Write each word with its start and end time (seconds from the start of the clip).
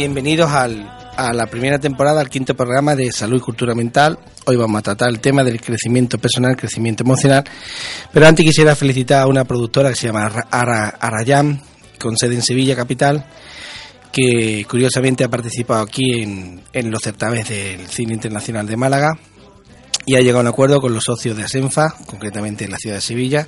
bienvenidos 0.00 0.50
al, 0.50 0.90
a 1.14 1.30
la 1.34 1.44
primera 1.44 1.78
temporada, 1.78 2.22
al 2.22 2.30
quinto 2.30 2.56
programa 2.56 2.96
de 2.96 3.12
Salud 3.12 3.36
y 3.36 3.40
Cultura 3.40 3.74
Mental. 3.74 4.18
Hoy 4.46 4.56
vamos 4.56 4.78
a 4.78 4.82
tratar 4.82 5.10
el 5.10 5.20
tema 5.20 5.44
del 5.44 5.60
crecimiento 5.60 6.16
personal, 6.16 6.56
crecimiento 6.56 7.02
emocional. 7.02 7.44
Pero 8.10 8.26
antes 8.26 8.42
quisiera 8.42 8.74
felicitar 8.74 9.20
a 9.20 9.26
una 9.26 9.44
productora 9.44 9.90
que 9.90 9.96
se 9.96 10.06
llama 10.06 10.32
Arayam, 10.50 11.60
con 11.98 12.16
sede 12.16 12.36
en 12.36 12.40
Sevilla, 12.40 12.74
capital, 12.74 13.26
que 14.10 14.64
curiosamente 14.70 15.22
ha 15.22 15.28
participado 15.28 15.82
aquí 15.82 16.22
en, 16.22 16.62
en 16.72 16.90
los 16.90 17.02
certámenes 17.02 17.50
del 17.50 17.86
Cine 17.88 18.14
Internacional 18.14 18.66
de 18.66 18.78
Málaga 18.78 19.18
y 20.06 20.16
ha 20.16 20.22
llegado 20.22 20.38
a 20.38 20.42
un 20.44 20.48
acuerdo 20.48 20.80
con 20.80 20.94
los 20.94 21.04
socios 21.04 21.36
de 21.36 21.42
Asenfa, 21.42 21.94
concretamente 22.06 22.64
en 22.64 22.70
la 22.70 22.78
ciudad 22.78 22.96
de 22.96 23.02
Sevilla, 23.02 23.46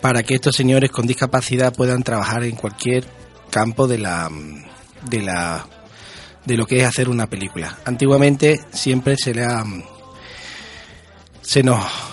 para 0.00 0.24
que 0.24 0.34
estos 0.34 0.56
señores 0.56 0.90
con 0.90 1.06
discapacidad 1.06 1.72
puedan 1.72 2.02
trabajar 2.02 2.42
en 2.42 2.56
cualquier 2.56 3.04
campo 3.52 3.86
de 3.86 3.98
la 3.98 4.28
de 5.02 5.22
la 5.22 5.66
de 6.44 6.56
lo 6.56 6.66
que 6.66 6.78
es 6.78 6.84
hacer 6.84 7.08
una 7.08 7.26
película. 7.26 7.78
Antiguamente 7.84 8.60
siempre 8.72 9.16
se 9.16 9.34
le 9.34 9.44
ha 9.44 9.64
se 11.48 11.62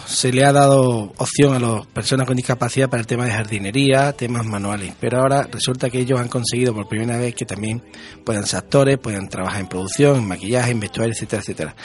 se 0.05 0.31
le 0.31 0.45
ha 0.45 0.53
dado 0.53 1.11
opción 1.17 1.55
a 1.55 1.59
las 1.59 1.85
personas 1.87 2.25
con 2.25 2.37
discapacidad 2.37 2.89
para 2.89 3.01
el 3.01 3.07
tema 3.07 3.25
de 3.25 3.31
jardinería, 3.31 4.13
temas 4.13 4.45
manuales, 4.45 4.93
pero 4.97 5.19
ahora 5.19 5.45
resulta 5.51 5.89
que 5.89 5.99
ellos 5.99 6.21
han 6.21 6.29
conseguido 6.29 6.73
por 6.73 6.87
primera 6.87 7.17
vez 7.17 7.35
que 7.35 7.45
también 7.45 7.83
puedan 8.23 8.45
ser 8.45 8.59
actores, 8.59 8.97
puedan 8.97 9.27
trabajar 9.27 9.59
en 9.59 9.67
producción, 9.67 10.19
en 10.19 10.27
maquillaje, 10.27 10.71
en 10.71 10.79
vestuario, 10.79 11.13
etcétera, 11.13 11.41
etcétera. 11.41 11.75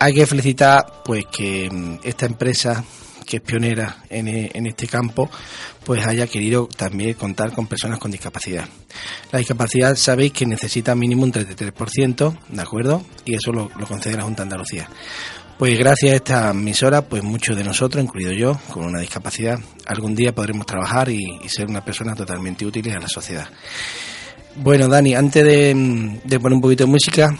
Hay 0.00 0.12
que 0.12 0.26
felicitar 0.26 1.02
pues 1.04 1.26
que 1.26 1.70
mm, 1.70 2.00
esta 2.02 2.26
empresa 2.26 2.84
que 3.28 3.36
es 3.36 3.42
pionera 3.42 3.98
en, 4.08 4.26
en, 4.26 4.66
este 4.66 4.86
campo, 4.86 5.30
pues 5.84 6.06
haya 6.06 6.26
querido 6.26 6.66
también 6.66 7.12
contar 7.14 7.52
con 7.52 7.66
personas 7.66 7.98
con 7.98 8.10
discapacidad. 8.10 8.66
La 9.30 9.38
discapacidad 9.38 9.94
sabéis 9.96 10.32
que 10.32 10.46
necesita 10.46 10.94
mínimo 10.94 11.24
un 11.24 11.32
33%, 11.32 12.38
¿de 12.48 12.62
acuerdo? 12.62 13.04
Y 13.26 13.34
eso 13.34 13.52
lo, 13.52 13.68
concede 13.86 14.16
la 14.16 14.22
Junta 14.22 14.42
de 14.42 14.44
Andalucía. 14.44 14.88
Pues 15.58 15.76
gracias 15.78 16.12
a 16.12 16.16
esta 16.16 16.50
emisora, 16.52 17.02
pues 17.02 17.22
muchos 17.22 17.54
de 17.56 17.64
nosotros, 17.64 18.02
incluido 18.02 18.32
yo, 18.32 18.58
con 18.70 18.86
una 18.86 19.00
discapacidad, 19.00 19.58
algún 19.86 20.14
día 20.14 20.34
podremos 20.34 20.64
trabajar 20.64 21.10
y, 21.10 21.18
ser 21.48 21.66
una 21.66 21.84
persona 21.84 22.14
totalmente 22.14 22.64
útil 22.64 22.88
a 22.90 23.00
la 23.00 23.08
sociedad. 23.08 23.48
Bueno, 24.56 24.88
Dani, 24.88 25.14
antes 25.14 25.44
de, 25.44 26.20
de 26.24 26.40
poner 26.40 26.54
un 26.56 26.62
poquito 26.62 26.84
de 26.84 26.90
música, 26.90 27.36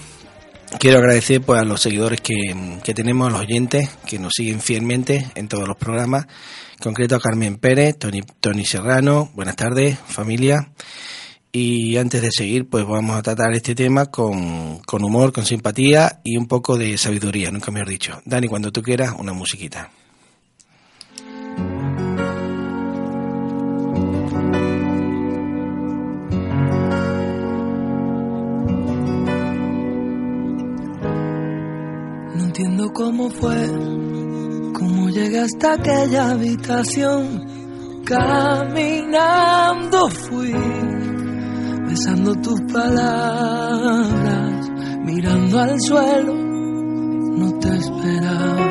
quiero 0.79 0.99
agradecer 0.99 1.41
pues, 1.43 1.61
a 1.61 1.65
los 1.65 1.81
seguidores 1.81 2.21
que, 2.21 2.95
tenemos, 2.95 3.29
a 3.29 3.31
los 3.31 3.41
oyentes 3.41 3.89
que 4.07 4.19
nos 4.19 4.33
siguen 4.35 4.61
fielmente 4.61 5.31
en 5.35 5.49
todos 5.49 5.67
los 5.67 5.77
programas. 5.77 6.27
En 6.73 6.83
concreto 6.83 7.17
a 7.17 7.21
Carmen 7.21 7.57
Pérez, 7.57 7.99
Tony, 7.99 8.23
Tony 8.41 8.65
Serrano, 8.65 9.31
buenas 9.35 9.57
tardes, 9.57 9.99
familia. 10.07 10.73
Y 11.51 11.97
antes 11.97 12.23
de 12.23 12.31
seguir, 12.31 12.69
pues 12.69 12.85
vamos 12.87 13.17
a 13.17 13.23
tratar 13.23 13.53
este 13.55 13.75
tema 13.75 14.07
con, 14.07 14.81
con 14.81 15.03
humor, 15.03 15.33
con 15.33 15.47
simpatía 15.47 16.21
y 16.23 16.37
un 16.37 16.47
poco 16.47 16.77
de 16.77 16.99
sabiduría, 16.99 17.51
nunca 17.51 17.71
me 17.71 17.81
has 17.81 17.89
dicho. 17.89 18.21
Dani, 18.25 18.49
cuando 18.49 18.71
tú 18.71 18.83
quieras, 18.83 19.15
una 19.19 19.33
musiquita. 19.33 19.91
Entiendo 32.59 32.93
cómo 32.93 33.31
fue, 33.31 33.69
cómo 34.77 35.09
llegué 35.11 35.39
hasta 35.39 35.75
aquella 35.75 36.31
habitación. 36.31 37.47
Caminando 38.05 40.09
fui, 40.09 40.53
besando 41.87 42.35
tus 42.41 42.61
palabras, 42.73 44.69
mirando 45.05 45.61
al 45.61 45.81
suelo, 45.81 46.35
no 46.35 47.53
te 47.61 47.77
esperaba. 47.77 48.67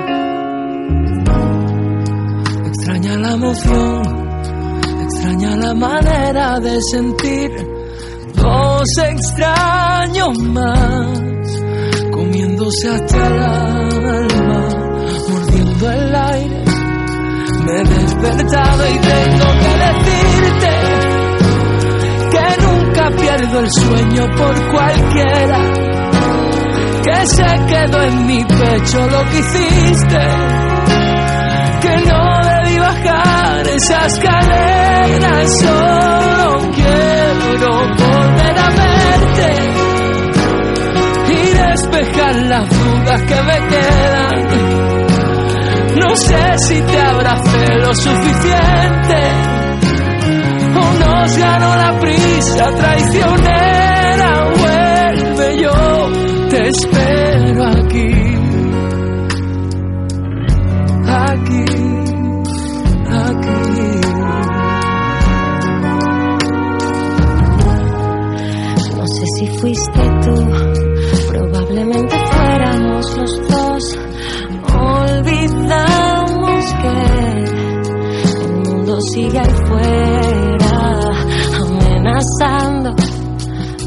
Extraña 2.65 3.17
la 3.19 3.33
emoción, 3.35 4.01
extraña 5.03 5.55
la 5.55 5.73
manera 5.73 6.59
de 6.59 6.81
sentir, 6.81 7.51
dos 8.35 8.97
extraños 8.97 10.37
más 10.39 11.27
comiéndose 12.37 12.87
hasta 12.89 13.27
el 13.27 13.39
alma, 13.39 14.69
mordiendo 15.29 15.91
el 15.91 16.15
aire. 16.15 16.63
Me 17.65 17.73
he 17.73 17.83
despertado 17.83 18.87
y 18.87 18.97
tengo 18.99 19.47
que 19.61 19.73
decirte 19.87 20.71
que 22.31 22.61
nunca 22.63 23.09
pierdo 23.11 23.59
el 23.59 23.71
sueño 23.71 24.25
por 24.35 24.71
cualquiera, 24.71 25.59
que 27.03 27.25
se 27.25 27.65
quedó 27.67 28.03
en 28.03 28.27
mi 28.27 28.43
pecho 28.43 29.07
lo 29.07 29.23
que 29.29 29.39
hiciste, 29.39 30.27
que 31.81 31.97
no 32.07 32.41
debí 32.43 32.79
bajar 32.79 33.67
esa 33.67 34.05
escalera 34.05 35.43
y 35.43 35.47
solo 35.63 36.71
quiero 36.75 37.71
volver 37.97 38.59
a 38.59 38.69
verte 38.69 39.86
y 41.29 41.57
despejar 41.57 42.35
las 42.35 42.69
dudas 42.69 43.21
que 43.23 43.41
me 43.43 43.67
quedan. 43.67 44.47
No 45.99 46.15
sé 46.15 46.57
si 46.57 46.81
te 46.81 46.99
abracé 46.99 47.75
lo 47.79 47.93
suficiente 47.93 49.17
o 50.75 50.93
nos 51.05 51.37
ganó 51.37 51.75
la 51.75 51.99
prisa 51.99 52.69
traicionera. 52.75 54.49
Vuelve 54.57 55.61
yo, 55.61 56.09
te 56.49 56.67
espero 56.69 57.65
aquí. 57.65 58.37
aquí, 61.07 61.65
aquí. 63.09 63.57
No 68.95 69.07
sé 69.07 69.25
si 69.37 69.47
fuiste 69.59 70.03
tú, 70.23 70.66
probablemente 71.67 72.15
fuéramos 72.31 73.17
los 73.17 73.47
dos. 73.49 73.83
Olvidamos 74.79 76.65
que 76.81 76.93
el 78.43 78.51
mundo 78.63 78.99
sigue 79.13 79.39
ahí 79.39 79.55
fuera, 79.67 81.11
amenazando 81.59 82.95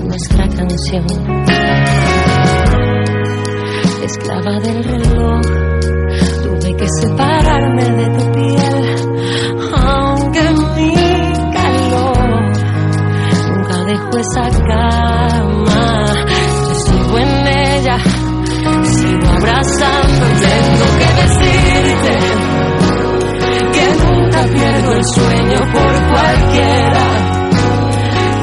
nuestra 0.04 0.48
canción. 0.48 1.06
Esclava 4.02 4.60
del 4.60 4.84
reloj 4.84 5.40
tuve 6.42 6.76
que 6.76 6.86
separarme 7.00 7.84
de 7.84 8.06
tu 8.18 8.32
piel, 8.32 8.69
que 23.72 23.86
nunca 24.04 24.42
pierdo 24.52 24.92
el 24.92 25.04
sueño 25.14 25.58
por 25.72 25.92
cualquiera. 26.10 27.06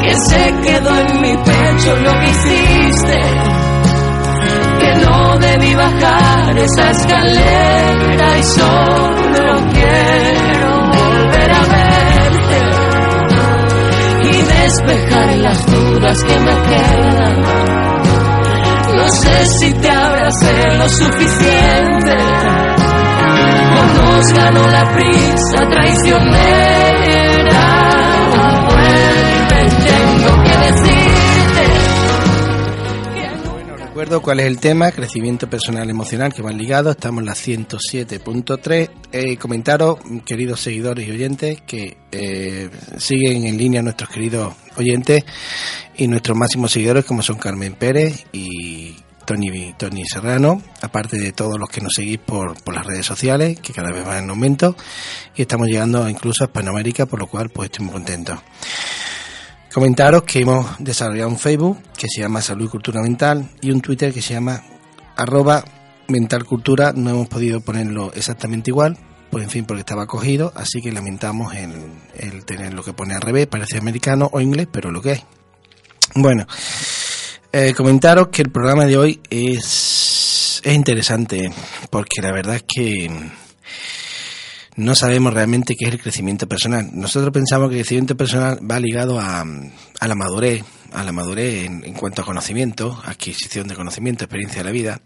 Que 0.02 0.16
se 0.16 0.56
quedó 0.62 1.00
en 1.00 1.22
mi 1.22 1.38
pecho 1.38 1.96
lo 1.98 2.12
que 2.20 2.30
hiciste 2.30 3.22
que 4.80 4.96
no 4.96 5.38
debí 5.40 5.76
bajar 5.76 6.58
esa 6.58 6.92
escalera 6.92 8.38
y 8.38 8.44
solo 8.44 9.68
quiero 9.74 10.72
volver 10.98 11.52
a 11.52 11.62
verte 11.76 12.60
y 14.24 14.42
despejar 14.44 15.38
las 15.38 15.66
dudas 15.66 16.24
que 16.24 16.40
me 16.40 16.56
quedan. 16.70 17.42
No 18.96 19.10
sé 19.12 19.46
si 19.60 19.74
te 19.74 19.90
abracé 19.90 20.78
lo 20.78 20.90
suficiente 20.90 22.77
nos 24.18 24.34
ganó 24.34 24.68
la 24.68 24.92
prisa 24.94 25.70
traicionera. 25.70 26.26
Vuelve, 28.66 29.70
tengo 29.86 30.44
que 30.44 30.58
decirte. 30.66 31.64
recuerdo 33.78 34.22
cuál 34.24 34.40
es 34.40 34.48
el 34.48 34.60
tema, 34.60 34.92
crecimiento 34.92 35.48
personal 35.48 35.88
emocional 35.90 36.34
que 36.34 36.42
van 36.42 36.58
ligados, 36.58 36.96
estamos 36.96 37.20
en 37.20 37.26
la 37.28 37.34
107.3. 37.34 38.90
Eh, 39.12 39.38
comentaros, 39.38 40.00
queridos 40.26 40.62
seguidores 40.62 41.08
y 41.08 41.12
oyentes, 41.12 41.62
que 41.62 41.98
eh, 42.12 42.72
siguen 42.98 43.46
en 43.46 43.56
línea 43.58 43.84
nuestros 43.84 44.10
queridos 44.10 44.56
oyentes 44.78 45.26
y 45.96 46.08
nuestros 46.08 46.36
máximos 46.36 46.72
seguidores 46.72 47.06
como 47.06 47.22
son 47.22 47.38
Carmen 47.38 47.76
Pérez 47.76 48.26
y 48.34 48.96
Tony, 49.28 49.74
Tony 49.78 50.06
Serrano, 50.06 50.62
aparte 50.82 51.18
de 51.18 51.34
todos 51.34 51.60
los 51.60 51.70
que 51.70 51.82
nos 51.82 51.92
seguís 51.94 52.18
por, 52.18 52.64
por 52.64 52.74
las 52.74 52.86
redes 52.86 53.06
sociales, 53.06 53.60
que 53.60 53.74
cada 53.74 53.92
vez 53.92 54.06
van 54.06 54.24
en 54.24 54.30
aumento, 54.30 54.78
y 55.36 55.42
estamos 55.42 55.68
llegando 55.68 56.08
incluso 56.08 56.46
a 56.46 56.48
Hispanoamérica, 56.48 57.06
por 57.08 57.20
lo 57.20 57.28
cual 57.28 57.50
pues 57.50 57.70
estoy 57.70 57.86
muy 57.86 57.94
contento. 57.94 58.42
Comentaros 59.74 60.24
que 60.24 60.40
hemos 60.40 60.66
desarrollado 60.80 61.30
un 61.30 61.38
Facebook 61.38 61.78
que 61.98 62.08
se 62.08 62.22
llama 62.22 62.42
Salud 62.42 62.68
y 62.68 62.70
Cultura 62.70 63.02
Mental 63.02 63.50
y 63.62 63.70
un 63.70 63.82
Twitter 63.82 64.14
que 64.14 64.22
se 64.22 64.34
llama 64.34 64.64
arroba 65.18 65.66
mental 66.08 66.46
cultura. 66.46 66.94
No 66.96 67.10
hemos 67.10 67.28
podido 67.28 67.60
ponerlo 67.60 68.14
exactamente 68.14 68.72
igual, 68.72 68.98
pues 69.30 69.44
en 69.44 69.50
fin, 69.50 69.66
porque 69.66 69.82
estaba 69.82 70.08
cogido, 70.08 70.54
así 70.56 70.82
que 70.82 70.94
lamentamos 70.94 71.54
el, 71.54 71.74
el 72.16 72.46
tener 72.46 72.74
lo 72.74 72.82
que 72.82 72.94
pone 72.94 73.14
al 73.14 73.22
revés, 73.22 73.48
parece 73.48 73.78
americano 73.78 74.30
o 74.32 74.40
inglés, 74.40 74.70
pero 74.72 74.90
lo 74.90 75.02
que 75.02 75.12
es. 75.12 75.24
Bueno, 76.16 76.48
eh, 77.60 77.74
comentaros 77.74 78.28
que 78.28 78.44
el 78.44 78.52
programa 78.52 78.86
de 78.86 78.98
hoy 78.98 79.20
es, 79.32 80.62
es 80.64 80.76
interesante, 80.76 81.52
porque 81.90 82.22
la 82.22 82.32
verdad 82.32 82.58
es 82.58 82.66
que 82.68 83.10
no 84.76 84.94
sabemos 84.94 85.34
realmente 85.34 85.74
qué 85.76 85.86
es 85.86 85.92
el 85.92 86.00
crecimiento 86.00 86.48
personal. 86.48 86.88
Nosotros 86.94 87.34
pensamos 87.34 87.70
que 87.70 87.78
el 87.78 87.82
crecimiento 87.82 88.16
personal 88.16 88.60
va 88.60 88.80
ligado 88.80 89.20
a, 89.20 89.42
a 89.42 90.08
la 90.08 90.14
madurez, 90.14 90.64
a 90.94 91.04
la 91.04 91.12
madurez 91.12 91.66
en, 91.66 91.84
en, 91.84 91.96
cuanto 91.96 92.22
a 92.22 92.26
conocimiento, 92.26 93.02
adquisición 93.04 93.68
de 93.68 93.74
conocimiento, 93.74 94.26
experiencia 94.26 94.60
de 94.60 94.66
la 94.66 94.72
vida. 94.72 95.02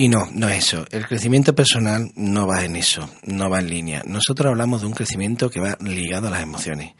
Y 0.00 0.08
no, 0.08 0.28
no 0.32 0.48
es 0.48 0.58
eso. 0.58 0.86
El 0.92 1.08
crecimiento 1.08 1.56
personal 1.56 2.12
no 2.14 2.46
va 2.46 2.64
en 2.64 2.76
eso, 2.76 3.10
no 3.24 3.50
va 3.50 3.58
en 3.58 3.68
línea. 3.68 4.04
Nosotros 4.06 4.48
hablamos 4.48 4.80
de 4.80 4.86
un 4.86 4.92
crecimiento 4.92 5.50
que 5.50 5.58
va 5.58 5.76
ligado 5.80 6.28
a 6.28 6.30
las 6.30 6.40
emociones. 6.40 6.94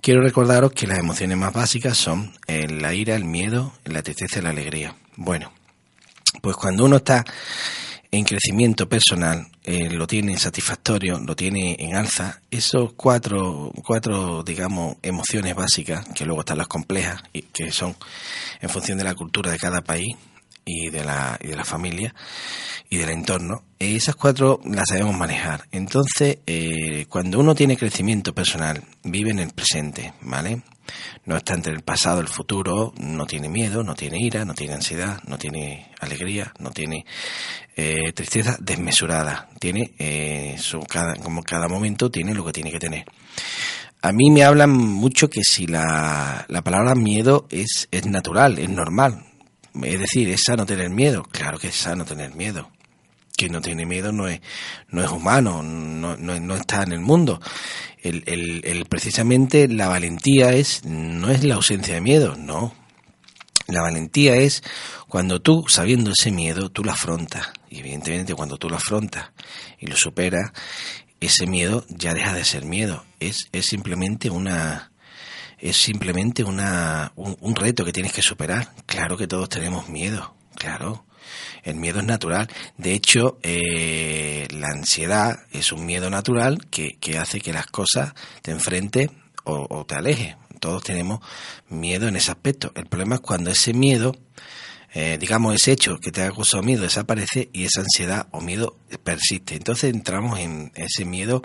Quiero 0.00 0.22
recordaros 0.22 0.72
que 0.72 0.88
las 0.88 0.98
emociones 0.98 1.38
más 1.38 1.52
básicas 1.52 1.96
son 1.96 2.32
la 2.48 2.94
ira, 2.94 3.14
el 3.14 3.24
miedo, 3.24 3.72
la 3.84 4.02
tristeza 4.02 4.40
y 4.40 4.42
la 4.42 4.50
alegría. 4.50 4.96
Bueno, 5.14 5.52
pues 6.40 6.56
cuando 6.56 6.84
uno 6.84 6.96
está 6.96 7.24
en 8.10 8.24
crecimiento 8.24 8.88
personal, 8.88 9.46
eh, 9.62 9.88
lo 9.88 10.08
tiene 10.08 10.36
satisfactorio, 10.36 11.20
lo 11.20 11.36
tiene 11.36 11.76
en 11.78 11.94
alza, 11.94 12.40
esos 12.50 12.94
cuatro, 12.94 13.70
cuatro, 13.84 14.42
digamos, 14.42 14.96
emociones 15.02 15.54
básicas, 15.54 16.04
que 16.12 16.24
luego 16.24 16.40
están 16.40 16.58
las 16.58 16.66
complejas, 16.66 17.22
y 17.32 17.42
que 17.42 17.70
son 17.70 17.94
en 18.60 18.68
función 18.68 18.98
de 18.98 19.04
la 19.04 19.14
cultura 19.14 19.52
de 19.52 19.58
cada 19.60 19.80
país 19.80 20.16
y 20.64 20.90
de 20.90 21.04
la, 21.04 21.38
y 21.40 21.48
de 21.48 21.56
la 21.56 21.64
familia 21.64 22.14
y 22.88 22.98
del 22.98 23.08
entorno, 23.08 23.64
esas 23.78 24.16
cuatro 24.16 24.60
las 24.64 24.88
sabemos 24.88 25.16
manejar. 25.16 25.66
Entonces, 25.72 26.38
eh, 26.46 27.06
cuando 27.08 27.40
uno 27.40 27.54
tiene 27.54 27.76
crecimiento 27.76 28.34
personal, 28.34 28.82
vive 29.02 29.30
en 29.30 29.38
el 29.38 29.50
presente, 29.50 30.12
¿vale? 30.20 30.62
No 31.24 31.36
está 31.36 31.54
entre 31.54 31.72
el 31.72 31.82
pasado 31.82 32.18
y 32.18 32.22
el 32.22 32.28
futuro, 32.28 32.92
no 32.98 33.26
tiene 33.26 33.48
miedo, 33.48 33.82
no 33.82 33.94
tiene 33.94 34.18
ira, 34.20 34.44
no 34.44 34.54
tiene 34.54 34.74
ansiedad, 34.74 35.22
no 35.26 35.38
tiene 35.38 35.90
alegría, 36.00 36.52
no 36.58 36.70
tiene 36.70 37.06
eh, 37.76 38.12
tristeza 38.12 38.58
desmesurada. 38.60 39.48
Tiene, 39.58 39.94
eh, 39.98 40.56
su, 40.58 40.80
cada, 40.80 41.14
como 41.16 41.42
cada 41.42 41.68
momento 41.68 42.10
tiene 42.10 42.34
lo 42.34 42.44
que 42.44 42.52
tiene 42.52 42.70
que 42.70 42.80
tener. 42.80 43.06
A 44.02 44.12
mí 44.12 44.30
me 44.30 44.44
hablan 44.44 44.70
mucho 44.70 45.30
que 45.30 45.44
si 45.44 45.66
la, 45.66 46.44
la 46.48 46.62
palabra 46.62 46.94
miedo 46.94 47.46
es, 47.50 47.88
es 47.90 48.04
natural, 48.04 48.58
es 48.58 48.68
normal. 48.68 49.24
Es 49.82 50.00
decir, 50.00 50.28
es 50.28 50.42
sano 50.46 50.66
tener 50.66 50.90
miedo. 50.90 51.22
Claro 51.24 51.58
que 51.58 51.68
es 51.68 51.74
sano 51.74 52.04
tener 52.04 52.34
miedo. 52.34 52.70
Quien 53.34 53.52
no 53.52 53.60
tiene 53.60 53.86
miedo 53.86 54.12
no 54.12 54.28
es, 54.28 54.40
no 54.90 55.02
es 55.02 55.10
humano, 55.10 55.62
no, 55.62 56.16
no, 56.16 56.38
no 56.38 56.54
está 56.54 56.82
en 56.82 56.92
el 56.92 57.00
mundo. 57.00 57.40
El, 58.02 58.22
el, 58.26 58.60
el, 58.64 58.84
precisamente 58.84 59.68
la 59.68 59.88
valentía 59.88 60.52
es, 60.52 60.84
no 60.84 61.30
es 61.30 61.42
la 61.42 61.54
ausencia 61.54 61.94
de 61.94 62.00
miedo, 62.00 62.36
no. 62.36 62.74
La 63.68 63.80
valentía 63.80 64.36
es 64.36 64.62
cuando 65.08 65.40
tú, 65.40 65.64
sabiendo 65.68 66.12
ese 66.12 66.30
miedo, 66.30 66.68
tú 66.70 66.84
lo 66.84 66.92
afrontas. 66.92 67.48
Y 67.70 67.78
evidentemente 67.78 68.34
cuando 68.34 68.58
tú 68.58 68.68
lo 68.68 68.76
afrontas 68.76 69.30
y 69.78 69.86
lo 69.86 69.96
superas, 69.96 70.52
ese 71.20 71.46
miedo 71.46 71.86
ya 71.88 72.12
deja 72.12 72.34
de 72.34 72.44
ser 72.44 72.64
miedo. 72.66 73.04
Es, 73.18 73.48
es 73.52 73.66
simplemente 73.66 74.28
una, 74.28 74.91
es 75.62 75.76
simplemente 75.76 76.42
una, 76.42 77.12
un, 77.14 77.36
un, 77.40 77.54
reto 77.54 77.84
que 77.84 77.92
tienes 77.92 78.12
que 78.12 78.20
superar. 78.20 78.72
Claro 78.84 79.16
que 79.16 79.28
todos 79.28 79.48
tenemos 79.48 79.88
miedo, 79.88 80.34
claro. 80.56 81.04
El 81.62 81.76
miedo 81.76 82.00
es 82.00 82.04
natural. 82.04 82.48
De 82.76 82.92
hecho, 82.92 83.38
eh, 83.44 84.48
la 84.50 84.68
ansiedad 84.68 85.44
es 85.52 85.70
un 85.70 85.86
miedo 85.86 86.10
natural 86.10 86.66
que, 86.68 86.98
que 86.98 87.16
hace 87.16 87.40
que 87.40 87.52
las 87.52 87.68
cosas 87.68 88.12
te 88.42 88.50
enfrentes 88.50 89.10
o, 89.44 89.66
o 89.70 89.86
te 89.86 89.94
alejes. 89.94 90.34
Todos 90.58 90.82
tenemos 90.82 91.20
miedo 91.68 92.08
en 92.08 92.16
ese 92.16 92.32
aspecto. 92.32 92.72
El 92.74 92.86
problema 92.86 93.16
es 93.16 93.20
cuando 93.20 93.50
ese 93.50 93.72
miedo, 93.72 94.16
eh, 94.94 95.16
digamos, 95.18 95.54
ese 95.54 95.72
hecho 95.72 95.98
que 95.98 96.12
te 96.12 96.22
ha 96.22 96.30
causado 96.30 96.62
miedo 96.62 96.82
desaparece 96.82 97.48
y 97.52 97.64
esa 97.64 97.80
ansiedad 97.80 98.28
o 98.30 98.40
miedo 98.40 98.76
persiste. 99.02 99.56
Entonces 99.56 99.92
entramos 99.92 100.38
en 100.38 100.70
ese 100.74 101.04
miedo 101.04 101.42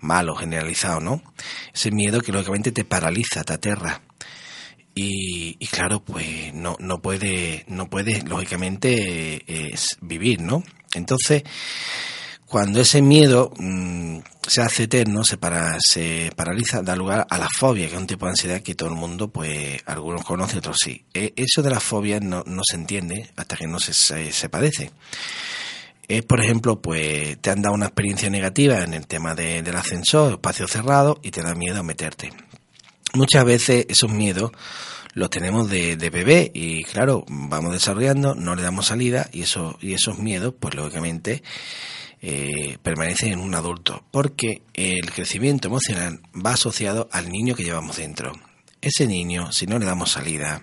malo, 0.00 0.34
generalizado, 0.34 1.00
¿no? 1.00 1.22
Ese 1.72 1.90
miedo 1.92 2.20
que 2.20 2.32
lógicamente 2.32 2.72
te 2.72 2.84
paraliza, 2.84 3.44
te 3.44 3.52
aterra. 3.52 4.02
Y, 4.94 5.56
y, 5.60 5.66
claro, 5.68 6.02
pues 6.04 6.52
no, 6.54 6.76
no 6.80 7.00
puede, 7.00 7.64
no 7.68 7.88
puede 7.88 8.20
lógicamente 8.22 9.44
eh, 9.46 9.74
vivir, 10.00 10.40
¿no? 10.40 10.64
Entonces, 10.94 11.44
cuando 12.48 12.80
ese 12.80 13.02
miedo, 13.02 13.52
se 14.46 14.62
hace 14.62 14.84
eterno, 14.84 15.22
se, 15.22 15.36
para, 15.36 15.76
se 15.86 16.32
paraliza, 16.34 16.82
da 16.82 16.96
lugar 16.96 17.26
a 17.28 17.38
la 17.38 17.48
fobia, 17.48 17.88
que 17.88 17.94
es 17.94 18.00
un 18.00 18.06
tipo 18.06 18.24
de 18.24 18.30
ansiedad 18.30 18.62
que 18.62 18.74
todo 18.74 18.88
el 18.88 18.94
mundo, 18.94 19.28
pues 19.28 19.82
algunos 19.84 20.24
conocen, 20.24 20.58
otros 20.58 20.78
sí. 20.82 21.04
E, 21.12 21.34
eso 21.36 21.62
de 21.62 21.70
la 21.70 21.78
fobia 21.78 22.20
no, 22.20 22.42
se 22.66 22.76
entiende 22.76 23.30
hasta 23.36 23.56
que 23.56 23.66
no 23.66 23.78
se, 23.78 23.92
se, 23.92 24.48
padece. 24.48 24.90
Es, 26.08 26.22
por 26.22 26.40
ejemplo, 26.42 26.80
pues 26.80 27.38
te 27.38 27.50
han 27.50 27.60
dado 27.60 27.74
una 27.74 27.86
experiencia 27.86 28.30
negativa 28.30 28.82
en 28.82 28.94
el 28.94 29.06
tema 29.06 29.34
del 29.34 29.76
ascensor, 29.76 30.32
espacio 30.32 30.66
cerrado, 30.66 31.20
y 31.22 31.30
te 31.30 31.42
da 31.42 31.54
miedo 31.54 31.80
a 31.80 31.82
meterte. 31.82 32.32
Muchas 33.12 33.44
veces 33.44 33.84
esos 33.90 34.10
miedos 34.10 34.52
los 35.12 35.28
tenemos 35.28 35.68
de, 35.68 35.96
de, 35.96 36.08
bebé 36.08 36.50
y 36.54 36.82
claro, 36.84 37.26
vamos 37.28 37.72
desarrollando, 37.72 38.34
no 38.34 38.54
le 38.54 38.62
damos 38.62 38.86
salida 38.86 39.28
y, 39.32 39.42
eso, 39.42 39.76
y 39.82 39.92
esos 39.92 40.18
miedos, 40.18 40.54
pues 40.58 40.74
lógicamente 40.74 41.42
eh, 42.20 42.78
permanece 42.82 43.28
en 43.28 43.40
un 43.40 43.54
adulto, 43.54 44.04
porque 44.10 44.62
el 44.74 45.10
crecimiento 45.12 45.68
emocional 45.68 46.20
va 46.34 46.52
asociado 46.52 47.08
al 47.12 47.30
niño 47.30 47.54
que 47.54 47.64
llevamos 47.64 47.96
dentro. 47.96 48.32
Ese 48.80 49.06
niño, 49.06 49.52
si 49.52 49.66
no 49.66 49.78
le 49.78 49.86
damos 49.86 50.12
salida, 50.12 50.62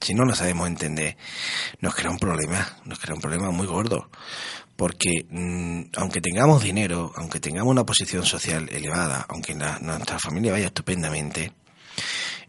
si 0.00 0.14
no 0.14 0.24
lo 0.24 0.34
sabemos 0.34 0.68
entender, 0.68 1.16
nos 1.80 1.94
crea 1.94 2.10
un 2.10 2.18
problema, 2.18 2.78
nos 2.84 2.98
crea 2.98 3.14
un 3.14 3.20
problema 3.20 3.50
muy 3.50 3.66
gordo. 3.66 4.10
Porque 4.76 5.26
mm, 5.28 5.90
aunque 5.96 6.20
tengamos 6.20 6.62
dinero, 6.62 7.12
aunque 7.16 7.40
tengamos 7.40 7.70
una 7.70 7.84
posición 7.84 8.24
social 8.24 8.68
elevada, 8.70 9.26
aunque 9.28 9.54
nuestra 9.54 10.18
familia 10.18 10.52
vaya 10.52 10.66
estupendamente, 10.66 11.52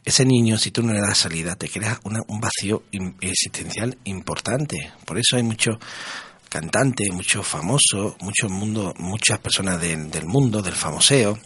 ese 0.06 0.26
niño, 0.26 0.58
si 0.58 0.72
tú 0.72 0.84
no 0.84 0.94
le 0.94 1.00
das 1.00 1.18
salida, 1.18 1.56
te 1.56 1.70
crea 1.70 2.00
un 2.04 2.42
vacío 2.42 2.84
existencial 3.22 3.98
importante. 4.04 4.92
Por 5.06 5.18
eso 5.18 5.38
hay 5.38 5.44
mucho 5.44 5.80
cantantes, 6.54 7.12
muchos 7.12 7.48
famosos, 7.48 8.16
muchos 8.22 8.52
mundo, 8.52 8.94
muchas 9.00 9.40
personas 9.40 9.82
del 9.82 10.26
mundo, 10.28 10.62
del 10.62 10.76
famoseo, 10.76 11.40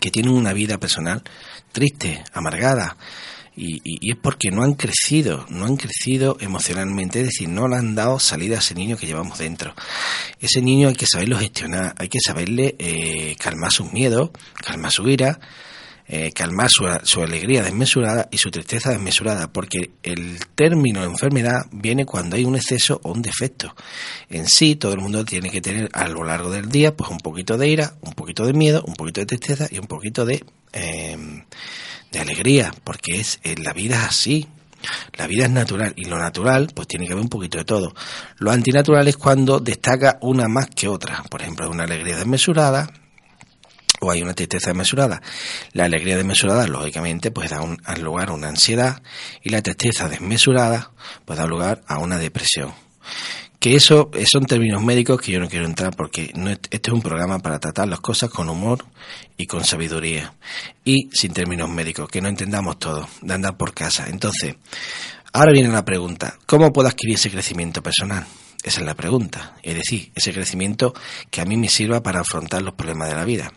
que 0.00 0.10
tienen 0.10 0.32
una 0.32 0.52
vida 0.52 0.78
personal 0.78 1.22
triste, 1.70 2.24
amargada, 2.32 2.96
y, 3.54 3.80
y, 3.84 4.10
es 4.10 4.16
porque 4.20 4.50
no 4.50 4.64
han 4.64 4.74
crecido, 4.74 5.46
no 5.50 5.66
han 5.66 5.76
crecido 5.76 6.36
emocionalmente, 6.40 7.20
es 7.20 7.26
decir, 7.26 7.48
no 7.48 7.68
le 7.68 7.76
han 7.76 7.94
dado 7.94 8.18
salida 8.18 8.56
a 8.56 8.58
ese 8.58 8.74
niño 8.74 8.96
que 8.96 9.06
llevamos 9.06 9.38
dentro. 9.38 9.72
Ese 10.40 10.62
niño 10.62 10.88
hay 10.88 10.96
que 10.96 11.06
saberlo 11.06 11.38
gestionar, 11.38 11.94
hay 11.96 12.08
que 12.08 12.18
saberle 12.24 12.74
eh, 12.80 13.36
calmar 13.38 13.70
sus 13.70 13.92
miedos, 13.92 14.30
calmar 14.64 14.90
su 14.90 15.08
ira, 15.08 15.38
eh, 16.10 16.32
calmar 16.32 16.70
su, 16.70 16.84
su, 17.02 17.22
alegría 17.22 17.62
desmesurada 17.62 18.28
y 18.30 18.38
su 18.38 18.50
tristeza 18.50 18.90
desmesurada, 18.90 19.52
porque 19.52 19.90
el 20.02 20.38
término 20.54 21.04
enfermedad 21.04 21.66
viene 21.70 22.06
cuando 22.06 22.36
hay 22.36 22.44
un 22.44 22.56
exceso 22.56 22.98
o 23.04 23.12
un 23.12 23.20
defecto. 23.20 23.76
En 24.30 24.46
sí, 24.46 24.74
todo 24.74 24.94
el 24.94 25.00
mundo 25.00 25.26
tiene 25.26 25.50
que 25.50 25.60
tener 25.60 25.90
a 25.92 26.08
lo 26.08 26.24
largo 26.24 26.50
del 26.50 26.70
día 26.70 26.96
pues 26.96 27.10
un 27.10 27.18
poquito 27.18 27.58
de 27.58 27.68
ira, 27.68 27.94
un 28.00 28.14
poquito 28.14 28.46
de 28.46 28.54
miedo, 28.54 28.82
un 28.86 28.94
poquito 28.94 29.20
de 29.20 29.26
tristeza 29.26 29.68
y 29.70 29.78
un 29.78 29.86
poquito 29.86 30.24
de, 30.24 30.42
em, 30.72 31.44
alegría, 32.18 32.72
porque 32.84 33.20
es 33.20 33.38
eh, 33.44 33.56
la 33.62 33.74
vida 33.74 33.96
es 33.96 34.08
así, 34.08 34.48
la 35.18 35.26
vida 35.26 35.44
es 35.44 35.50
natural 35.50 35.92
y 35.94 36.06
lo 36.06 36.18
natural 36.18 36.70
pues 36.74 36.88
tiene 36.88 37.06
que 37.06 37.12
haber 37.12 37.22
un 37.22 37.28
poquito 37.28 37.58
de 37.58 37.64
todo. 37.64 37.94
Lo 38.38 38.50
antinatural 38.50 39.06
es 39.08 39.18
cuando 39.18 39.60
destaca 39.60 40.18
una 40.22 40.48
más 40.48 40.68
que 40.68 40.88
otra. 40.88 41.22
Por 41.30 41.42
ejemplo, 41.42 41.68
una 41.70 41.84
alegría 41.84 42.16
desmesurada, 42.16 42.90
o 44.00 44.10
hay 44.10 44.22
una 44.22 44.34
tristeza 44.34 44.70
desmesurada. 44.70 45.22
La 45.72 45.84
alegría 45.84 46.16
desmesurada, 46.16 46.66
lógicamente, 46.66 47.30
pues 47.30 47.50
da, 47.50 47.60
lugar 47.96 48.30
a 48.30 48.32
una 48.32 48.48
ansiedad 48.48 49.02
y 49.42 49.50
la 49.50 49.62
tristeza 49.62 50.08
desmesurada, 50.08 50.92
pues 51.24 51.38
da 51.38 51.46
lugar 51.46 51.82
a 51.86 51.98
una 51.98 52.18
depresión. 52.18 52.72
Que 53.58 53.74
eso 53.74 54.10
son 54.30 54.46
términos 54.46 54.82
médicos 54.84 55.20
que 55.20 55.32
yo 55.32 55.40
no 55.40 55.48
quiero 55.48 55.66
entrar 55.66 55.96
porque 55.96 56.30
no, 56.36 56.50
este 56.50 56.68
es 56.70 56.92
un 56.92 57.02
programa 57.02 57.40
para 57.40 57.58
tratar 57.58 57.88
las 57.88 57.98
cosas 57.98 58.30
con 58.30 58.48
humor 58.48 58.84
y 59.36 59.46
con 59.46 59.64
sabiduría 59.64 60.32
y 60.84 61.08
sin 61.12 61.32
términos 61.32 61.68
médicos, 61.68 62.08
que 62.08 62.20
no 62.20 62.28
entendamos 62.28 62.78
todo, 62.78 63.08
de 63.20 63.34
andar 63.34 63.56
por 63.56 63.74
casa. 63.74 64.06
Entonces, 64.08 64.54
ahora 65.32 65.50
viene 65.50 65.70
la 65.70 65.84
pregunta, 65.84 66.38
¿cómo 66.46 66.72
puedo 66.72 66.88
adquirir 66.88 67.16
ese 67.16 67.32
crecimiento 67.32 67.82
personal? 67.82 68.26
Esa 68.62 68.80
es 68.80 68.86
la 68.86 68.94
pregunta, 68.94 69.56
es 69.62 69.76
decir, 69.76 70.12
ese 70.14 70.32
crecimiento 70.32 70.92
que 71.30 71.40
a 71.40 71.44
mí 71.44 71.56
me 71.56 71.68
sirva 71.68 72.02
para 72.02 72.20
afrontar 72.20 72.62
los 72.62 72.74
problemas 72.74 73.08
de 73.08 73.14
la 73.14 73.24
vida. 73.24 73.52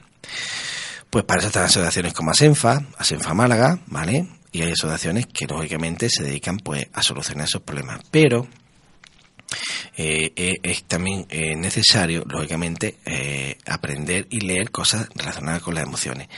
Pues 1.09 1.25
para 1.25 1.39
eso 1.39 1.47
están 1.47 1.65
asociaciones 1.65 2.13
como 2.13 2.31
Asenfa, 2.31 2.81
Asenfa 2.97 3.33
Málaga, 3.33 3.79
¿vale? 3.87 4.27
Y 4.51 4.61
hay 4.61 4.71
asociaciones 4.71 5.27
que 5.27 5.45
lógicamente 5.45 6.09
se 6.09 6.23
dedican 6.23 6.57
pues 6.57 6.87
a 6.93 7.03
solucionar 7.03 7.47
esos 7.47 7.61
problemas. 7.61 8.01
Pero 8.11 8.47
eh, 9.97 10.31
eh, 10.35 10.55
es 10.63 10.83
también 10.85 11.25
eh, 11.29 11.55
necesario, 11.55 12.23
lógicamente, 12.27 12.97
aprender 13.65 14.27
y 14.29 14.41
leer 14.41 14.71
cosas 14.71 15.09
relacionadas 15.15 15.61
con 15.61 15.75
las 15.75 15.83
emociones. 15.83 16.29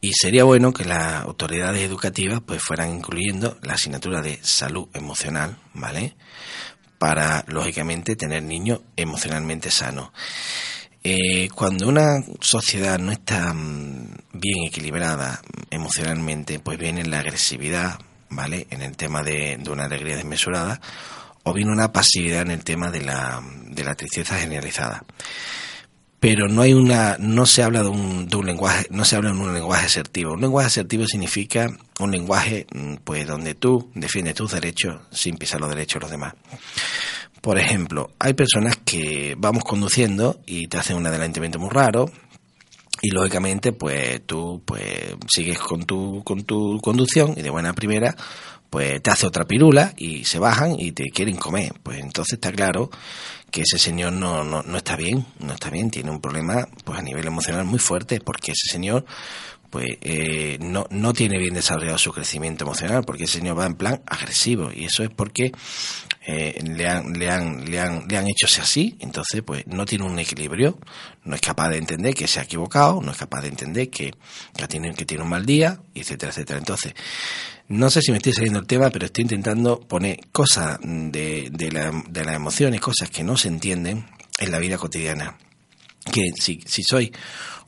Y 0.00 0.12
sería 0.12 0.44
bueno 0.44 0.72
que 0.72 0.84
las 0.84 1.24
autoridades 1.24 1.82
educativas 1.82 2.40
pues 2.46 2.62
fueran 2.62 2.90
incluyendo 2.90 3.58
la 3.62 3.74
asignatura 3.74 4.22
de 4.22 4.38
salud 4.42 4.88
emocional, 4.94 5.58
¿vale? 5.74 6.16
Para, 6.98 7.44
lógicamente, 7.48 8.16
tener 8.16 8.42
niños 8.42 8.80
emocionalmente 8.96 9.70
sanos. 9.70 10.10
Eh, 11.04 11.48
cuando 11.54 11.88
una 11.88 12.22
sociedad 12.40 12.98
no 12.98 13.12
está 13.12 13.54
mm, 13.54 14.08
bien 14.32 14.64
equilibrada 14.66 15.40
emocionalmente, 15.70 16.58
pues 16.58 16.78
viene 16.78 17.04
la 17.04 17.20
agresividad, 17.20 17.98
¿vale? 18.30 18.66
En 18.70 18.82
el 18.82 18.96
tema 18.96 19.22
de, 19.22 19.58
una 19.70 19.84
alegría 19.84 20.16
desmesurada, 20.16 20.80
o 21.44 21.52
viene 21.52 21.72
una 21.72 21.92
pasividad 21.92 22.42
en 22.42 22.50
el 22.50 22.64
tema 22.64 22.90
de 22.90 23.02
la, 23.02 23.40
de 23.66 23.84
la 23.84 23.94
tristeza 23.94 24.38
generalizada. 24.38 25.04
Pero 26.20 26.48
no 26.48 26.62
hay 26.62 26.74
una, 26.74 27.16
no 27.20 27.46
se 27.46 27.62
habla 27.62 27.84
de 27.84 27.90
un, 27.90 28.26
de 28.26 28.36
un 28.36 28.46
lenguaje, 28.46 28.88
no 28.90 29.04
se 29.04 29.14
habla 29.14 29.30
en 29.30 29.38
un 29.38 29.54
lenguaje 29.54 29.86
asertivo. 29.86 30.32
Un 30.32 30.40
lenguaje 30.40 30.66
asertivo 30.66 31.06
significa 31.06 31.68
un 32.00 32.10
lenguaje, 32.10 32.66
mm, 32.74 32.96
pues, 33.04 33.24
donde 33.24 33.54
tú 33.54 33.90
defiendes 33.94 34.34
tus 34.34 34.50
derechos 34.50 35.00
sin 35.12 35.36
pisar 35.36 35.60
los 35.60 35.70
derechos 35.70 36.00
de 36.00 36.00
los 36.00 36.10
demás. 36.10 36.34
Por 37.40 37.58
ejemplo, 37.58 38.10
hay 38.18 38.34
personas 38.34 38.76
que 38.84 39.34
vamos 39.38 39.64
conduciendo 39.64 40.40
y 40.46 40.66
te 40.68 40.78
hacen 40.78 40.96
un 40.96 41.06
adelantamiento 41.06 41.58
muy 41.58 41.70
raro 41.70 42.10
y 43.00 43.10
lógicamente 43.10 43.72
pues 43.72 44.22
tú 44.26 44.62
pues 44.64 45.14
sigues 45.28 45.58
con 45.58 45.84
tu 45.84 46.22
con 46.24 46.42
tu 46.42 46.80
conducción 46.80 47.34
y 47.36 47.42
de 47.42 47.50
buena 47.50 47.72
primera 47.72 48.16
pues 48.70 49.02
te 49.02 49.10
hace 49.10 49.26
otra 49.26 49.46
pirula 49.46 49.94
y 49.96 50.24
se 50.24 50.38
bajan 50.38 50.78
y 50.78 50.92
te 50.92 51.04
quieren 51.10 51.36
comer. 51.36 51.72
Pues 51.82 52.00
entonces 52.00 52.34
está 52.34 52.52
claro 52.52 52.90
que 53.50 53.62
ese 53.62 53.78
señor 53.78 54.12
no, 54.12 54.44
no, 54.44 54.62
no 54.62 54.76
está 54.76 54.96
bien, 54.96 55.24
no 55.38 55.54
está 55.54 55.70
bien, 55.70 55.90
tiene 55.90 56.10
un 56.10 56.20
problema 56.20 56.68
pues 56.84 56.98
a 56.98 57.02
nivel 57.02 57.26
emocional 57.26 57.64
muy 57.64 57.78
fuerte 57.78 58.20
porque 58.20 58.52
ese 58.52 58.70
señor 58.70 59.06
pues 59.70 59.98
eh, 60.00 60.58
no, 60.60 60.86
no 60.90 61.12
tiene 61.12 61.38
bien 61.38 61.54
desarrollado 61.54 61.98
su 61.98 62.12
crecimiento 62.12 62.64
emocional 62.64 63.04
porque 63.04 63.24
ese 63.24 63.38
señor 63.38 63.58
va 63.58 63.66
en 63.66 63.74
plan 63.74 64.02
agresivo 64.06 64.70
y 64.74 64.84
eso 64.84 65.02
es 65.02 65.10
porque 65.10 65.52
eh, 66.30 66.62
le, 66.62 66.86
han, 66.86 67.14
le, 67.14 67.30
han, 67.30 67.64
le, 67.70 67.80
han, 67.80 68.06
le 68.06 68.18
han 68.18 68.26
hecho 68.28 68.46
así, 68.60 68.98
entonces 69.00 69.42
pues 69.42 69.66
no 69.66 69.86
tiene 69.86 70.04
un 70.04 70.18
equilibrio, 70.18 70.78
no 71.24 71.34
es 71.34 71.40
capaz 71.40 71.70
de 71.70 71.78
entender 71.78 72.12
que 72.12 72.26
se 72.26 72.38
ha 72.38 72.42
equivocado, 72.42 73.00
no 73.00 73.12
es 73.12 73.16
capaz 73.16 73.40
de 73.40 73.48
entender 73.48 73.88
que, 73.88 74.12
que, 74.54 74.68
tiene, 74.68 74.92
que 74.92 75.06
tiene 75.06 75.24
un 75.24 75.30
mal 75.30 75.46
día, 75.46 75.80
etcétera, 75.94 76.30
etcétera. 76.30 76.58
Entonces, 76.58 76.92
no 77.68 77.88
sé 77.88 78.02
si 78.02 78.10
me 78.10 78.18
estoy 78.18 78.34
saliendo 78.34 78.58
el 78.58 78.66
tema, 78.66 78.90
pero 78.90 79.06
estoy 79.06 79.22
intentando 79.22 79.80
poner 79.80 80.20
cosas 80.30 80.78
de, 80.82 81.48
de, 81.50 81.72
la, 81.72 81.92
de 82.06 82.24
las 82.26 82.36
emociones, 82.36 82.82
cosas 82.82 83.08
que 83.08 83.24
no 83.24 83.38
se 83.38 83.48
entienden 83.48 84.04
en 84.38 84.50
la 84.50 84.58
vida 84.58 84.76
cotidiana. 84.76 85.38
Que 86.12 86.32
si, 86.38 86.60
si 86.66 86.82
soy 86.82 87.10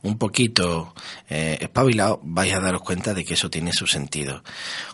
un 0.03 0.19
poquito 0.19 0.93
eh, 1.29 1.57
espabilado, 1.61 2.19
vais 2.23 2.53
a 2.53 2.59
daros 2.59 2.81
cuenta 2.83 3.15
de 3.15 3.25
que 3.25 3.33
eso 3.33 3.49
tiene 3.49 3.73
su 3.73 3.87
sentido. 3.87 4.43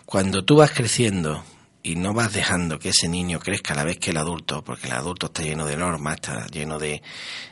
Cuando 0.06 0.42
tú 0.42 0.56
vas 0.56 0.70
creciendo 0.70 1.44
y 1.82 1.94
no 1.94 2.12
vas 2.12 2.32
dejando 2.32 2.78
que 2.78 2.90
ese 2.90 3.08
niño 3.08 3.38
crezca 3.38 3.72
a 3.72 3.76
la 3.76 3.84
vez 3.84 3.98
que 3.98 4.10
el 4.10 4.16
adulto, 4.16 4.62
porque 4.62 4.88
el 4.88 4.94
adulto 4.94 5.26
está 5.26 5.42
lleno 5.42 5.64
de 5.64 5.76
normas, 5.76 6.16
está 6.16 6.46
lleno 6.48 6.78
de, 6.78 7.02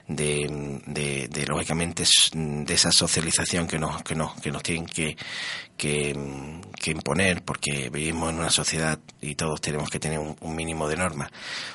de, 0.08 1.28
de, 1.30 1.46
lógicamente, 1.46 2.04
de 2.34 2.74
esa 2.74 2.90
socialización 2.90 3.66
que 3.66 3.78
nos, 3.78 4.02
que 4.02 4.14
nos, 4.14 4.34
que 4.40 4.50
nos 4.50 4.62
tienen 4.62 4.86
que, 4.86 5.16
que, 5.76 6.14
imponer, 6.86 7.42
porque 7.42 7.88
vivimos 7.90 8.30
en 8.30 8.38
una 8.38 8.50
sociedad 8.50 8.98
y 9.20 9.36
todos 9.36 9.60
tenemos 9.60 9.90
que 9.90 10.00
tener 10.00 10.18
un, 10.18 10.56
mínimo 10.56 10.88
de 10.88 10.96
normas. 10.96 11.30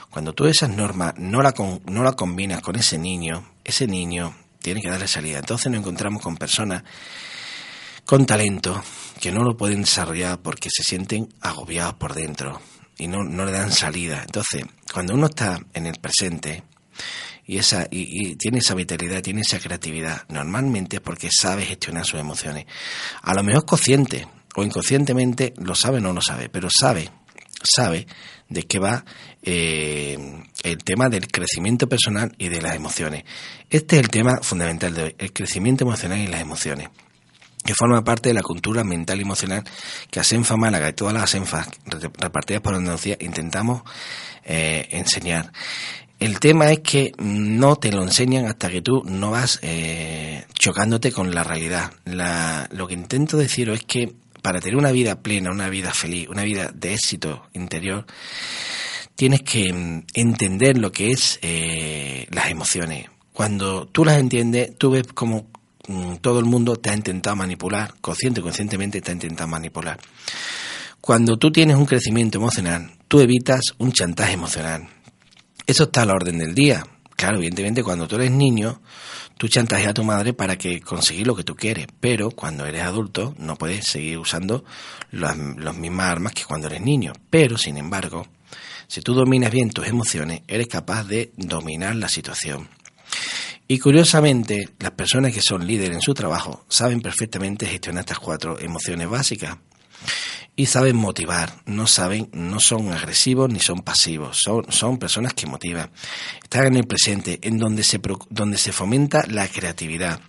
Cuando 0.10 0.34
tú 0.34 0.46
esas 0.46 0.70
normas 0.70 1.14
no 1.18 1.42
la, 1.42 1.54
no 1.86 2.04
la 2.04 2.14
combinas 2.14 2.62
con 2.62 2.76
ese 2.76 2.98
niño, 2.98 3.46
ese 3.64 3.88
niño 3.88 4.36
tiene 4.62 4.82
que 4.82 4.90
darle 4.90 5.08
salida. 5.08 5.40
Entonces 5.40 5.72
nos 5.72 5.80
encontramos 5.80 6.22
con 6.22 6.38
personas 6.38 6.84
con 8.06 8.26
talento 8.26 8.84
que 9.20 9.32
no 9.32 9.44
lo 9.44 9.56
pueden 9.56 9.82
desarrollar 9.82 10.40
porque 10.42 10.70
se 10.72 10.84
sienten 10.84 11.30
agobiados 11.42 11.96
por 11.96 12.14
dentro 12.14 12.62
y 12.98 13.08
no, 13.08 13.24
no 13.24 13.46
le 13.46 13.52
dan 13.52 13.72
salida. 13.72 14.24
Entonces, 14.24 14.66
cuando 14.92 15.14
uno 15.14 15.28
está 15.28 15.60
en 15.74 15.88
el 15.88 16.00
presente 16.00 16.64
y, 17.46 17.58
esa, 17.58 17.88
y, 17.90 18.36
tiene 18.36 18.60
esa 18.60 18.76
vitalidad, 18.76 19.22
tiene 19.22 19.42
esa 19.42 19.60
creatividad, 19.60 20.24
normalmente 20.30 20.98
es 20.98 21.02
porque 21.02 21.30
sabe 21.32 21.66
gestionar 21.66 22.06
sus 22.06 22.20
emociones. 22.20 22.66
A 23.22 23.34
lo 23.34 23.44
mejor 23.44 23.66
consciente 23.66 24.28
o 24.56 24.64
inconscientemente 24.64 25.54
lo 25.58 25.76
sabe 25.76 25.98
o 25.98 26.02
no 26.02 26.14
lo 26.14 26.22
sabe, 26.22 26.50
pero 26.50 26.70
sabe 26.70 27.10
sabe 27.64 28.08
de 28.50 28.64
qué 28.64 28.80
va 28.80 29.06
eh, 29.44 30.18
el 30.64 30.78
tema 30.84 31.10
del 31.10 31.28
crecimiento 31.28 31.88
personal 31.88 32.34
y 32.38 32.50
de 32.50 32.62
las 32.62 32.76
emociones. 32.76 33.24
Este 33.70 33.98
es 33.98 34.02
el 34.02 34.10
tema 34.10 34.40
fundamental 34.42 34.94
de 34.94 35.04
hoy, 35.04 35.16
el 35.18 35.32
crecimiento 35.32 35.84
emocional 35.84 36.20
y 36.20 36.28
las 36.28 36.42
emociones 36.42 36.90
que 37.64 37.76
forma 37.76 38.04
parte 38.04 38.30
de 38.30 38.34
la 38.34 38.42
cultura 38.42 38.84
mental 38.84 39.20
y 39.20 39.22
emocional 39.24 39.64
que 40.10 40.20
ASENFA 40.20 40.58
Málaga 40.58 40.90
y 40.90 40.94
todas 40.94 41.14
las 41.14 41.24
ASENFAs 41.24 41.70
repartidas 42.18 42.62
por 42.62 42.76
Andalucía 42.76 43.18
intentamos 43.20 43.84
eh, 44.44 44.88
enseñar. 44.92 45.52
El 46.20 46.40
tema 46.40 46.72
es 46.72 46.82
que 46.82 47.14
no 47.18 47.78
te 47.78 47.92
lo 47.92 48.04
enseñan 48.04 48.46
hasta 48.46 48.70
que 48.70 48.82
tú 48.82 49.04
no 49.06 49.32
vas 49.32 49.60
eh, 49.64 50.46
chocándote 50.54 51.12
con 51.12 51.34
la 51.34 51.44
realidad. 51.44 51.94
lo 52.06 52.88
que 52.88 52.94
intento 52.94 53.38
decir 53.38 53.70
es 53.70 53.84
que 53.84 54.14
para 54.42 54.60
tener 54.60 54.78
una 54.78 54.92
vida 54.92 55.22
plena, 55.22 55.52
una 55.52 55.70
vida 55.70 55.92
feliz, 55.94 56.28
una 56.30 56.44
vida 56.44 56.72
de 56.74 56.94
éxito 56.94 57.48
interior, 57.54 58.06
tienes 59.16 59.42
que 59.42 59.72
mm, 59.74 60.06
entender 60.14 60.78
lo 60.78 60.92
que 60.92 61.12
es 61.12 61.40
eh, 61.42 62.28
las 62.32 62.50
emociones. 62.50 63.08
Cuando 63.34 63.88
tú 63.88 64.04
las 64.06 64.18
entiendes, 64.18 64.78
tú 64.78 64.92
ves 64.92 65.08
como 65.14 65.38
mm, 65.38 65.61
todo 66.22 66.40
el 66.40 66.46
mundo 66.46 66.76
te 66.76 66.90
ha 66.90 66.96
intentado 66.96 67.36
manipular, 67.36 67.94
consciente 68.02 68.40
o 68.40 68.44
conscientemente 68.44 69.02
te 69.02 69.12
ha 69.12 69.14
intentado 69.14 69.48
manipular. 69.48 70.00
Cuando 71.02 71.38
tú 71.38 71.52
tienes 71.52 71.78
un 71.78 71.86
crecimiento 71.86 72.38
emocional, 72.38 72.92
tú 73.08 73.22
evitas 73.22 73.62
un 73.80 73.92
chantaje 73.92 74.34
emocional. 74.34 74.88
Eso 75.66 75.84
está 75.86 76.04
a 76.04 76.06
la 76.06 76.14
orden 76.14 76.38
del 76.38 76.54
día. 76.54 76.86
Claro, 77.16 77.38
evidentemente 77.38 77.84
cuando 77.84 78.08
tú 78.08 78.16
eres 78.16 78.32
niño, 78.32 78.82
tú 79.38 79.48
chantajeas 79.48 79.90
a 79.90 79.94
tu 79.94 80.04
madre 80.04 80.34
para 80.34 80.58
que 80.58 80.82
conseguir 80.82 81.26
lo 81.26 81.36
que 81.36 81.44
tú 81.44 81.56
quieres, 81.56 81.88
pero 82.00 82.32
cuando 82.32 82.66
eres 82.66 82.84
adulto 82.84 83.34
no 83.40 83.56
puedes 83.56 83.88
seguir 83.88 84.20
usando 84.20 84.64
las, 85.12 85.36
mismas 85.36 86.12
armas 86.12 86.34
que 86.34 86.46
cuando 86.46 86.68
eres 86.68 86.82
niño. 86.82 87.14
Pero, 87.30 87.58
sin 87.58 87.78
embargo, 87.78 88.28
si 88.88 89.02
tú 89.02 89.14
dominas 89.14 89.52
bien 89.52 89.72
tus 89.72 89.88
emociones, 89.88 90.42
eres 90.48 90.68
capaz 90.68 91.06
de 91.06 91.32
dominar 91.38 91.96
la 91.96 92.10
situación. 92.10 92.70
Y 93.72 93.80
curiosamente, 93.80 94.68
las 94.80 94.92
personas 94.92 95.34
que 95.34 95.42
son 95.42 95.66
líderes 95.66 95.96
en 95.96 96.02
su 96.02 96.14
trabajo 96.14 96.66
saben 96.68 97.00
perfectamente 97.00 97.66
gestionar 97.66 98.02
estas 98.02 98.20
cuatro 98.20 98.60
emociones 98.60 99.10
básicas 99.10 99.60
y 100.56 100.66
saben 100.66 100.98
motivar, 100.98 101.54
no 101.66 101.88
saben, 101.88 102.30
no 102.34 102.60
son 102.60 102.92
agresivos 102.92 103.50
ni 103.52 103.60
son 103.60 103.82
pasivos, 103.82 104.38
son, 104.44 104.66
son 104.70 104.98
personas 104.98 105.34
que 105.34 105.48
motivan. 105.48 105.90
Están 106.44 106.68
en 106.68 106.76
el 106.76 106.88
presente, 106.88 107.40
en 107.42 107.58
donde 107.58 107.84
se, 107.84 108.00
donde 108.30 108.58
se 108.58 108.72
fomenta 108.72 109.24
la 109.28 109.48
creatividad, 109.48 110.20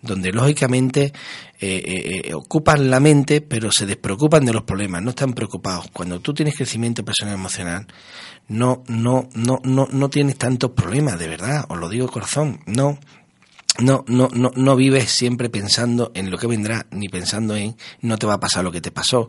donde 0.00 0.32
lógicamente 0.32 1.12
eh, 1.60 1.82
eh, 1.84 2.22
eh, 2.24 2.34
ocupan 2.34 2.90
la 2.90 2.98
mente, 2.98 3.40
pero 3.40 3.70
se 3.70 3.84
despreocupan 3.84 4.44
de 4.44 4.52
los 4.52 4.62
problemas, 4.62 5.02
no 5.02 5.10
están 5.10 5.34
preocupados. 5.34 5.88
Cuando 5.92 6.20
tú 6.20 6.32
tienes 6.32 6.56
crecimiento 6.56 7.04
personal 7.04 7.34
emocional, 7.34 7.86
no, 8.48 8.82
no, 8.88 9.28
no, 9.34 9.60
no, 9.62 9.86
no 9.90 10.08
tienes 10.08 10.38
tantos 10.38 10.70
problemas, 10.70 11.18
de 11.18 11.28
verdad, 11.28 11.66
os 11.68 11.78
lo 11.78 11.88
digo 11.88 12.08
corazón, 12.08 12.60
no, 12.66 12.98
no, 13.80 14.04
no, 14.08 14.28
no, 14.32 14.50
no 14.56 14.76
vives 14.76 15.10
siempre 15.10 15.50
pensando 15.50 16.10
en 16.14 16.30
lo 16.30 16.38
que 16.38 16.46
vendrá, 16.46 16.86
ni 16.90 17.08
pensando 17.08 17.54
en 17.54 17.76
no 18.00 18.18
te 18.18 18.26
va 18.26 18.34
a 18.34 18.40
pasar 18.40 18.64
lo 18.64 18.72
que 18.72 18.80
te 18.80 18.90
pasó. 18.90 19.28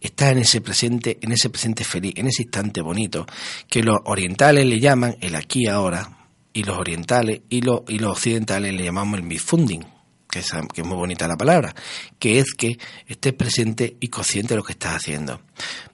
Estás 0.00 0.32
en 0.32 0.38
ese 0.38 0.60
presente, 0.60 1.18
en 1.22 1.32
ese 1.32 1.48
presente 1.48 1.84
feliz, 1.84 2.14
en 2.16 2.26
ese 2.26 2.42
instante 2.42 2.80
bonito, 2.80 3.24
que 3.68 3.82
los 3.82 3.98
orientales 4.04 4.66
le 4.66 4.80
llaman 4.80 5.16
el 5.20 5.36
aquí 5.36 5.68
ahora, 5.68 6.24
y 6.54 6.62
los 6.62 6.78
orientales 6.78 7.42
y 7.50 7.60
los, 7.60 7.82
y 7.88 7.98
los 7.98 8.12
occidentales 8.12 8.72
le 8.72 8.84
llamamos 8.84 9.18
el 9.18 9.26
mifunding, 9.26 9.84
que 10.30 10.38
es, 10.38 10.50
que 10.72 10.80
es 10.80 10.86
muy 10.86 10.96
bonita 10.96 11.28
la 11.28 11.36
palabra, 11.36 11.74
que 12.18 12.38
es 12.38 12.54
que 12.54 12.78
estés 13.06 13.32
presente 13.34 13.96
y 14.00 14.08
consciente 14.08 14.54
de 14.54 14.58
lo 14.58 14.64
que 14.64 14.72
estás 14.72 14.96
haciendo, 14.96 15.42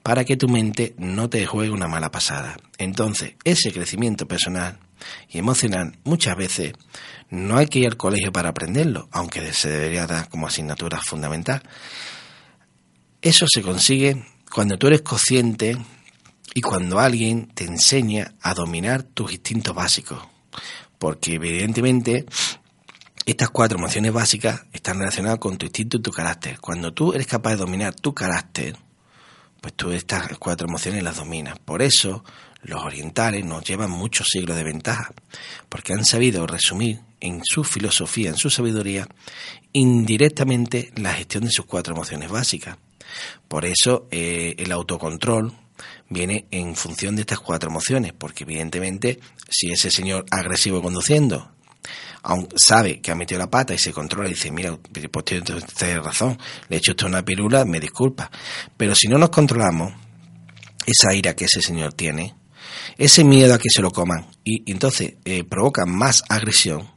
para 0.03 0.23
que 0.23 0.37
tu 0.37 0.47
mente 0.47 0.93
no 0.97 1.29
te 1.29 1.45
juegue 1.45 1.71
una 1.71 1.87
mala 1.87 2.11
pasada. 2.11 2.57
Entonces, 2.77 3.33
ese 3.43 3.71
crecimiento 3.71 4.27
personal 4.27 4.79
y 5.29 5.37
emocional 5.37 5.97
muchas 6.03 6.35
veces 6.35 6.73
no 7.29 7.57
hay 7.57 7.67
que 7.67 7.79
ir 7.79 7.87
al 7.87 7.97
colegio 7.97 8.31
para 8.31 8.49
aprenderlo, 8.49 9.07
aunque 9.11 9.53
se 9.53 9.69
debería 9.69 10.07
dar 10.07 10.29
como 10.29 10.47
asignatura 10.47 10.99
fundamental. 11.01 11.63
Eso 13.21 13.45
se 13.47 13.61
consigue 13.61 14.25
cuando 14.53 14.77
tú 14.77 14.87
eres 14.87 15.01
consciente 15.01 15.77
y 16.53 16.61
cuando 16.61 16.99
alguien 16.99 17.47
te 17.47 17.63
enseña 17.63 18.33
a 18.41 18.53
dominar 18.53 19.03
tus 19.03 19.31
instintos 19.31 19.73
básicos. 19.73 20.21
Porque 20.99 21.35
evidentemente 21.35 22.25
estas 23.25 23.49
cuatro 23.49 23.77
emociones 23.77 24.11
básicas 24.11 24.63
están 24.73 24.99
relacionadas 24.99 25.39
con 25.39 25.57
tu 25.57 25.65
instinto 25.65 25.97
y 25.97 26.01
tu 26.01 26.11
carácter. 26.11 26.59
Cuando 26.59 26.93
tú 26.93 27.13
eres 27.13 27.27
capaz 27.27 27.51
de 27.51 27.57
dominar 27.57 27.93
tu 27.95 28.13
carácter, 28.13 28.75
pues 29.61 29.73
tú 29.73 29.91
estas 29.91 30.37
cuatro 30.37 30.67
emociones 30.67 31.03
las 31.03 31.17
dominas. 31.17 31.57
Por 31.59 31.81
eso 31.81 32.23
los 32.63 32.83
orientales 32.83 33.45
nos 33.45 33.63
llevan 33.63 33.91
muchos 33.91 34.27
siglos 34.27 34.57
de 34.57 34.63
ventaja, 34.63 35.11
porque 35.69 35.93
han 35.93 36.05
sabido 36.05 36.45
resumir 36.45 36.99
en 37.19 37.41
su 37.43 37.63
filosofía, 37.63 38.29
en 38.29 38.37
su 38.37 38.49
sabiduría, 38.49 39.07
indirectamente 39.73 40.91
la 40.95 41.13
gestión 41.13 41.45
de 41.45 41.51
sus 41.51 41.65
cuatro 41.65 41.93
emociones 41.93 42.29
básicas. 42.29 42.77
Por 43.47 43.65
eso 43.65 44.07
eh, 44.11 44.55
el 44.57 44.71
autocontrol 44.71 45.53
viene 46.09 46.45
en 46.51 46.75
función 46.75 47.15
de 47.15 47.21
estas 47.21 47.39
cuatro 47.39 47.69
emociones, 47.69 48.13
porque 48.13 48.43
evidentemente 48.43 49.19
si 49.49 49.71
ese 49.71 49.89
señor 49.89 50.25
agresivo 50.29 50.81
conduciendo 50.81 51.51
aun 52.23 52.47
sabe 52.55 53.01
que 53.01 53.11
ha 53.11 53.15
metido 53.15 53.39
la 53.39 53.49
pata 53.49 53.73
y 53.73 53.79
se 53.79 53.91
controla 53.91 54.27
y 54.29 54.33
dice, 54.33 54.51
mira, 54.51 54.77
pues 55.11 55.25
tiene 55.25 55.99
razón, 55.99 56.37
le 56.69 56.75
he 56.75 56.79
hecho 56.79 56.91
esto 56.91 57.07
una 57.07 57.25
pirula, 57.25 57.65
me 57.65 57.79
disculpa. 57.79 58.29
Pero 58.77 58.93
si 58.93 59.07
no 59.07 59.17
nos 59.17 59.29
controlamos, 59.29 59.93
esa 60.85 61.13
ira 61.15 61.35
que 61.35 61.45
ese 61.45 61.61
señor 61.61 61.93
tiene, 61.93 62.35
ese 62.97 63.23
miedo 63.23 63.53
a 63.53 63.59
que 63.59 63.69
se 63.69 63.81
lo 63.81 63.91
coman, 63.91 64.27
y, 64.43 64.69
entonces 64.71 65.15
eh, 65.25 65.43
provoca 65.43 65.85
más 65.85 66.23
agresión, 66.29 66.89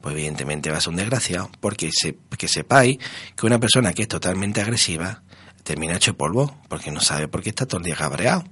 pues 0.00 0.14
evidentemente 0.14 0.70
va 0.70 0.78
a 0.78 0.80
ser 0.80 0.90
un 0.90 0.96
desgraciado, 0.96 1.50
porque 1.60 1.90
se, 1.92 2.16
que 2.38 2.48
sepáis 2.48 2.98
que 3.36 3.46
una 3.46 3.58
persona 3.58 3.92
que 3.92 4.02
es 4.02 4.08
totalmente 4.08 4.60
agresiva 4.60 5.22
termina 5.62 5.96
hecho 5.96 6.16
polvo, 6.16 6.56
porque 6.68 6.90
no 6.90 7.00
sabe 7.00 7.28
por 7.28 7.42
qué 7.42 7.50
está 7.50 7.66
todo 7.66 7.78
el 7.78 7.84
día 7.84 7.96
cabreado. 7.96 8.44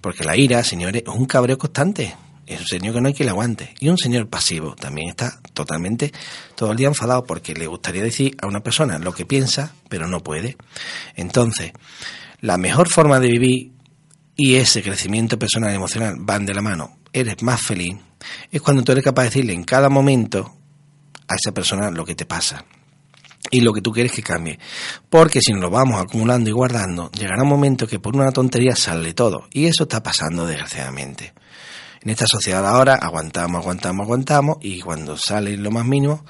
Porque 0.00 0.24
la 0.24 0.36
ira, 0.36 0.62
señores, 0.64 1.02
es 1.06 1.14
un 1.14 1.26
cabreo 1.26 1.58
constante. 1.58 2.14
Es 2.46 2.60
un 2.60 2.66
señor 2.66 2.94
que 2.94 3.00
no 3.00 3.08
hay 3.08 3.14
que 3.14 3.24
le 3.24 3.30
aguante. 3.30 3.74
Y 3.80 3.88
un 3.88 3.98
señor 3.98 4.28
pasivo 4.28 4.74
también 4.74 5.10
está 5.10 5.40
totalmente 5.52 6.12
todo 6.56 6.72
el 6.72 6.78
día 6.78 6.88
enfadado 6.88 7.24
porque 7.24 7.54
le 7.54 7.66
gustaría 7.66 8.02
decir 8.02 8.36
a 8.40 8.46
una 8.46 8.60
persona 8.60 8.98
lo 8.98 9.12
que 9.12 9.26
piensa, 9.26 9.74
pero 9.88 10.08
no 10.08 10.22
puede. 10.22 10.56
Entonces, 11.16 11.72
la 12.40 12.56
mejor 12.56 12.88
forma 12.88 13.20
de 13.20 13.28
vivir 13.28 13.72
y 14.42 14.54
ese 14.54 14.82
crecimiento 14.82 15.38
personal 15.38 15.70
y 15.70 15.74
emocional 15.74 16.16
van 16.18 16.46
de 16.46 16.54
la 16.54 16.62
mano, 16.62 16.96
eres 17.12 17.42
más 17.42 17.60
feliz, 17.60 17.98
es 18.50 18.62
cuando 18.62 18.82
tú 18.82 18.92
eres 18.92 19.04
capaz 19.04 19.24
de 19.24 19.28
decirle 19.28 19.52
en 19.52 19.64
cada 19.64 19.90
momento 19.90 20.56
a 21.28 21.34
esa 21.34 21.52
persona 21.52 21.90
lo 21.90 22.06
que 22.06 22.14
te 22.14 22.24
pasa 22.24 22.64
y 23.50 23.60
lo 23.60 23.74
que 23.74 23.82
tú 23.82 23.92
quieres 23.92 24.12
que 24.12 24.22
cambie. 24.22 24.58
Porque 25.10 25.42
si 25.42 25.52
nos 25.52 25.60
lo 25.60 25.68
vamos 25.68 26.00
acumulando 26.00 26.48
y 26.48 26.54
guardando, 26.54 27.10
llegará 27.12 27.42
un 27.42 27.50
momento 27.50 27.86
que 27.86 28.00
por 28.00 28.16
una 28.16 28.32
tontería 28.32 28.74
sale 28.74 29.12
todo. 29.12 29.46
Y 29.50 29.66
eso 29.66 29.82
está 29.82 30.02
pasando 30.02 30.46
desgraciadamente. 30.46 31.34
En 32.00 32.08
esta 32.08 32.26
sociedad 32.26 32.66
ahora 32.66 32.94
aguantamos, 32.94 33.60
aguantamos, 33.60 34.04
aguantamos 34.04 34.56
y 34.62 34.80
cuando 34.80 35.18
sale 35.18 35.54
lo 35.58 35.70
más 35.70 35.84
mínimo, 35.84 36.24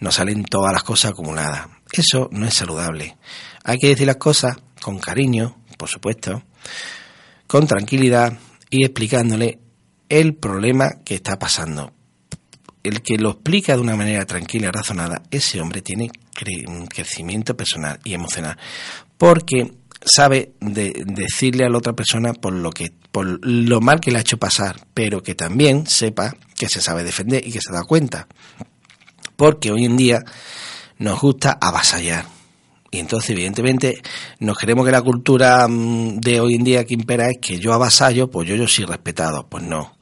nos 0.00 0.16
salen 0.16 0.42
todas 0.42 0.72
las 0.72 0.82
cosas 0.82 1.12
acumuladas. 1.12 1.68
Eso 1.92 2.28
no 2.32 2.44
es 2.44 2.54
saludable. 2.54 3.16
Hay 3.62 3.78
que 3.78 3.86
decir 3.86 4.08
las 4.08 4.16
cosas 4.16 4.56
con 4.82 4.98
cariño, 4.98 5.62
por 5.78 5.88
supuesto, 5.88 6.42
con 7.52 7.66
tranquilidad 7.66 8.38
y 8.70 8.82
explicándole 8.82 9.58
el 10.08 10.34
problema 10.34 10.88
que 11.04 11.16
está 11.16 11.38
pasando. 11.38 11.92
El 12.82 13.02
que 13.02 13.18
lo 13.18 13.32
explica 13.32 13.74
de 13.74 13.82
una 13.82 13.94
manera 13.94 14.24
tranquila 14.24 14.68
y 14.68 14.70
razonada, 14.70 15.20
ese 15.30 15.60
hombre 15.60 15.82
tiene 15.82 16.10
crecimiento 16.88 17.54
personal 17.54 18.00
y 18.04 18.14
emocional, 18.14 18.56
porque 19.18 19.70
sabe 20.02 20.54
de 20.60 21.04
decirle 21.04 21.66
a 21.66 21.68
la 21.68 21.76
otra 21.76 21.92
persona 21.92 22.32
por 22.32 22.54
lo 22.54 22.70
que 22.70 22.90
por 23.12 23.46
lo 23.46 23.82
mal 23.82 24.00
que 24.00 24.12
le 24.12 24.16
ha 24.16 24.22
hecho 24.22 24.38
pasar, 24.38 24.86
pero 24.94 25.22
que 25.22 25.34
también 25.34 25.86
sepa 25.86 26.34
que 26.56 26.70
se 26.70 26.80
sabe 26.80 27.04
defender 27.04 27.46
y 27.46 27.52
que 27.52 27.60
se 27.60 27.70
da 27.70 27.84
cuenta. 27.84 28.28
Porque 29.36 29.70
hoy 29.70 29.84
en 29.84 29.98
día 29.98 30.24
nos 30.96 31.20
gusta 31.20 31.58
avasallar. 31.60 32.24
Y 32.92 32.98
entonces, 32.98 33.30
evidentemente, 33.30 34.02
nos 34.38 34.58
creemos 34.58 34.84
que 34.84 34.92
la 34.92 35.00
cultura 35.00 35.66
mm, 35.66 36.20
de 36.20 36.40
hoy 36.40 36.54
en 36.56 36.62
día 36.62 36.84
que 36.84 36.92
impera 36.92 37.26
es 37.26 37.38
que 37.40 37.58
yo 37.58 37.72
avasallo, 37.72 38.30
pues 38.30 38.46
yo, 38.46 38.54
yo 38.54 38.68
soy 38.68 38.84
respetado. 38.84 39.48
Pues 39.48 39.64
no. 39.64 39.96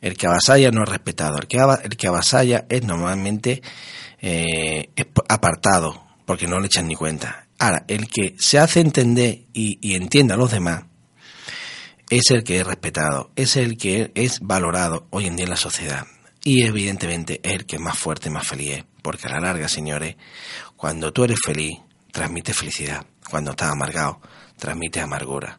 El 0.00 0.16
que 0.16 0.26
avasalla 0.26 0.70
no 0.70 0.82
es 0.82 0.88
respetado. 0.88 1.36
El 1.38 1.46
que, 1.46 1.58
el 1.58 1.96
que 1.98 2.08
avasalla 2.08 2.64
es 2.70 2.82
normalmente 2.82 3.60
eh, 4.22 4.88
apartado, 5.28 6.02
porque 6.24 6.46
no 6.46 6.58
le 6.58 6.66
echan 6.66 6.88
ni 6.88 6.94
cuenta. 6.94 7.46
Ahora, 7.58 7.84
el 7.88 8.08
que 8.08 8.34
se 8.38 8.58
hace 8.58 8.80
entender 8.80 9.42
y, 9.52 9.78
y 9.82 9.94
entienda 9.94 10.34
a 10.34 10.38
los 10.38 10.50
demás 10.50 10.84
es 12.08 12.30
el 12.30 12.42
que 12.42 12.58
es 12.58 12.66
respetado, 12.66 13.32
es 13.36 13.56
el 13.56 13.76
que 13.76 14.12
es 14.14 14.40
valorado 14.40 15.06
hoy 15.10 15.26
en 15.26 15.36
día 15.36 15.44
en 15.44 15.50
la 15.50 15.56
sociedad. 15.56 16.06
Y 16.42 16.62
evidentemente 16.62 17.38
es 17.42 17.52
el 17.52 17.66
que 17.66 17.76
es 17.76 17.82
más 17.82 17.98
fuerte, 17.98 18.30
más 18.30 18.48
feliz 18.48 18.78
es. 18.78 18.84
Porque 19.02 19.26
a 19.28 19.32
la 19.32 19.40
larga, 19.40 19.68
señores, 19.68 20.16
cuando 20.76 21.12
tú 21.12 21.24
eres 21.24 21.38
feliz, 21.44 21.78
transmite 22.12 22.52
felicidad. 22.54 23.04
Cuando 23.28 23.52
estás 23.52 23.70
amargado, 23.70 24.20
transmite 24.58 25.00
amargura. 25.00 25.58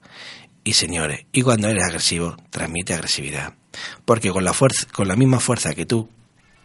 y 0.64 0.74
señores. 0.74 1.26
Y 1.32 1.42
cuando 1.42 1.70
eres 1.70 1.84
agresivo, 1.84 2.38
transmite 2.52 2.94
agresividad. 2.94 3.56
Porque 4.06 4.30
con 4.30 4.44
la 4.44 4.54
fuerza, 4.54 4.86
con 4.94 5.08
la 5.08 5.16
misma 5.16 5.40
fuerza 5.40 5.74
que 5.74 5.86
tú, 5.86 6.08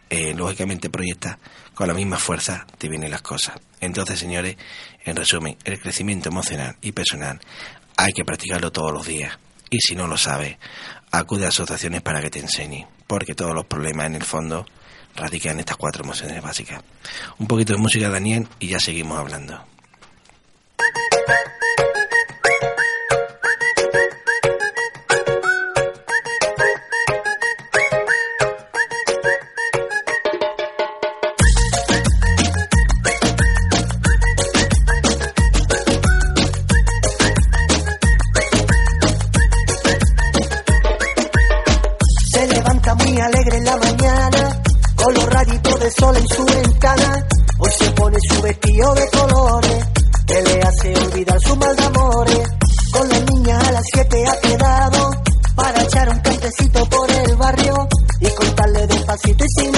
eh, 0.09 0.33
lógicamente 0.35 0.89
proyectas, 0.89 1.37
con 1.73 1.87
la 1.87 1.93
misma 1.93 2.17
fuerza 2.17 2.67
te 2.77 2.89
vienen 2.89 3.11
las 3.11 3.21
cosas. 3.21 3.55
Entonces, 3.81 4.19
señores, 4.19 4.55
en 5.03 5.15
resumen, 5.15 5.57
el 5.63 5.79
crecimiento 5.79 6.29
emocional 6.29 6.77
y 6.81 6.91
personal 6.91 7.39
hay 7.97 8.13
que 8.13 8.23
practicarlo 8.23 8.71
todos 8.71 8.91
los 8.91 9.07
días. 9.07 9.37
Y 9.69 9.79
si 9.79 9.95
no 9.95 10.07
lo 10.07 10.17
sabes, 10.17 10.57
acude 11.11 11.45
a 11.45 11.49
asociaciones 11.49 12.01
para 12.01 12.21
que 12.21 12.29
te 12.29 12.39
enseñen. 12.39 12.87
Porque 13.07 13.35
todos 13.35 13.53
los 13.53 13.65
problemas 13.65 14.07
en 14.07 14.15
el 14.15 14.23
fondo 14.23 14.65
radican 15.15 15.53
en 15.53 15.61
estas 15.61 15.77
cuatro 15.77 16.03
emociones 16.03 16.41
básicas. 16.41 16.83
Un 17.39 17.47
poquito 17.47 17.73
de 17.73 17.79
música, 17.79 18.09
Daniel, 18.09 18.47
y 18.59 18.67
ya 18.67 18.79
seguimos 18.79 19.17
hablando. 19.17 19.65
Sol 45.91 46.15
en 46.15 46.27
su 46.27 46.45
ventana. 46.45 47.27
Hoy 47.59 47.71
se 47.77 47.91
pone 47.91 48.17
su 48.29 48.41
vestido 48.41 48.93
de 48.95 49.09
colores, 49.09 49.85
que 50.27 50.41
le 50.41 50.61
hace 50.61 50.95
olvidar 50.95 51.16
Sinto 59.27 59.43
esse 59.43 59.76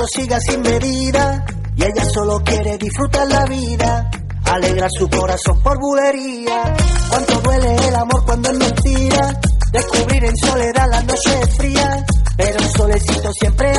la 0.00 0.06
tosiga 0.06 0.40
sin 0.40 0.62
medida. 0.62 1.44
Y 1.76 1.82
ella 1.82 2.04
solo 2.12 2.42
quiere 2.42 2.78
disfrutar 2.78 3.26
la 3.28 3.44
vida. 3.44 4.10
Alegrar 4.44 4.90
su 4.90 5.08
corazón 5.08 5.62
por 5.62 5.78
bulería. 5.78 6.74
Cuánto 7.10 7.40
duele 7.40 7.88
el 7.88 7.94
amor 7.94 8.24
cuando 8.24 8.50
es 8.50 8.58
mentira. 8.58 9.40
Descubrir 9.72 10.24
en 10.24 10.36
soledad 10.36 10.86
las 10.90 11.04
noches 11.04 11.56
frías. 11.56 12.04
Pero 12.36 12.58
el 12.58 12.70
solecito 12.70 13.32
siempre 13.32 13.72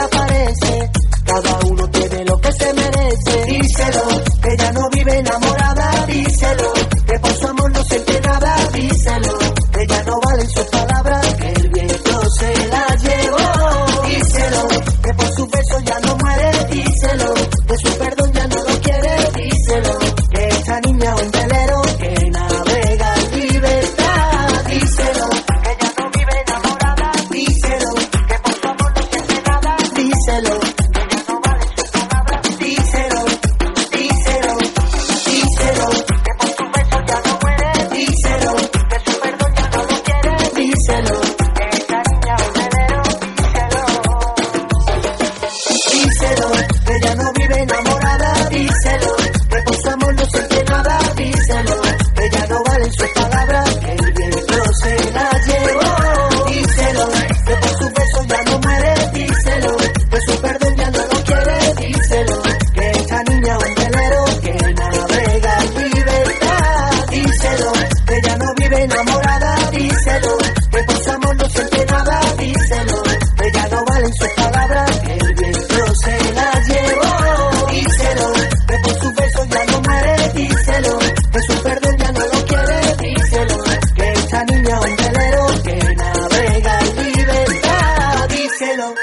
enamorada, 68.84 69.72
díselo, 69.72 70.38
que 70.72 71.12
amor 71.12 71.36
no 71.36 71.50
siente 71.50 71.86
nada, 71.86 72.20
díselo, 72.38 73.04
ella 73.44 73.68
no 73.72 73.86
valen 73.86 74.14
sus 74.14 74.28
palabras, 74.30 75.00
que 75.00 75.14
el 75.14 75.36
viento 75.36 75.96
se 75.96 76.34
la 76.34 76.52
llevó, 76.68 77.68
díselo, 77.72 78.34
que 78.68 78.78
por 78.84 78.94
su 79.00 79.14
beso 79.16 79.46
ya 79.46 79.66
no 79.66 79.82
muere, 79.82 80.34
díselo, 80.34 81.00
que 81.00 81.40
su 81.42 81.64
perdón 81.64 81.98
ya 81.98 82.12
no 82.12 82.20
lo 82.20 82.46
quiere, 82.46 82.96
díselo, 82.98 83.64
que 83.96 84.12
esta 84.14 84.46
niña 84.46 84.80
es 84.80 84.86
un 84.86 84.96
velero 84.98 85.64
que 85.64 85.96
navega 85.96 86.80
en 86.80 87.14
libertad, 87.14 88.30
díselo. 88.30 88.96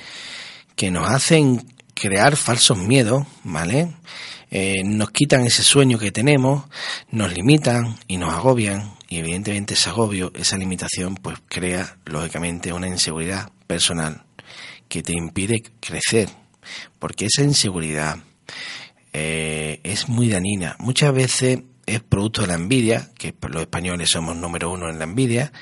que 0.74 0.90
nos 0.90 1.08
hacen 1.08 1.64
crear 1.94 2.36
falsos 2.36 2.78
miedos, 2.78 3.26
¿vale? 3.44 3.92
Eh, 4.50 4.82
nos 4.84 5.10
quitan 5.10 5.46
ese 5.46 5.62
sueño 5.62 5.98
que 5.98 6.10
tenemos, 6.10 6.64
nos 7.10 7.32
limitan 7.32 7.96
y 8.08 8.16
nos 8.16 8.34
agobian 8.34 8.94
y 9.08 9.18
evidentemente 9.18 9.74
ese 9.74 9.90
agobio, 9.90 10.32
esa 10.34 10.56
limitación, 10.56 11.14
pues 11.14 11.38
crea 11.48 11.98
lógicamente 12.04 12.72
una 12.72 12.88
inseguridad 12.88 13.50
personal 13.68 14.24
que 14.90 15.02
te 15.02 15.14
impide 15.14 15.62
crecer, 15.80 16.28
porque 16.98 17.26
esa 17.26 17.42
inseguridad 17.42 18.18
eh, 19.14 19.80
es 19.84 20.08
muy 20.08 20.28
dañina. 20.28 20.76
Muchas 20.80 21.14
veces 21.14 21.60
es 21.86 22.00
producto 22.02 22.42
de 22.42 22.48
la 22.48 22.54
envidia, 22.54 23.10
que 23.16 23.34
los 23.48 23.62
españoles 23.62 24.10
somos 24.10 24.36
número 24.36 24.70
uno 24.70 24.90
en 24.90 24.98
la 24.98 25.04
envidia, 25.04 25.52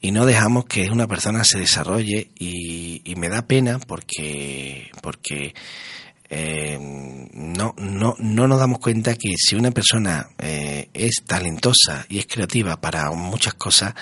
y 0.00 0.12
no 0.12 0.26
dejamos 0.26 0.64
que 0.64 0.90
una 0.90 1.06
persona 1.06 1.44
se 1.44 1.58
desarrolle 1.58 2.30
y, 2.38 3.14
me 3.16 3.28
da 3.28 3.46
pena 3.46 3.78
porque 3.78 4.90
porque 5.00 5.54
eh, 6.36 6.76
no, 7.32 7.76
no, 7.78 8.16
no 8.18 8.48
nos 8.48 8.58
damos 8.58 8.80
cuenta 8.80 9.14
que 9.14 9.36
si 9.36 9.54
una 9.54 9.70
persona 9.70 10.30
eh, 10.36 10.88
es 10.92 11.22
talentosa 11.24 12.04
y 12.08 12.18
es 12.18 12.26
creativa 12.26 12.80
para 12.80 13.08
muchas 13.12 13.54
cosas, 13.54 13.94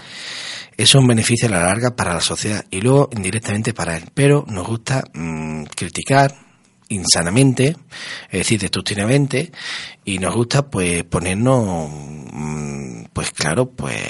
eso 0.75 0.99
es 0.99 1.03
un 1.03 1.07
beneficio 1.07 1.47
a 1.49 1.51
la 1.51 1.63
larga 1.65 1.95
para 1.95 2.15
la 2.15 2.23
sociedad 2.23 2.65
y 2.71 2.81
luego 2.81 3.11
indirectamente 3.15 3.75
para 3.75 3.99
él. 3.99 4.05
Pero 4.15 4.47
nos 4.49 4.67
gusta 4.67 5.05
mm, 5.13 5.65
criticar 5.77 6.35
insanamente, 6.89 7.77
es 8.31 8.39
decir, 8.39 8.59
destructivamente, 8.59 9.53
y 10.03 10.19
nos 10.19 10.35
gusta 10.35 10.71
pues 10.71 11.05
ponernos, 11.05 11.91
mm, 12.33 13.05
pues 13.13 13.31
claro, 13.33 13.71
pues 13.73 14.07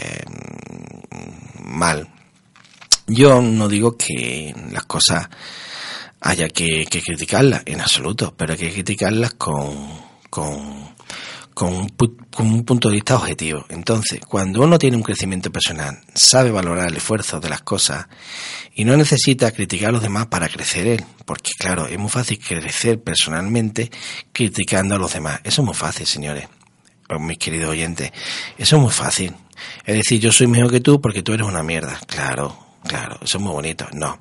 mm, 1.10 1.76
mal. 1.76 2.08
Yo 3.08 3.42
no 3.42 3.68
digo 3.68 3.96
que 3.96 4.54
las 4.70 4.84
cosas 4.84 5.28
haya 6.22 6.48
que, 6.48 6.86
criticarlas 6.86 7.62
en 7.66 7.80
absoluto, 7.80 8.34
pero 8.36 8.52
hay 8.52 8.58
que 8.58 8.72
criticarlas 8.72 9.34
con, 9.34 9.74
con, 10.30 10.92
un, 11.60 11.88
con 11.94 12.46
un 12.46 12.64
punto 12.64 12.88
de 12.88 12.94
vista 12.94 13.16
objetivo. 13.16 13.66
Entonces, 13.68 14.20
cuando 14.26 14.62
uno 14.62 14.78
tiene 14.78 14.96
un 14.96 15.02
crecimiento 15.02 15.50
personal, 15.50 16.00
sabe 16.14 16.50
valorar 16.50 16.88
el 16.88 16.96
esfuerzo 16.96 17.40
de 17.40 17.48
las 17.48 17.62
cosas 17.62 18.06
y 18.74 18.84
no 18.84 18.96
necesita 18.96 19.50
criticar 19.50 19.90
a 19.90 19.92
los 19.92 20.02
demás 20.02 20.26
para 20.26 20.48
crecer 20.48 20.86
él, 20.86 21.04
porque 21.26 21.50
claro, 21.58 21.86
es 21.86 21.98
muy 21.98 22.08
fácil 22.08 22.38
crecer 22.38 23.02
personalmente 23.02 23.90
criticando 24.32 24.94
a 24.94 24.98
los 24.98 25.12
demás. 25.12 25.40
Eso 25.44 25.62
es 25.62 25.66
muy 25.66 25.74
fácil, 25.74 26.06
señores, 26.06 26.48
mis 27.18 27.38
queridos 27.38 27.70
oyentes. 27.70 28.12
Eso 28.56 28.76
es 28.76 28.82
muy 28.82 28.92
fácil. 28.92 29.34
Es 29.84 29.96
decir, 29.96 30.20
yo 30.20 30.32
soy 30.32 30.46
mejor 30.46 30.70
que 30.70 30.80
tú 30.80 31.00
porque 31.00 31.22
tú 31.22 31.32
eres 31.32 31.46
una 31.46 31.62
mierda. 31.62 31.98
Claro, 32.06 32.56
claro, 32.84 33.18
eso 33.22 33.38
es 33.38 33.44
muy 33.44 33.52
bonito. 33.52 33.86
No. 33.92 34.18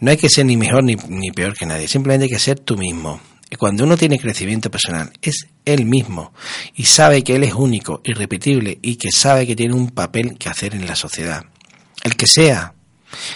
No 0.00 0.10
hay 0.10 0.16
que 0.16 0.28
ser 0.28 0.46
ni 0.46 0.56
mejor 0.56 0.82
ni, 0.84 0.96
ni 1.08 1.30
peor 1.30 1.54
que 1.54 1.66
nadie, 1.66 1.88
simplemente 1.88 2.24
hay 2.24 2.30
que 2.30 2.38
ser 2.38 2.58
tú 2.58 2.76
mismo. 2.76 3.20
Y 3.50 3.56
cuando 3.56 3.84
uno 3.84 3.96
tiene 3.96 4.18
crecimiento 4.18 4.70
personal, 4.70 5.12
es 5.20 5.48
él 5.64 5.84
mismo 5.84 6.32
y 6.76 6.84
sabe 6.84 7.24
que 7.24 7.34
él 7.34 7.42
es 7.42 7.52
único, 7.52 8.00
irrepetible 8.04 8.78
y 8.80 8.96
que 8.96 9.10
sabe 9.10 9.46
que 9.46 9.56
tiene 9.56 9.74
un 9.74 9.90
papel 9.90 10.38
que 10.38 10.48
hacer 10.48 10.74
en 10.74 10.86
la 10.86 10.94
sociedad. 10.94 11.44
El 12.04 12.14
que 12.14 12.28
sea, 12.28 12.74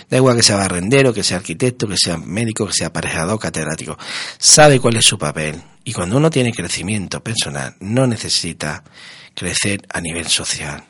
da 0.08 0.16
igual 0.16 0.36
que 0.36 0.44
sea 0.44 0.56
barrendero, 0.56 1.12
que 1.12 1.24
sea 1.24 1.38
arquitecto, 1.38 1.88
que 1.88 1.96
sea 1.96 2.16
médico, 2.16 2.66
que 2.66 2.72
sea 2.72 2.88
aparejador, 2.88 3.40
catedrático, 3.40 3.98
sabe 4.38 4.78
cuál 4.78 4.96
es 4.96 5.04
su 5.04 5.18
papel. 5.18 5.60
Y 5.82 5.92
cuando 5.92 6.16
uno 6.16 6.30
tiene 6.30 6.52
crecimiento 6.52 7.22
personal, 7.22 7.74
no 7.80 8.06
necesita 8.06 8.84
crecer 9.34 9.82
a 9.92 10.00
nivel 10.00 10.28
social, 10.28 10.84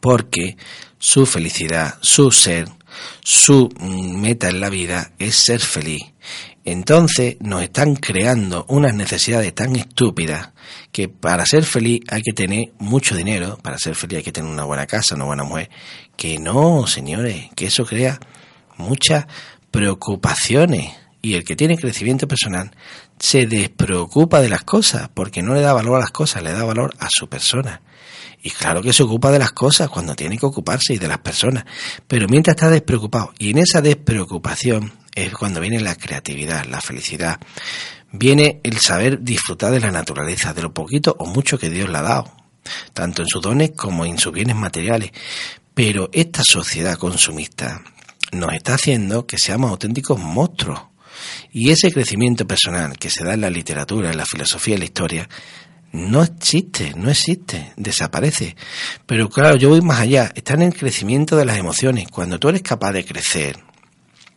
porque 0.00 0.56
su 0.98 1.24
felicidad, 1.24 1.98
su 2.02 2.32
ser, 2.32 2.68
su 3.22 3.68
meta 3.78 4.48
en 4.48 4.60
la 4.60 4.70
vida 4.70 5.12
es 5.18 5.36
ser 5.36 5.60
feliz. 5.60 6.02
Entonces 6.64 7.36
nos 7.40 7.62
están 7.62 7.94
creando 7.94 8.64
unas 8.68 8.94
necesidades 8.94 9.54
tan 9.54 9.76
estúpidas 9.76 10.50
que 10.92 11.08
para 11.08 11.44
ser 11.44 11.64
feliz 11.64 12.00
hay 12.08 12.22
que 12.22 12.32
tener 12.32 12.72
mucho 12.78 13.14
dinero, 13.14 13.58
para 13.62 13.78
ser 13.78 13.94
feliz 13.94 14.18
hay 14.18 14.24
que 14.24 14.32
tener 14.32 14.50
una 14.50 14.64
buena 14.64 14.86
casa, 14.86 15.14
una 15.14 15.26
buena 15.26 15.44
mujer. 15.44 15.68
Que 16.16 16.38
no, 16.38 16.86
señores, 16.86 17.50
que 17.54 17.66
eso 17.66 17.84
crea 17.84 18.18
muchas 18.76 19.26
preocupaciones. 19.70 20.94
Y 21.20 21.34
el 21.34 21.44
que 21.44 21.56
tiene 21.56 21.76
crecimiento 21.76 22.28
personal 22.28 22.70
se 23.18 23.46
despreocupa 23.46 24.40
de 24.40 24.48
las 24.48 24.62
cosas, 24.62 25.08
porque 25.12 25.42
no 25.42 25.54
le 25.54 25.62
da 25.62 25.72
valor 25.72 25.96
a 25.96 26.00
las 26.00 26.10
cosas, 26.10 26.42
le 26.42 26.52
da 26.52 26.64
valor 26.64 26.94
a 26.98 27.08
su 27.10 27.28
persona. 27.28 27.80
Y 28.46 28.50
claro 28.50 28.82
que 28.82 28.92
se 28.92 29.02
ocupa 29.02 29.32
de 29.32 29.38
las 29.38 29.52
cosas 29.52 29.88
cuando 29.88 30.14
tiene 30.14 30.36
que 30.36 30.44
ocuparse 30.44 30.92
y 30.92 30.98
de 30.98 31.08
las 31.08 31.16
personas. 31.16 31.64
Pero 32.06 32.28
mientras 32.28 32.56
está 32.56 32.68
despreocupado, 32.68 33.32
y 33.38 33.52
en 33.52 33.58
esa 33.58 33.80
despreocupación 33.80 34.92
es 35.14 35.32
cuando 35.32 35.60
viene 35.60 35.80
la 35.80 35.94
creatividad, 35.94 36.66
la 36.66 36.82
felicidad. 36.82 37.40
Viene 38.12 38.60
el 38.62 38.76
saber 38.76 39.22
disfrutar 39.22 39.72
de 39.72 39.80
la 39.80 39.90
naturaleza, 39.90 40.52
de 40.52 40.60
lo 40.60 40.74
poquito 40.74 41.16
o 41.18 41.24
mucho 41.24 41.58
que 41.58 41.70
Dios 41.70 41.88
le 41.88 41.96
ha 41.96 42.02
dado, 42.02 42.30
tanto 42.92 43.22
en 43.22 43.28
sus 43.28 43.40
dones 43.40 43.70
como 43.74 44.04
en 44.04 44.18
sus 44.18 44.34
bienes 44.34 44.56
materiales. 44.56 45.12
Pero 45.72 46.10
esta 46.12 46.42
sociedad 46.44 46.98
consumista 46.98 47.82
nos 48.30 48.52
está 48.52 48.74
haciendo 48.74 49.26
que 49.26 49.38
seamos 49.38 49.70
auténticos 49.70 50.20
monstruos. 50.20 50.82
Y 51.50 51.70
ese 51.70 51.90
crecimiento 51.90 52.46
personal 52.46 52.98
que 52.98 53.08
se 53.08 53.24
da 53.24 53.32
en 53.32 53.40
la 53.40 53.48
literatura, 53.48 54.10
en 54.10 54.18
la 54.18 54.26
filosofía 54.26 54.74
y 54.74 54.78
la 54.78 54.84
historia, 54.84 55.28
no 55.94 56.24
existe, 56.24 56.92
no 56.96 57.08
existe, 57.08 57.72
desaparece. 57.76 58.56
Pero 59.06 59.28
claro, 59.28 59.56
yo 59.56 59.68
voy 59.68 59.80
más 59.80 60.00
allá, 60.00 60.32
está 60.34 60.54
en 60.54 60.62
el 60.62 60.74
crecimiento 60.74 61.36
de 61.36 61.44
las 61.44 61.56
emociones. 61.56 62.08
Cuando 62.10 62.40
tú 62.40 62.48
eres 62.48 62.62
capaz 62.62 62.92
de 62.92 63.04
crecer 63.04 63.56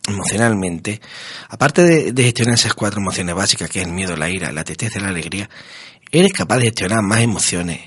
emocionalmente, 0.06 1.00
aparte 1.48 2.12
de, 2.12 2.22
gestionar 2.22 2.54
esas 2.54 2.74
cuatro 2.74 3.00
emociones 3.00 3.34
básicas, 3.34 3.68
que 3.68 3.80
es 3.80 3.86
el 3.86 3.92
miedo, 3.92 4.16
la 4.16 4.30
ira, 4.30 4.52
la 4.52 4.62
tristeza 4.62 5.00
y 5.00 5.02
la 5.02 5.08
alegría, 5.08 5.50
eres 6.12 6.32
capaz 6.32 6.58
de 6.58 6.66
gestionar 6.66 7.02
más 7.02 7.22
emociones. 7.22 7.80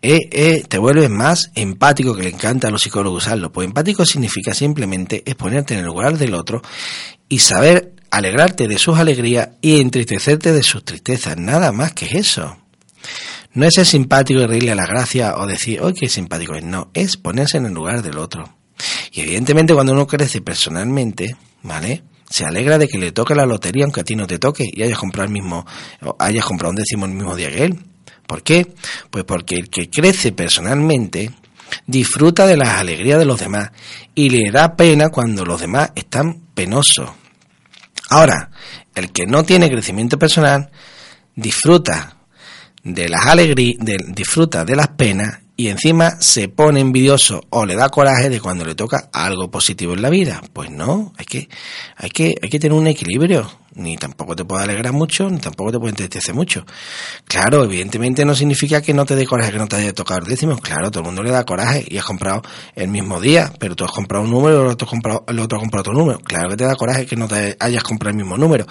Eh, 0.00 0.18
eh, 0.32 0.64
te 0.66 0.78
vuelves 0.78 1.10
más 1.10 1.50
empático, 1.54 2.16
que 2.16 2.22
le 2.22 2.30
encanta 2.30 2.68
a 2.68 2.70
los 2.70 2.80
psicólogos 2.80 3.26
usarlo. 3.26 3.52
Pues 3.52 3.66
empático 3.66 4.06
significa 4.06 4.54
simplemente 4.54 5.22
es 5.26 5.34
ponerte 5.34 5.74
en 5.74 5.80
el 5.80 5.86
lugar 5.86 6.16
del 6.16 6.32
otro 6.32 6.62
y 7.28 7.40
saber 7.40 7.92
alegrarte 8.10 8.66
de 8.66 8.78
sus 8.78 8.98
alegrías 8.98 9.50
y 9.60 9.78
entristecerte 9.78 10.54
de 10.54 10.62
sus 10.62 10.82
tristezas. 10.82 11.36
Nada 11.36 11.70
más 11.70 11.92
que 11.92 12.16
eso. 12.16 12.56
No 13.52 13.66
es 13.66 13.74
ser 13.74 13.86
simpático 13.86 14.40
y 14.40 14.46
reírle 14.46 14.72
a 14.72 14.76
la 14.76 14.86
gracia 14.86 15.36
o 15.36 15.46
decir, 15.46 15.80
¡ay, 15.82 15.92
qué 15.94 16.08
simpático 16.08 16.54
es! 16.54 16.62
No, 16.62 16.90
es 16.94 17.16
ponerse 17.16 17.58
en 17.58 17.66
el 17.66 17.72
lugar 17.72 18.02
del 18.02 18.18
otro. 18.18 18.48
Y 19.12 19.20
evidentemente 19.22 19.74
cuando 19.74 19.92
uno 19.92 20.06
crece 20.06 20.40
personalmente, 20.40 21.36
¿vale? 21.62 22.02
Se 22.28 22.44
alegra 22.44 22.78
de 22.78 22.86
que 22.86 22.98
le 22.98 23.12
toque 23.12 23.34
la 23.34 23.44
lotería 23.44 23.84
aunque 23.84 24.00
a 24.00 24.04
ti 24.04 24.14
no 24.14 24.26
te 24.26 24.38
toque 24.38 24.68
y 24.72 24.82
hayas 24.82 24.98
comprado 24.98 25.26
el 25.26 25.32
mismo, 25.32 25.66
hayas 26.18 26.44
comprado 26.44 26.70
un 26.70 26.76
décimo 26.76 27.06
el 27.06 27.12
mismo 27.12 27.34
día 27.34 27.50
que 27.50 27.64
él. 27.64 27.84
¿Por 28.26 28.44
qué? 28.44 28.72
Pues 29.10 29.24
porque 29.24 29.56
el 29.56 29.68
que 29.68 29.90
crece 29.90 30.30
personalmente 30.30 31.32
disfruta 31.86 32.46
de 32.46 32.56
las 32.56 32.68
alegrías 32.68 33.18
de 33.18 33.24
los 33.24 33.40
demás 33.40 33.70
y 34.14 34.30
le 34.30 34.52
da 34.52 34.76
pena 34.76 35.08
cuando 35.08 35.44
los 35.44 35.60
demás 35.60 35.90
están 35.96 36.40
penosos. 36.54 37.10
Ahora, 38.08 38.50
el 38.94 39.10
que 39.12 39.26
no 39.26 39.42
tiene 39.42 39.70
crecimiento 39.70 40.18
personal 40.18 40.70
disfruta 41.34 42.16
de 42.82 43.08
las 43.08 43.26
alegrías, 43.26 43.78
disfruta 44.08 44.64
de 44.64 44.76
las 44.76 44.88
penas 44.88 45.40
y 45.60 45.68
encima 45.68 46.16
se 46.20 46.48
pone 46.48 46.80
envidioso 46.80 47.42
o 47.50 47.66
le 47.66 47.74
da 47.74 47.90
coraje 47.90 48.30
de 48.30 48.40
cuando 48.40 48.64
le 48.64 48.74
toca 48.74 49.10
algo 49.12 49.50
positivo 49.50 49.92
en 49.92 50.00
la 50.00 50.08
vida. 50.08 50.40
Pues 50.54 50.70
no, 50.70 51.12
hay 51.18 51.26
que, 51.26 51.50
hay 51.96 52.08
que, 52.08 52.34
hay 52.40 52.48
que 52.48 52.58
tener 52.58 52.78
un 52.78 52.86
equilibrio. 52.86 53.46
Ni 53.74 53.98
tampoco 53.98 54.34
te 54.34 54.46
puede 54.46 54.64
alegrar 54.64 54.94
mucho, 54.94 55.28
ni 55.28 55.38
tampoco 55.38 55.70
te 55.70 55.78
puede 55.78 55.90
entristecer 55.90 56.34
mucho. 56.34 56.64
Claro, 57.26 57.62
evidentemente 57.62 58.24
no 58.24 58.34
significa 58.34 58.80
que 58.80 58.94
no 58.94 59.04
te 59.04 59.14
dé 59.14 59.26
coraje 59.26 59.52
que 59.52 59.58
no 59.58 59.68
te 59.68 59.76
haya 59.76 59.92
tocado 59.92 60.20
el 60.20 60.26
décimo. 60.28 60.56
Claro, 60.56 60.90
todo 60.90 61.00
el 61.00 61.06
mundo 61.08 61.22
le 61.22 61.30
da 61.30 61.44
coraje 61.44 61.84
y 61.86 61.98
has 61.98 62.06
comprado 62.06 62.40
el 62.74 62.88
mismo 62.88 63.20
día, 63.20 63.52
pero 63.58 63.76
tú 63.76 63.84
has 63.84 63.92
comprado 63.92 64.24
un 64.24 64.30
número 64.30 64.62
el 64.62 64.68
otro, 64.68 64.86
has 64.86 64.90
comprado, 64.90 65.24
el 65.28 65.38
otro 65.40 65.58
ha 65.58 65.60
comprado 65.60 65.82
otro 65.82 65.92
número. 65.92 66.20
Claro 66.20 66.48
que 66.48 66.56
te 66.56 66.64
da 66.64 66.74
coraje 66.74 67.04
que 67.04 67.16
no 67.16 67.28
te 67.28 67.58
hayas 67.60 67.82
comprado 67.82 68.12
el 68.12 68.16
mismo 68.16 68.38
número, 68.38 68.64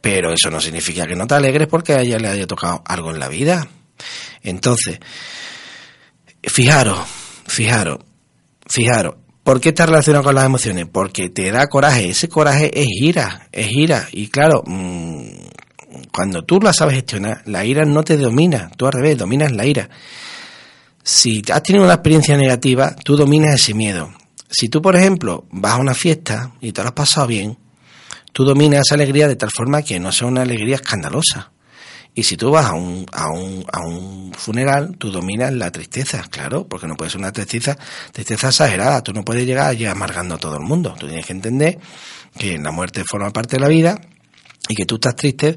pero 0.00 0.32
eso 0.32 0.50
no 0.50 0.58
significa 0.58 1.06
que 1.06 1.16
no 1.16 1.26
te 1.26 1.34
alegres 1.34 1.68
porque 1.68 1.92
a 1.92 2.02
le 2.02 2.28
haya 2.28 2.46
tocado 2.46 2.82
algo 2.86 3.10
en 3.10 3.18
la 3.18 3.28
vida. 3.28 3.68
Entonces, 4.42 5.00
Fijaros, 6.42 7.00
fijaros, 7.46 7.98
fijaros. 8.66 9.16
¿Por 9.42 9.60
qué 9.60 9.70
está 9.70 9.86
relacionado 9.86 10.24
con 10.24 10.34
las 10.34 10.44
emociones? 10.44 10.86
Porque 10.90 11.28
te 11.28 11.50
da 11.50 11.66
coraje. 11.66 12.10
Ese 12.10 12.28
coraje 12.28 12.70
es 12.78 12.86
ira, 13.00 13.48
es 13.52 13.72
ira. 13.72 14.08
Y 14.12 14.28
claro, 14.28 14.62
mm, 14.66 15.22
cuando 16.12 16.44
tú 16.44 16.60
la 16.60 16.72
sabes 16.72 16.94
gestionar, 16.94 17.42
la 17.46 17.64
ira 17.64 17.84
no 17.84 18.02
te 18.02 18.16
domina, 18.16 18.70
tú 18.76 18.86
al 18.86 18.92
revés, 18.92 19.18
dominas 19.18 19.52
la 19.52 19.66
ira. 19.66 19.88
Si 21.02 21.42
has 21.52 21.62
tenido 21.62 21.84
una 21.84 21.94
experiencia 21.94 22.36
negativa, 22.36 22.94
tú 22.94 23.16
dominas 23.16 23.54
ese 23.54 23.74
miedo. 23.74 24.12
Si 24.50 24.68
tú, 24.68 24.82
por 24.82 24.96
ejemplo, 24.96 25.46
vas 25.50 25.74
a 25.74 25.80
una 25.80 25.94
fiesta 25.94 26.52
y 26.60 26.72
te 26.72 26.82
lo 26.82 26.88
has 26.88 26.94
pasado 26.94 27.26
bien, 27.26 27.56
tú 28.32 28.44
dominas 28.44 28.82
esa 28.86 28.94
alegría 28.94 29.28
de 29.28 29.36
tal 29.36 29.50
forma 29.50 29.82
que 29.82 29.98
no 29.98 30.12
sea 30.12 30.28
una 30.28 30.42
alegría 30.42 30.76
escandalosa. 30.76 31.52
Y 32.14 32.24
si 32.24 32.36
tú 32.36 32.50
vas 32.50 32.66
a 32.66 32.72
un, 32.72 33.06
a 33.12 33.30
un, 33.30 33.64
a 33.72 33.80
un 33.80 34.32
funeral, 34.34 34.96
tú 34.98 35.10
dominas 35.10 35.52
la 35.52 35.70
tristeza, 35.70 36.24
claro, 36.28 36.66
porque 36.66 36.86
no 36.86 36.96
puede 36.96 37.10
ser 37.10 37.20
una 37.20 37.32
tristeza, 37.32 37.78
tristeza 38.12 38.48
exagerada. 38.48 39.02
Tú 39.02 39.12
no 39.12 39.24
puedes 39.24 39.46
llegar 39.46 39.68
allí 39.68 39.86
amargando 39.86 40.34
a 40.34 40.38
todo 40.38 40.56
el 40.56 40.62
mundo. 40.62 40.94
Tú 40.98 41.06
tienes 41.06 41.26
que 41.26 41.32
entender 41.32 41.78
que 42.36 42.58
la 42.58 42.72
muerte 42.72 43.04
forma 43.08 43.30
parte 43.30 43.56
de 43.56 43.60
la 43.60 43.68
vida 43.68 44.00
y 44.68 44.74
que 44.74 44.86
tú 44.86 44.96
estás 44.96 45.16
triste 45.16 45.56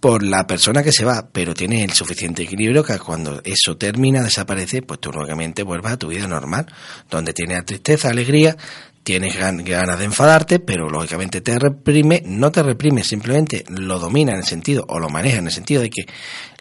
por 0.00 0.22
la 0.22 0.46
persona 0.46 0.82
que 0.82 0.92
se 0.92 1.04
va, 1.04 1.28
pero 1.32 1.54
tienes 1.54 1.82
el 1.82 1.92
suficiente 1.92 2.44
equilibrio 2.44 2.84
que 2.84 2.98
cuando 2.98 3.40
eso 3.44 3.76
termina, 3.76 4.22
desaparece, 4.22 4.82
pues 4.82 5.00
tú 5.00 5.10
nuevamente 5.10 5.64
vuelvas 5.64 5.94
a 5.94 5.96
tu 5.96 6.08
vida 6.08 6.26
normal, 6.28 6.66
donde 7.10 7.32
tienes 7.32 7.64
tristeza, 7.64 8.10
alegría, 8.10 8.56
tienes 9.08 9.38
ganas 9.38 9.98
de 9.98 10.04
enfadarte, 10.04 10.58
pero 10.58 10.90
lógicamente 10.90 11.40
te 11.40 11.58
reprime, 11.58 12.22
no 12.26 12.52
te 12.52 12.62
reprime, 12.62 13.02
simplemente 13.02 13.64
lo 13.70 13.98
domina 13.98 14.32
en 14.32 14.40
el 14.40 14.44
sentido, 14.44 14.84
o 14.86 14.98
lo 14.98 15.08
maneja 15.08 15.38
en 15.38 15.46
el 15.46 15.50
sentido 15.50 15.80
de 15.80 15.88
que 15.88 16.04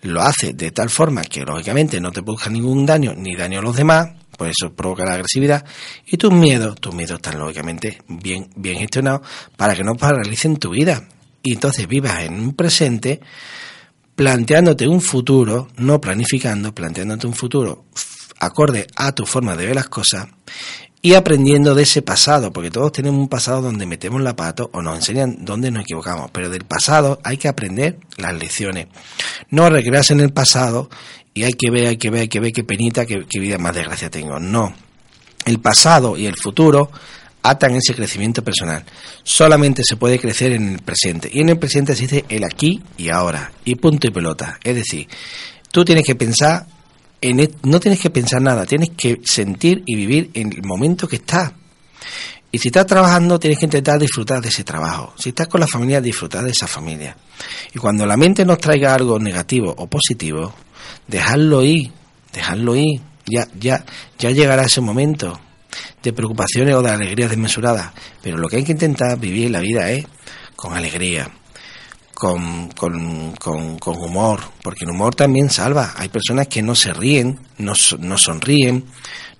lo 0.03 0.21
hace 0.21 0.53
de 0.53 0.71
tal 0.71 0.89
forma 0.89 1.23
que 1.23 1.41
lógicamente 1.41 1.99
no 1.99 2.09
te 2.09 2.23
produzca 2.23 2.49
ningún 2.49 2.85
daño, 2.85 3.13
ni 3.17 3.35
daño 3.35 3.59
a 3.59 3.61
los 3.61 3.75
demás, 3.75 4.11
pues 4.37 4.53
eso 4.57 4.73
provoca 4.73 5.03
la 5.03 5.15
agresividad, 5.15 5.65
y 6.05 6.15
tus 6.15 6.31
miedos, 6.31 6.79
tus 6.79 6.95
miedos 6.95 7.17
están 7.17 7.37
lógicamente 7.37 8.01
bien, 8.07 8.49
bien 8.55 8.77
gestionados 8.77 9.27
para 9.57 9.75
que 9.75 9.83
no 9.83 9.95
paralicen 9.95 10.55
tu 10.55 10.69
vida, 10.69 11.03
y 11.43 11.51
entonces 11.51 11.85
vivas 11.85 12.21
en 12.21 12.35
un 12.35 12.53
presente 12.53 13.19
planteándote 14.15 14.87
un 14.87 15.01
futuro, 15.01 15.67
no 15.75 15.99
planificando, 15.99 16.73
planteándote 16.73 17.27
un 17.27 17.33
futuro 17.33 17.87
acorde 18.39 18.87
a 18.95 19.11
tu 19.11 19.25
forma 19.25 19.57
de 19.57 19.65
ver 19.65 19.75
las 19.75 19.89
cosas 19.89 20.27
y 21.01 21.13
aprendiendo 21.13 21.75
de 21.75 21.83
ese 21.83 22.01
pasado, 22.01 22.51
porque 22.51 22.71
todos 22.71 22.91
tenemos 22.91 23.19
un 23.19 23.29
pasado 23.29 23.61
donde 23.61 23.85
metemos 23.85 24.21
la 24.21 24.35
pato 24.35 24.69
o 24.73 24.81
nos 24.81 24.97
enseñan 24.97 25.37
dónde 25.45 25.71
nos 25.71 25.83
equivocamos, 25.83 26.31
pero 26.31 26.49
del 26.49 26.65
pasado 26.65 27.19
hay 27.23 27.37
que 27.37 27.47
aprender 27.47 27.97
las 28.17 28.33
lecciones. 28.33 28.87
No 29.49 29.69
recrearse 29.69 30.13
en 30.13 30.21
el 30.21 30.33
pasado 30.33 30.89
y 31.33 31.43
hay 31.43 31.53
que 31.53 31.69
ver, 31.69 31.87
hay 31.87 31.97
que 31.97 32.09
ver, 32.09 32.21
hay 32.21 32.27
que 32.27 32.39
ver 32.39 32.51
qué 32.51 32.63
penita, 32.63 33.05
qué, 33.05 33.25
qué 33.29 33.39
vida 33.39 33.57
más 33.57 33.75
desgracia 33.75 34.09
tengo. 34.09 34.39
No. 34.39 34.73
El 35.45 35.59
pasado 35.59 36.17
y 36.17 36.25
el 36.25 36.35
futuro 36.35 36.89
atan 37.43 37.75
ese 37.75 37.93
crecimiento 37.93 38.43
personal. 38.43 38.83
Solamente 39.23 39.83
se 39.87 39.95
puede 39.95 40.19
crecer 40.19 40.51
en 40.51 40.73
el 40.73 40.79
presente. 40.79 41.29
Y 41.31 41.41
en 41.41 41.49
el 41.49 41.59
presente 41.59 41.93
existe 41.93 42.25
el 42.29 42.43
aquí 42.43 42.81
y 42.97 43.09
ahora. 43.09 43.51
Y 43.63 43.75
punto 43.75 44.07
y 44.07 44.11
pelota. 44.11 44.59
Es 44.63 44.75
decir, 44.75 45.07
tú 45.71 45.85
tienes 45.85 46.03
que 46.03 46.15
pensar 46.15 46.65
e, 47.29 47.51
no 47.63 47.79
tienes 47.79 47.99
que 47.99 48.09
pensar 48.09 48.41
nada, 48.41 48.65
tienes 48.65 48.89
que 48.97 49.19
sentir 49.23 49.83
y 49.85 49.95
vivir 49.95 50.31
en 50.33 50.51
el 50.53 50.63
momento 50.63 51.07
que 51.07 51.17
estás. 51.17 51.53
Y 52.51 52.59
si 52.59 52.69
estás 52.69 52.85
trabajando, 52.85 53.39
tienes 53.39 53.59
que 53.59 53.65
intentar 53.65 53.99
disfrutar 53.99 54.41
de 54.41 54.49
ese 54.49 54.63
trabajo. 54.63 55.13
Si 55.17 55.29
estás 55.29 55.47
con 55.47 55.59
la 55.59 55.67
familia, 55.67 55.99
disfrutar 55.99 56.43
de 56.43 56.51
esa 56.51 56.67
familia. 56.67 57.15
Y 57.73 57.79
cuando 57.79 58.05
la 58.05 58.15
mente 58.15 58.45
nos 58.45 58.57
traiga 58.57 58.95
algo 58.95 59.19
negativo 59.19 59.73
o 59.77 59.87
positivo, 59.87 60.53
dejarlo 61.07 61.63
ir, 61.63 61.91
dejarlo 62.33 62.75
ir. 62.75 63.01
Ya, 63.25 63.45
ya, 63.59 63.83
ya 64.17 64.31
llegará 64.31 64.63
ese 64.63 64.79
momento 64.79 65.37
de 66.01 66.13
preocupaciones 66.13 66.73
o 66.75 66.81
de 66.81 66.91
alegrías 66.91 67.29
desmesuradas. 67.29 67.91
Pero 68.21 68.37
lo 68.37 68.47
que 68.47 68.57
hay 68.57 68.63
que 68.63 68.71
intentar 68.71 69.19
vivir 69.19 69.51
la 69.51 69.59
vida 69.59 69.91
es 69.91 70.05
con 70.55 70.73
alegría, 70.73 71.29
con, 72.17 72.69
con, 72.69 73.35
con, 73.35 73.95
humor, 73.95 74.39
porque 74.63 74.85
el 74.85 74.89
humor 74.89 75.13
también 75.13 75.51
salva. 75.51 75.93
Hay 75.97 76.09
personas 76.09 76.47
que 76.47 76.63
no 76.63 76.73
se 76.73 76.91
ríen, 76.91 77.39
no, 77.59 77.73
no 77.99 78.17
sonríen, 78.17 78.85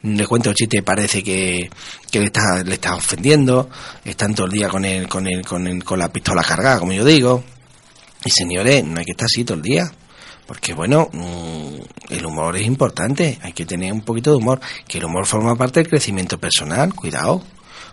le 0.03 0.27
cuento 0.27 0.51
el 0.51 0.55
chiste 0.55 0.83
parece 0.83 1.23
que, 1.23 1.71
que 2.11 2.19
le 2.19 2.25
está 2.27 2.63
le 2.63 2.75
está 2.75 2.93
ofendiendo, 2.93 3.67
están 4.05 4.35
todo 4.35 4.45
el 4.45 4.51
día 4.51 4.69
con 4.69 4.85
el, 4.85 5.07
con 5.07 5.25
el, 5.25 5.43
con 5.43 5.65
el, 5.65 5.83
con 5.83 5.97
la 5.97 6.13
pistola 6.13 6.43
cargada, 6.43 6.77
como 6.77 6.93
yo 6.93 7.03
digo. 7.03 7.43
Y 8.23 8.29
señores, 8.29 8.83
no 8.83 8.99
hay 8.99 9.05
que 9.05 9.13
estar 9.13 9.25
así 9.25 9.43
todo 9.43 9.57
el 9.57 9.63
día. 9.63 9.91
Porque 10.45 10.75
bueno, 10.75 11.09
mm, 11.11 12.13
el 12.13 12.25
humor 12.27 12.57
es 12.57 12.67
importante, 12.67 13.39
hay 13.41 13.53
que 13.53 13.65
tener 13.65 13.91
un 13.91 14.01
poquito 14.01 14.29
de 14.29 14.37
humor, 14.37 14.61
que 14.87 14.99
el 14.99 15.05
humor 15.05 15.25
forma 15.25 15.55
parte 15.55 15.79
del 15.79 15.89
crecimiento 15.89 16.37
personal, 16.37 16.93
cuidado 16.93 17.43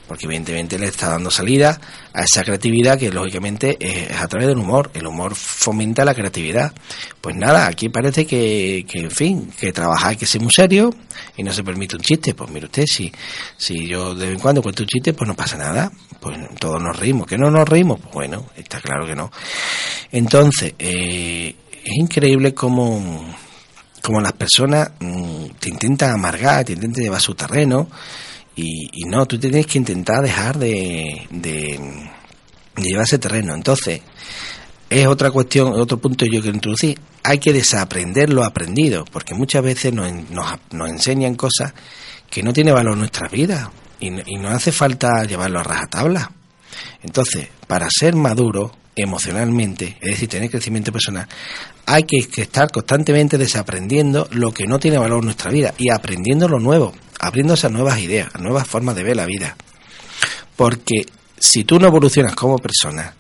porque 0.07 0.27
evidentemente 0.27 0.79
le 0.79 0.87
está 0.87 1.11
dando 1.11 1.31
salida 1.31 1.81
a 2.13 2.23
esa 2.23 2.43
creatividad 2.43 2.99
que 2.99 3.11
lógicamente 3.11 3.77
es 3.81 4.17
a 4.17 4.29
través 4.29 4.49
del 4.49 4.59
humor. 4.59 4.91
El 4.95 5.07
humor 5.07 5.35
fomenta 5.35 6.05
la 6.05 6.15
creatividad. 6.15 6.73
Pues 7.21 7.37
nada, 7.37 7.67
aquí 7.67 7.89
parece 7.89 8.27
que, 8.27 8.85
que 8.89 9.01
en 9.01 9.11
fin, 9.11 9.53
que 9.59 9.73
trabajar 9.73 10.11
hay 10.11 10.17
que 10.17 10.27
ser 10.27 10.43
muy 10.43 10.53
serio 10.53 10.95
y 11.37 11.43
no 11.43 11.53
se 11.53 11.65
permite 11.65 11.97
un 11.97 12.03
chiste. 12.03 12.35
Pues 12.35 12.51
mire 12.51 12.67
usted, 12.67 12.85
si, 12.87 13.11
si 13.57 13.87
yo 13.87 14.15
de 14.15 14.27
vez 14.27 14.35
en 14.35 14.41
cuando 14.41 14.63
cuento 14.63 14.83
un 14.83 14.89
chiste, 14.89 15.15
pues 15.15 15.27
no 15.27 15.35
pasa 15.35 15.57
nada. 15.57 15.91
Pues 16.21 16.37
todos 16.59 16.83
nos 16.83 16.99
reímos. 16.99 17.27
¿Que 17.27 17.39
no 17.39 17.51
nos 17.51 17.69
reímos? 17.69 18.01
Pues 18.01 18.13
bueno, 18.13 18.47
está 18.57 18.81
claro 18.81 19.07
que 19.07 19.15
no. 19.15 19.31
Entonces, 20.13 20.75
eh, 20.79 21.57
es 21.83 21.97
increíble 21.97 22.53
cómo, 22.53 23.35
como 24.03 24.21
las 24.21 24.33
personas 24.33 24.91
mm, 25.01 25.47
te 25.59 25.71
intentan 25.71 26.11
amargar, 26.11 26.65
te 26.65 26.75
intentan 26.75 27.05
llevar 27.05 27.21
su 27.21 27.35
terreno 27.35 27.89
y, 28.57 29.05
no, 29.07 29.27
tú 29.27 29.39
tienes 29.39 29.67
que 29.67 29.79
intentar 29.79 30.23
dejar 30.23 30.59
de, 30.59 31.27
de, 31.31 31.79
llevar 32.77 33.05
ese 33.05 33.19
terreno. 33.19 33.55
Entonces, 33.55 34.01
es 34.89 35.07
otra 35.07 35.31
cuestión, 35.31 35.73
otro 35.75 35.99
punto 35.99 36.25
que 36.25 36.31
yo 36.31 36.41
quiero 36.41 36.57
introducir. 36.57 36.99
Hay 37.25 37.39
que 37.39 37.53
desaprender 37.53 38.31
lo 38.31 38.45
aprendido, 38.45 39.05
porque 39.11 39.35
muchas 39.35 39.63
veces 39.63 39.93
nos, 39.93 40.13
nos, 40.31 40.89
enseñan 40.89 41.35
cosas 41.35 41.75
que 42.31 42.43
no 42.43 42.53
tienen 42.53 42.75
valor 42.75 42.93
en 42.93 43.01
nuestras 43.01 43.31
vidas 43.31 43.69
y, 43.99 44.09
y 44.09 44.37
no 44.39 44.51
hace 44.51 44.71
falta 44.71 45.25
llevarlo 45.25 45.61
a 45.61 45.65
rajatabla. 45.65 46.31
Entonces, 47.03 47.49
para 47.67 47.89
ser 47.91 48.15
maduro 48.15 48.73
emocionalmente, 48.97 49.97
es 50.01 50.13
decir, 50.13 50.29
tener 50.29 50.51
crecimiento 50.51 50.93
personal, 50.93 51.27
hay 51.87 52.05
que, 52.05 52.19
estar 52.19 52.71
constantemente 52.71 53.39
desaprendiendo 53.39 54.29
lo 54.31 54.53
que 54.53 54.67
no 54.67 54.79
tiene 54.79 54.99
valor 54.99 55.21
en 55.21 55.27
nuestra 55.27 55.51
vida 55.51 55.75
y 55.79 55.91
aprendiendo 55.91 56.49
lo 56.49 56.61
nuevo, 56.61 56.93
abriéndose 57.21 57.67
a 57.67 57.71
nuevas 57.71 57.99
ideas, 58.01 58.29
a 58.35 58.39
nuevas 58.39 58.67
formas 58.67 58.95
de 58.97 59.03
ver 59.03 59.17
la 59.17 59.27
vida. 59.27 59.57
Porque 60.57 61.07
si 61.39 61.65
tú 61.65 61.79
no 61.79 61.89
evolucionas 61.89 62.35
como 62.35 62.59
persona, 62.59 63.15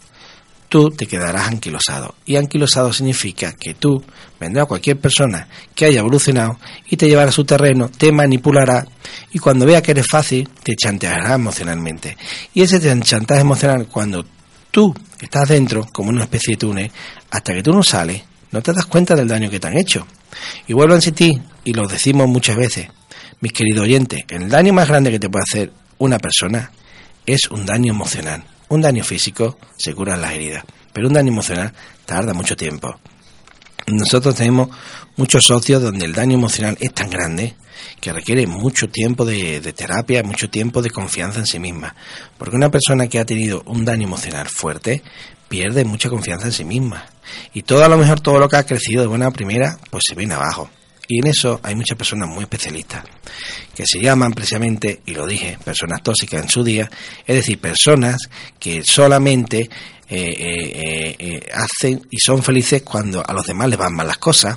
tú 0.68 0.90
te 0.90 1.06
quedarás 1.06 1.48
anquilosado. 1.48 2.14
Y 2.24 2.36
anquilosado 2.36 2.92
significa 2.92 3.52
que 3.52 3.74
tú 3.74 4.02
vendrá 4.40 4.66
cualquier 4.66 4.98
persona 4.98 5.46
que 5.74 5.84
haya 5.84 6.00
evolucionado 6.00 6.58
y 6.88 6.96
te 6.96 7.06
llevará 7.06 7.28
a 7.28 7.32
su 7.32 7.44
terreno, 7.44 7.90
te 7.96 8.10
manipulará 8.10 8.86
y 9.32 9.38
cuando 9.38 9.66
vea 9.66 9.82
que 9.82 9.92
eres 9.92 10.06
fácil, 10.08 10.48
te 10.62 10.74
chantajeará 10.74 11.34
emocionalmente. 11.34 12.16
Y 12.54 12.62
ese 12.62 12.80
chantaje 12.80 13.40
emocional, 13.40 13.86
cuando 13.86 14.24
tú 14.74 14.92
estás 15.20 15.48
dentro, 15.48 15.86
como 15.92 16.08
una 16.08 16.24
especie 16.24 16.54
de 16.54 16.58
túnel, 16.58 16.92
hasta 17.30 17.54
que 17.54 17.62
tú 17.62 17.72
no 17.72 17.84
sales, 17.84 18.24
no 18.50 18.60
te 18.60 18.72
das 18.72 18.86
cuenta 18.86 19.14
del 19.14 19.28
daño 19.28 19.48
que 19.48 19.60
te 19.60 19.68
han 19.68 19.78
hecho. 19.78 20.04
Y 20.66 20.72
vuelvo 20.72 20.94
a 20.94 20.96
insistir, 20.96 21.40
y 21.62 21.72
lo 21.72 21.86
decimos 21.86 22.26
muchas 22.26 22.56
veces, 22.56 22.88
mis 23.40 23.52
queridos 23.52 23.84
oyentes, 23.84 24.22
el 24.28 24.48
daño 24.48 24.72
más 24.72 24.88
grande 24.88 25.12
que 25.12 25.20
te 25.20 25.30
puede 25.30 25.44
hacer 25.48 25.72
una 25.98 26.18
persona 26.18 26.72
es 27.24 27.48
un 27.52 27.64
daño 27.64 27.92
emocional. 27.92 28.42
Un 28.68 28.80
daño 28.80 29.04
físico 29.04 29.58
se 29.76 29.94
curan 29.94 30.20
las 30.20 30.32
heridas, 30.32 30.64
pero 30.92 31.06
un 31.06 31.14
daño 31.14 31.28
emocional 31.28 31.72
tarda 32.04 32.34
mucho 32.34 32.56
tiempo. 32.56 32.98
Nosotros 33.86 34.34
tenemos 34.34 34.68
muchos 35.16 35.44
socios 35.44 35.82
donde 35.82 36.06
el 36.06 36.14
daño 36.14 36.34
emocional 36.36 36.76
es 36.80 36.92
tan 36.92 37.10
grande 37.10 37.54
que 38.00 38.12
requiere 38.12 38.46
mucho 38.46 38.88
tiempo 38.88 39.24
de, 39.24 39.60
terapia, 39.72 40.22
mucho 40.22 40.48
tiempo 40.48 40.80
de 40.82 40.90
confianza 40.90 41.40
en 41.40 41.46
sí 41.46 41.58
misma. 41.58 41.94
Porque 42.38 42.56
una 42.56 42.70
persona 42.70 43.08
que 43.08 43.18
ha 43.18 43.24
tenido 43.24 43.62
un 43.66 43.84
daño 43.84 44.06
emocional 44.06 44.48
fuerte 44.48 45.02
pierde 45.48 45.84
mucha 45.84 46.08
confianza 46.08 46.46
en 46.46 46.52
sí 46.52 46.64
misma. 46.64 47.06
Y 47.52 47.62
todo 47.62 47.84
a 47.84 47.88
lo 47.88 47.98
mejor 47.98 48.20
todo 48.20 48.38
lo 48.38 48.48
que 48.48 48.56
ha 48.56 48.66
crecido 48.66 49.02
de 49.02 49.08
buena 49.08 49.30
primera, 49.30 49.78
pues 49.90 50.04
se 50.08 50.14
viene 50.14 50.34
abajo. 50.34 50.70
Y 51.08 51.18
en 51.18 51.26
eso 51.26 51.60
hay 51.62 51.74
muchas 51.74 51.98
personas 51.98 52.28
muy 52.28 52.44
especialistas, 52.44 53.04
que 53.74 53.84
se 53.86 54.00
llaman 54.00 54.32
precisamente, 54.32 55.02
y 55.06 55.14
lo 55.14 55.26
dije, 55.26 55.58
personas 55.62 56.02
tóxicas 56.02 56.42
en 56.42 56.48
su 56.48 56.64
día, 56.64 56.90
es 57.26 57.36
decir, 57.36 57.58
personas 57.58 58.28
que 58.58 58.82
solamente 58.82 59.60
eh, 59.60 59.68
eh, 60.08 61.16
eh, 61.18 61.48
hacen 61.52 62.06
y 62.10 62.18
son 62.18 62.42
felices 62.42 62.82
cuando 62.82 63.22
a 63.26 63.32
los 63.32 63.46
demás 63.46 63.68
les 63.68 63.78
van 63.78 63.94
mal 63.94 64.06
las 64.06 64.18
cosas, 64.18 64.56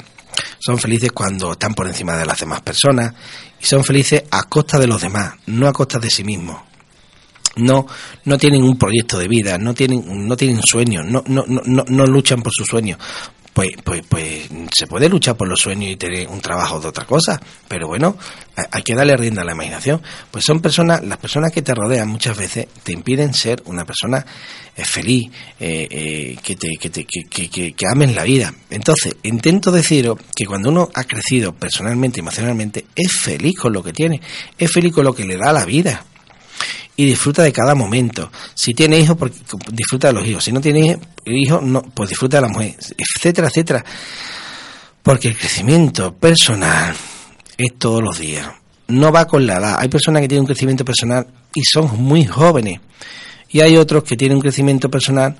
son 0.59 0.77
felices 0.77 1.11
cuando 1.11 1.53
están 1.53 1.73
por 1.73 1.87
encima 1.87 2.15
de 2.15 2.25
las 2.25 2.39
demás 2.39 2.61
personas, 2.61 3.13
y 3.59 3.65
son 3.65 3.83
felices 3.83 4.23
a 4.31 4.43
costa 4.43 4.79
de 4.79 4.87
los 4.87 5.01
demás, 5.01 5.33
no 5.47 5.67
a 5.67 5.73
costa 5.73 5.99
de 5.99 6.09
sí 6.09 6.23
mismos 6.23 6.67
no, 7.57 7.87
no 8.25 8.37
tienen 8.37 8.63
un 8.63 8.77
proyecto 8.77 9.17
de 9.17 9.27
vida, 9.27 9.57
no 9.57 9.73
tienen, 9.73 10.27
no 10.27 10.37
tienen 10.37 10.61
sueños, 10.61 11.05
no, 11.05 11.23
no, 11.27 11.43
no, 11.47 11.85
no 11.87 12.05
luchan 12.05 12.41
por 12.41 12.53
sus 12.53 12.67
sueños. 12.67 12.99
Pues, 13.57 13.71
pues, 13.83 14.03
pues 14.07 14.47
se 14.71 14.85
puede 14.85 15.09
luchar 15.09 15.35
por 15.35 15.47
los 15.47 15.59
sueños 15.59 15.89
y 15.89 15.95
tener 15.95 16.27
un 16.27 16.39
trabajo 16.41 16.79
de 16.79 16.89
otra 16.89 17.05
cosa, 17.05 17.41
pero 17.67 17.87
bueno, 17.87 18.15
hay 18.69 18.83
que 18.83 18.93
darle 18.93 19.17
rienda 19.17 19.41
a 19.41 19.45
la 19.45 19.53
imaginación. 19.53 19.99
Pues 20.29 20.45
son 20.45 20.59
personas, 20.59 21.03
las 21.03 21.17
personas 21.17 21.51
que 21.51 21.63
te 21.63 21.73
rodean 21.73 22.07
muchas 22.07 22.37
veces 22.37 22.67
te 22.83 22.91
impiden 22.91 23.33
ser 23.33 23.63
una 23.65 23.83
persona 23.83 24.23
eh, 24.75 24.85
feliz, 24.85 25.31
eh, 25.59 25.87
eh, 25.89 26.37
que, 26.43 26.55
te, 26.55 26.67
que, 26.79 26.91
te, 26.91 27.05
que, 27.05 27.49
que, 27.49 27.73
que 27.73 27.85
amen 27.91 28.13
la 28.13 28.25
vida. 28.25 28.53
Entonces, 28.69 29.15
intento 29.23 29.71
deciros 29.71 30.19
que 30.35 30.45
cuando 30.45 30.69
uno 30.69 30.91
ha 30.93 31.05
crecido 31.05 31.51
personalmente, 31.51 32.19
emocionalmente, 32.19 32.85
es 32.95 33.11
feliz 33.11 33.57
con 33.57 33.73
lo 33.73 33.81
que 33.81 33.91
tiene, 33.91 34.21
es 34.55 34.71
feliz 34.71 34.93
con 34.93 35.03
lo 35.03 35.15
que 35.15 35.25
le 35.25 35.35
da 35.35 35.51
la 35.51 35.65
vida 35.65 36.05
y 36.97 37.05
disfruta 37.05 37.43
de 37.43 37.53
cada 37.53 37.75
momento. 37.75 38.29
Si 38.55 38.73
tiene 38.73 38.99
hijos, 38.99 39.15
pues 39.17 39.31
disfruta 39.71 40.07
de 40.07 40.13
los 40.13 40.27
hijos. 40.27 40.43
Si 40.43 40.51
no 40.51 40.59
tiene 40.59 40.99
hijos, 41.25 41.61
no, 41.61 41.83
pues 41.83 42.09
disfruta 42.09 42.37
de 42.37 42.41
la 42.41 42.47
mujer, 42.49 42.75
etcétera, 42.97 43.47
etcétera. 43.47 43.85
Porque 45.03 45.29
el 45.29 45.37
crecimiento 45.37 46.13
personal 46.15 46.95
es 47.55 47.77
todos 47.77 48.03
los 48.03 48.17
días. 48.17 48.49
No 48.87 49.11
va 49.11 49.25
con 49.25 49.45
la 49.45 49.57
edad. 49.57 49.75
Hay 49.79 49.89
personas 49.89 50.21
que 50.21 50.27
tienen 50.27 50.41
un 50.41 50.47
crecimiento 50.47 50.83
personal 50.83 51.27
y 51.53 51.63
son 51.63 52.01
muy 52.01 52.25
jóvenes. 52.25 52.79
Y 53.49 53.61
hay 53.61 53.77
otros 53.77 54.03
que 54.03 54.17
tienen 54.17 54.37
un 54.37 54.41
crecimiento 54.41 54.89
personal 54.89 55.37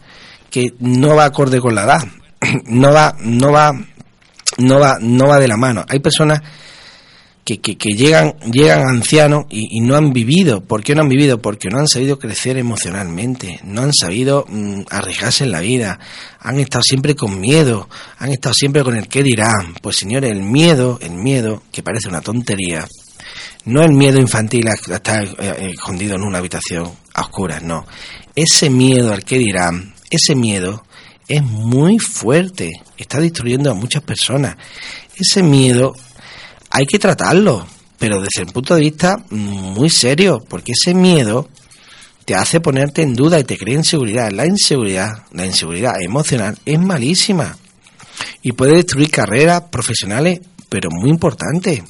que 0.51 0.73
no 0.79 1.15
va 1.15 1.25
acorde 1.25 1.59
con 1.59 1.75
la 1.75 1.83
edad. 1.83 2.07
No 2.65 2.93
va, 2.93 3.15
no 3.19 3.51
va, 3.51 3.73
no 4.59 4.79
va, 4.79 4.97
no 5.01 5.27
va 5.27 5.39
de 5.39 5.47
la 5.47 5.57
mano. 5.57 5.83
Hay 5.89 5.99
personas 5.99 6.41
que, 7.55 7.77
que, 7.77 7.93
llegan, 7.95 8.35
llegan 8.51 8.89
ancianos 8.89 9.45
y, 9.49 9.79
no 9.79 9.95
han 9.95 10.11
vivido. 10.11 10.61
¿Por 10.61 10.83
qué 10.83 10.93
no 10.93 11.03
han 11.03 11.07
vivido? 11.07 11.41
Porque 11.41 11.69
no 11.69 11.79
han 11.79 11.87
sabido 11.87 12.19
crecer 12.19 12.57
emocionalmente, 12.57 13.61
no 13.63 13.83
han 13.83 13.93
sabido 13.93 14.45
mm, 14.49 14.81
arriesgarse 14.89 15.45
en 15.45 15.51
la 15.51 15.61
vida, 15.61 15.97
han 16.41 16.59
estado 16.59 16.81
siempre 16.83 17.15
con 17.15 17.39
miedo, 17.39 17.87
han 18.17 18.31
estado 18.31 18.53
siempre 18.53 18.83
con 18.83 18.97
el 18.97 19.07
qué 19.07 19.23
dirán. 19.23 19.75
Pues 19.81 19.95
señores, 19.95 20.31
el 20.31 20.43
miedo, 20.43 20.99
el 21.01 21.13
miedo, 21.13 21.63
que 21.71 21.83
parece 21.83 22.09
una 22.09 22.19
tontería, 22.19 22.85
no 23.63 23.81
el 23.81 23.93
miedo 23.93 24.19
infantil 24.19 24.67
a 24.67 24.73
estar 24.73 25.23
eh, 25.23 25.33
eh, 25.39 25.69
escondido 25.73 26.15
en 26.15 26.23
una 26.23 26.39
habitación 26.39 26.91
a 27.13 27.21
oscuras, 27.21 27.63
no. 27.63 27.85
Ese 28.35 28.69
miedo 28.69 29.13
al 29.13 29.23
qué 29.23 29.37
dirán, 29.37 29.93
ese 30.09 30.35
miedo 30.35 30.83
es 31.29 31.43
muy 31.43 31.97
fuerte, 31.97 32.71
está 32.97 33.21
destruyendo 33.21 33.71
a 33.71 33.73
muchas 33.73 34.03
personas. 34.03 34.57
Ese 35.15 35.41
miedo 35.43 35.95
hay 36.77 36.85
que 36.85 36.99
tratarlo, 36.99 37.65
pero 37.97 38.21
desde 38.21 38.43
el 38.43 38.53
punto 38.53 38.75
de 38.75 38.81
vista 38.81 39.17
muy 39.31 39.89
serio, 39.89 40.45
porque 40.47 40.73
ese 40.73 40.93
miedo 40.93 41.49
te 42.23 42.35
hace 42.35 42.59
ponerte 42.59 43.01
en 43.01 43.15
duda 43.15 43.39
y 43.39 43.43
te 43.43 43.57
crea 43.57 43.73
inseguridad. 43.73 44.31
La 44.31 44.45
inseguridad, 44.45 45.23
la 45.31 45.47
inseguridad 45.47 45.95
emocional 45.99 46.55
es 46.65 46.79
malísima 46.79 47.57
y 48.43 48.51
puede 48.51 48.75
destruir 48.75 49.09
carreras 49.09 49.63
profesionales, 49.71 50.39
pero 50.69 50.91
muy 50.91 51.09
importantes. 51.09 51.81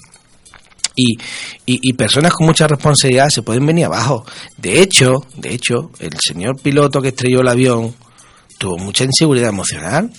Y, 0.96 1.18
y, 1.66 1.94
personas 1.94 2.32
con 2.32 2.48
mucha 2.48 2.66
responsabilidad 2.66 3.28
se 3.30 3.44
pueden 3.44 3.66
venir 3.66 3.86
abajo. 3.86 4.26
De 4.58 4.82
hecho, 4.82 5.16
de 5.36 5.54
hecho, 5.54 5.92
el 6.00 6.18
señor 6.20 6.60
piloto 6.60 7.02
que 7.02 7.10
estrelló 7.10 7.42
el 7.42 7.50
avión 7.50 7.94
tuvo 8.58 8.78
mucha 8.78 9.04
inseguridad 9.04 9.50
emocional 9.50 10.12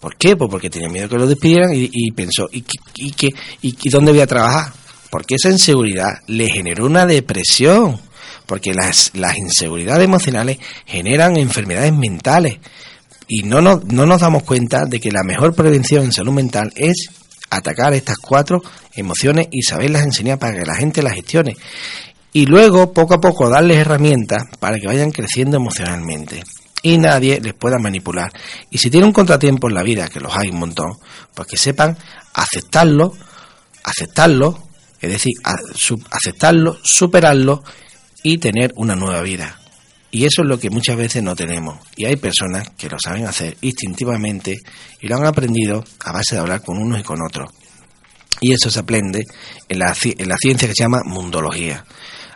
¿Por 0.00 0.16
qué? 0.16 0.34
Pues 0.34 0.50
porque 0.50 0.70
tenía 0.70 0.88
miedo 0.88 1.08
que 1.08 1.16
lo 1.16 1.26
despidieran 1.26 1.70
y, 1.74 2.10
pensó, 2.12 2.48
¿y, 2.50 2.64
y, 2.96 3.14
y, 3.62 3.76
¿y 3.82 3.90
dónde 3.90 4.12
voy 4.12 4.22
a 4.22 4.26
trabajar? 4.26 4.72
Porque 5.10 5.34
esa 5.34 5.50
inseguridad 5.50 6.20
le 6.26 6.48
generó 6.48 6.86
una 6.86 7.04
depresión, 7.04 8.00
porque 8.46 8.72
las, 8.72 9.10
las 9.14 9.36
inseguridades 9.36 10.04
emocionales 10.04 10.58
generan 10.86 11.36
enfermedades 11.36 11.92
mentales 11.92 12.58
y 13.28 13.42
no 13.42 13.60
nos, 13.60 13.84
no 13.84 14.06
nos 14.06 14.22
damos 14.22 14.42
cuenta 14.42 14.86
de 14.86 15.00
que 15.00 15.10
la 15.10 15.22
mejor 15.22 15.54
prevención 15.54 16.04
en 16.04 16.12
salud 16.12 16.32
mental 16.32 16.72
es 16.76 17.10
atacar 17.50 17.92
estas 17.92 18.16
cuatro 18.16 18.62
emociones 18.94 19.48
y 19.50 19.62
saberlas 19.62 20.04
enseñar 20.04 20.38
para 20.38 20.58
que 20.58 20.64
la 20.64 20.76
gente 20.76 21.02
las 21.02 21.12
gestione. 21.12 21.56
Y 22.32 22.46
luego, 22.46 22.92
poco 22.92 23.14
a 23.14 23.20
poco, 23.20 23.50
darles 23.50 23.78
herramientas 23.78 24.44
para 24.58 24.78
que 24.78 24.86
vayan 24.86 25.10
creciendo 25.10 25.58
emocionalmente 25.58 26.42
y 26.82 26.98
nadie 26.98 27.40
les 27.40 27.54
pueda 27.54 27.78
manipular. 27.78 28.32
Y 28.70 28.78
si 28.78 28.90
tienen 28.90 29.08
un 29.08 29.12
contratiempo 29.12 29.68
en 29.68 29.74
la 29.74 29.82
vida, 29.82 30.08
que 30.08 30.20
los 30.20 30.34
hay 30.36 30.48
un 30.48 30.58
montón, 30.58 30.92
pues 31.34 31.48
que 31.48 31.56
sepan 31.56 31.96
aceptarlo, 32.34 33.12
aceptarlo, 33.84 34.68
es 35.00 35.10
decir, 35.10 35.32
aceptarlo, 36.10 36.78
superarlo 36.82 37.62
y 38.22 38.38
tener 38.38 38.72
una 38.76 38.96
nueva 38.96 39.22
vida. 39.22 39.58
Y 40.12 40.24
eso 40.24 40.42
es 40.42 40.48
lo 40.48 40.58
que 40.58 40.70
muchas 40.70 40.96
veces 40.96 41.22
no 41.22 41.36
tenemos. 41.36 41.78
Y 41.96 42.04
hay 42.04 42.16
personas 42.16 42.70
que 42.70 42.88
lo 42.88 42.98
saben 43.02 43.26
hacer 43.26 43.56
instintivamente 43.60 44.56
y 45.00 45.06
lo 45.06 45.16
han 45.16 45.26
aprendido 45.26 45.84
a 46.04 46.12
base 46.12 46.34
de 46.34 46.40
hablar 46.40 46.62
con 46.62 46.78
unos 46.78 47.00
y 47.00 47.04
con 47.04 47.22
otros. 47.22 47.50
Y 48.40 48.52
eso 48.52 48.70
se 48.70 48.80
aprende 48.80 49.24
en 49.68 49.78
la, 49.78 49.94
en 50.02 50.28
la 50.28 50.36
ciencia 50.36 50.66
que 50.66 50.74
se 50.74 50.82
llama 50.82 51.02
mundología. 51.04 51.84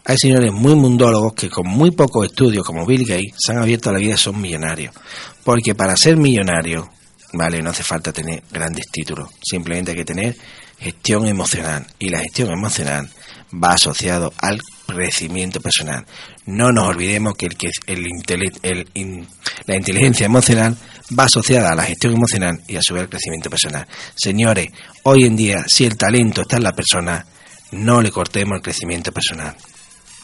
Hay 0.07 0.19
señores 0.19 0.53
muy 0.53 0.75
mundólogos 0.75 1.33
que 1.33 1.49
con 1.49 1.67
muy 1.67 1.91
pocos 1.91 2.27
estudios, 2.27 2.65
como 2.65 2.85
Bill 2.85 3.07
Gates, 3.07 3.33
se 3.39 3.53
han 3.53 3.59
abierto 3.59 3.89
a 3.89 3.95
la 3.95 3.99
vida 3.99 4.15
y 4.15 4.19
son 4.19 4.39
millonarios. 4.39 4.95
Porque 5.43 5.75
para 5.75 5.97
ser 5.97 6.19
millonario, 6.19 6.91
vale, 7.33 7.63
no 7.63 7.71
hace 7.71 7.83
falta 7.83 8.13
tener 8.13 8.43
grandes 8.53 8.85
títulos. 8.93 9.31
Simplemente 9.43 9.93
hay 9.93 9.97
que 9.97 10.05
tener 10.05 10.37
gestión 10.79 11.27
emocional. 11.27 11.87
Y 11.99 12.11
la 12.11 12.21
gestión 12.21 12.51
emocional 12.51 13.09
va 13.53 13.73
asociado 13.73 14.31
al 14.39 14.61
crecimiento 14.87 15.61
personal. 15.61 16.05
No 16.45 16.71
nos 16.71 16.89
olvidemos 16.89 17.35
que, 17.35 17.47
el, 17.47 17.57
que 17.57 17.71
el, 17.87 18.53
el, 18.63 19.27
la 19.65 19.75
inteligencia 19.75 20.27
emocional 20.27 20.77
va 21.19 21.25
asociada 21.25 21.73
a 21.73 21.75
la 21.75 21.85
gestión 21.85 22.13
emocional 22.13 22.61
y 22.69 22.77
a 22.77 22.83
su 22.83 22.93
vez 22.93 23.05
al 23.05 23.09
crecimiento 23.09 23.49
personal. 23.49 23.87
Señores, 24.15 24.69
hoy 25.05 25.25
en 25.25 25.35
día, 25.35 25.65
si 25.67 25.87
el 25.87 25.97
talento 25.97 26.43
está 26.43 26.59
en 26.59 26.65
la 26.65 26.73
persona, 26.73 27.25
no 27.73 28.03
le 28.03 28.11
cortemos 28.11 28.57
el 28.57 28.63
crecimiento 28.63 29.11
personal. 29.11 29.57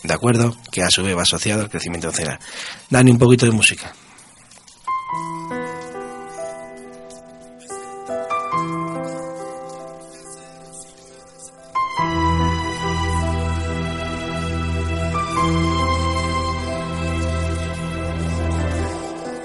¿De 0.03 0.14
acuerdo? 0.14 0.57
Que 0.72 0.82
a 0.82 0.90
su 0.90 1.03
vez 1.03 1.16
va 1.16 1.22
asociado 1.22 1.62
al 1.62 1.70
crecimiento 1.70 2.09
emocional. 2.09 2.38
Dani, 2.88 3.11
un 3.11 3.18
poquito 3.18 3.46
de 3.46 3.53
música. 3.53 3.92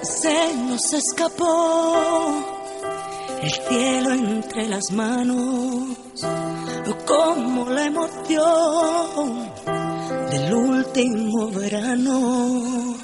Se 0.02 0.56
nos 0.56 0.94
escapó 0.94 2.46
el 3.42 3.52
cielo 3.52 4.14
entre 4.14 4.70
las 4.70 4.92
manos, 4.92 5.98
como 7.06 7.70
la 7.70 7.86
emoción 7.86 9.52
del 10.36 10.54
último 10.54 11.50
verano 11.50 12.96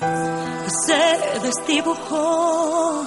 se 0.85 1.39
desdibujó 1.41 3.03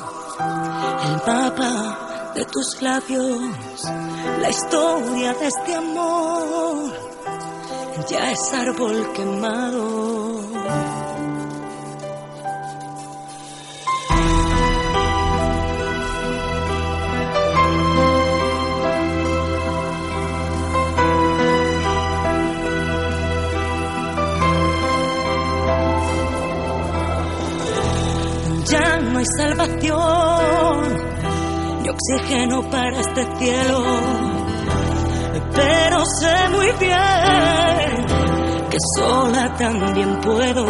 el 1.05 1.17
mapa 1.27 2.33
de 2.35 2.45
tus 2.47 2.81
labios, 2.81 3.85
la 4.41 4.49
historia 4.49 5.35
de 5.35 5.47
este 5.47 5.75
amor 5.75 6.91
ya 8.09 8.33
es 8.33 8.53
árbol 8.55 9.13
quemado. 9.13 10.24
Salvación, 29.25 30.97
ni 31.83 31.89
oxígeno 31.89 32.71
para 32.71 33.01
este 33.01 33.27
cielo. 33.39 33.85
Pero 35.55 36.05
sé 36.21 36.49
muy 36.51 36.71
bien 36.81 38.07
que 38.71 38.79
sola 38.97 39.55
también 39.57 40.21
puedo. 40.21 40.67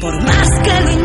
Por 0.00 0.22
más 0.22 0.48
que 0.62 0.80
lo 0.82 1.03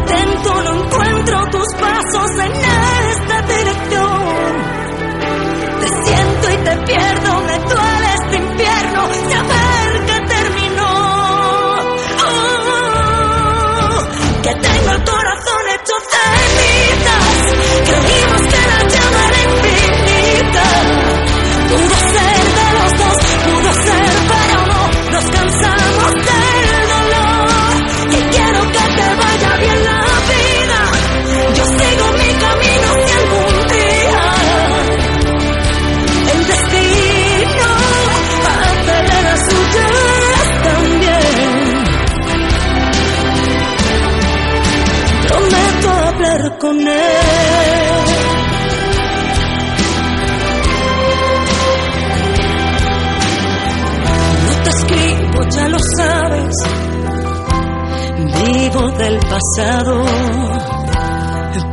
del 58.99 59.17
pasado, 59.19 60.03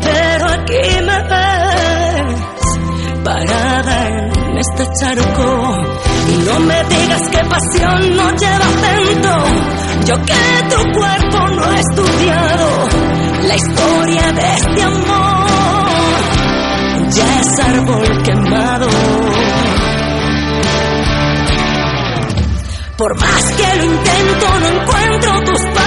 pero 0.01 0.47
aquí 0.49 1.03
me 1.03 1.19
ves 1.29 2.39
parada 3.25 4.09
en 4.09 4.59
este 4.59 4.87
charco. 5.01 5.77
Y 6.29 6.37
no 6.47 6.61
me 6.61 6.85
digas 6.85 7.23
que 7.29 7.39
pasión 7.39 8.17
no 8.17 8.31
lleva 8.37 8.67
acento, 8.67 9.35
yo 10.07 10.15
que 10.25 10.75
tu 10.75 10.93
cuerpo 10.99 11.49
no 11.49 11.73
he 11.73 11.81
estudiado 11.81 12.69
la 13.49 13.57
historia 13.57 14.33
de 14.33 14.55
este 14.55 14.83
amor, 14.83 16.21
ya 17.11 17.41
es 17.41 17.59
árbol 17.59 18.23
quemado. 18.23 18.89
Por 22.97 23.21
más 23.21 23.45
que 23.53 23.77
lo 23.77 23.85
intento, 23.85 24.61
no 24.61 24.67
encuentro 24.69 25.45
tus 25.45 25.63
pasos 25.75 25.86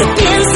Te 0.00 0.06
pienso 0.06 0.49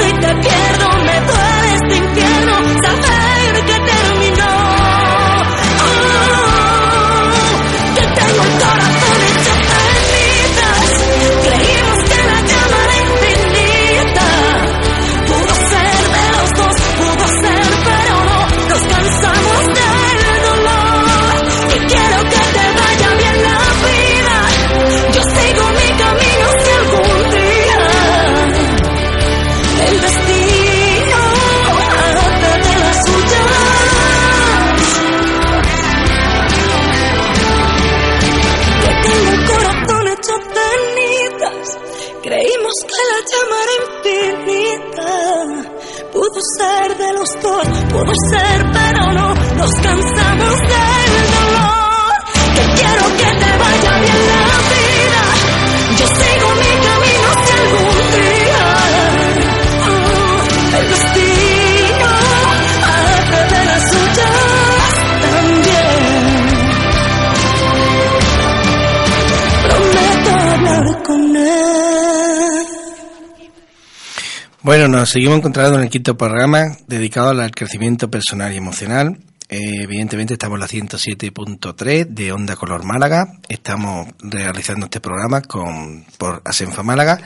nos 75.05 75.11
seguimos 75.11 75.37
encontrando 75.37 75.77
en 75.77 75.85
el 75.85 75.91
quinto 75.91 76.17
programa 76.17 76.79
dedicado 76.87 77.29
al 77.29 77.51
crecimiento 77.51 78.11
personal 78.11 78.55
y 78.55 78.57
emocional. 78.57 79.19
Eh, 79.51 79.83
evidentemente 79.83 80.33
estamos 80.33 80.57
en 80.57 80.61
la 80.61 80.67
107.3 80.67 82.07
de 82.07 82.33
Onda 82.33 82.57
Color 82.57 82.87
Málaga. 82.87 83.39
Estamos 83.47 84.09
realizando 84.21 84.87
este 84.87 85.01
programa 85.01 85.43
con 85.43 86.07
por 86.17 86.41
Asenfa 86.47 86.83
Málaga. 86.83 87.21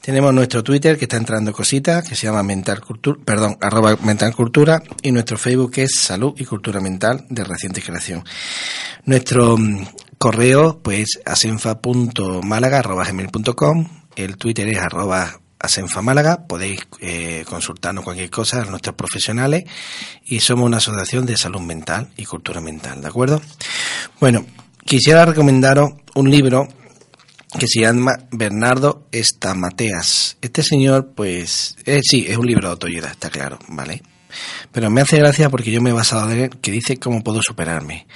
Tenemos 0.00 0.32
nuestro 0.32 0.62
Twitter 0.62 0.96
que 0.96 1.06
está 1.06 1.16
entrando 1.16 1.52
cositas, 1.52 2.08
que 2.08 2.14
se 2.14 2.28
llama 2.28 2.44
Mental 2.44 2.80
Cultura, 2.80 3.18
perdón, 3.24 3.58
arroba 3.60 3.96
Mental 4.04 4.32
Cultura, 4.32 4.80
y 5.02 5.10
nuestro 5.10 5.36
Facebook 5.36 5.72
que 5.72 5.82
es 5.82 5.98
Salud 5.98 6.32
y 6.38 6.44
Cultura 6.44 6.78
Mental 6.78 7.26
de 7.28 7.42
reciente 7.42 7.82
creación. 7.82 8.22
Nuestro 9.04 9.58
mm, 9.58 9.84
correo, 10.16 10.78
pues, 10.80 11.18
asenfa.málaga.gmail.com, 11.24 13.88
el 14.14 14.36
Twitter 14.36 14.68
es 14.68 14.78
arroba 14.78 15.40
Asenfa 15.58 16.02
Málaga, 16.02 16.46
podéis 16.46 16.86
eh, 17.00 17.44
consultarnos 17.48 18.04
cualquier 18.04 18.30
cosa 18.30 18.62
a 18.62 18.64
nuestros 18.66 18.94
profesionales 18.94 19.64
y 20.24 20.40
somos 20.40 20.66
una 20.66 20.76
asociación 20.78 21.26
de 21.26 21.36
salud 21.36 21.60
mental 21.60 22.08
y 22.16 22.24
cultura 22.24 22.60
mental, 22.60 23.00
¿de 23.00 23.08
acuerdo? 23.08 23.40
Bueno, 24.20 24.44
quisiera 24.84 25.24
recomendaros 25.24 25.92
un 26.14 26.30
libro 26.30 26.68
que 27.58 27.66
se 27.66 27.80
llama 27.80 28.12
Bernardo 28.30 29.06
Estamateas. 29.12 30.36
Este 30.42 30.62
señor, 30.62 31.12
pues, 31.14 31.76
eh, 31.86 32.00
sí, 32.02 32.26
es 32.28 32.36
un 32.36 32.46
libro 32.46 32.68
de 32.68 32.72
autoayuda, 32.72 33.10
está 33.10 33.30
claro, 33.30 33.58
¿vale? 33.68 34.02
Pero 34.72 34.90
me 34.90 35.00
hace 35.00 35.16
gracia 35.18 35.48
porque 35.48 35.70
yo 35.70 35.80
me 35.80 35.90
he 35.90 35.94
basado 35.94 36.30
en 36.30 36.38
él 36.38 36.50
que 36.60 36.70
dice 36.70 36.98
cómo 36.98 37.22
puedo 37.24 37.40
superarme. 37.40 38.06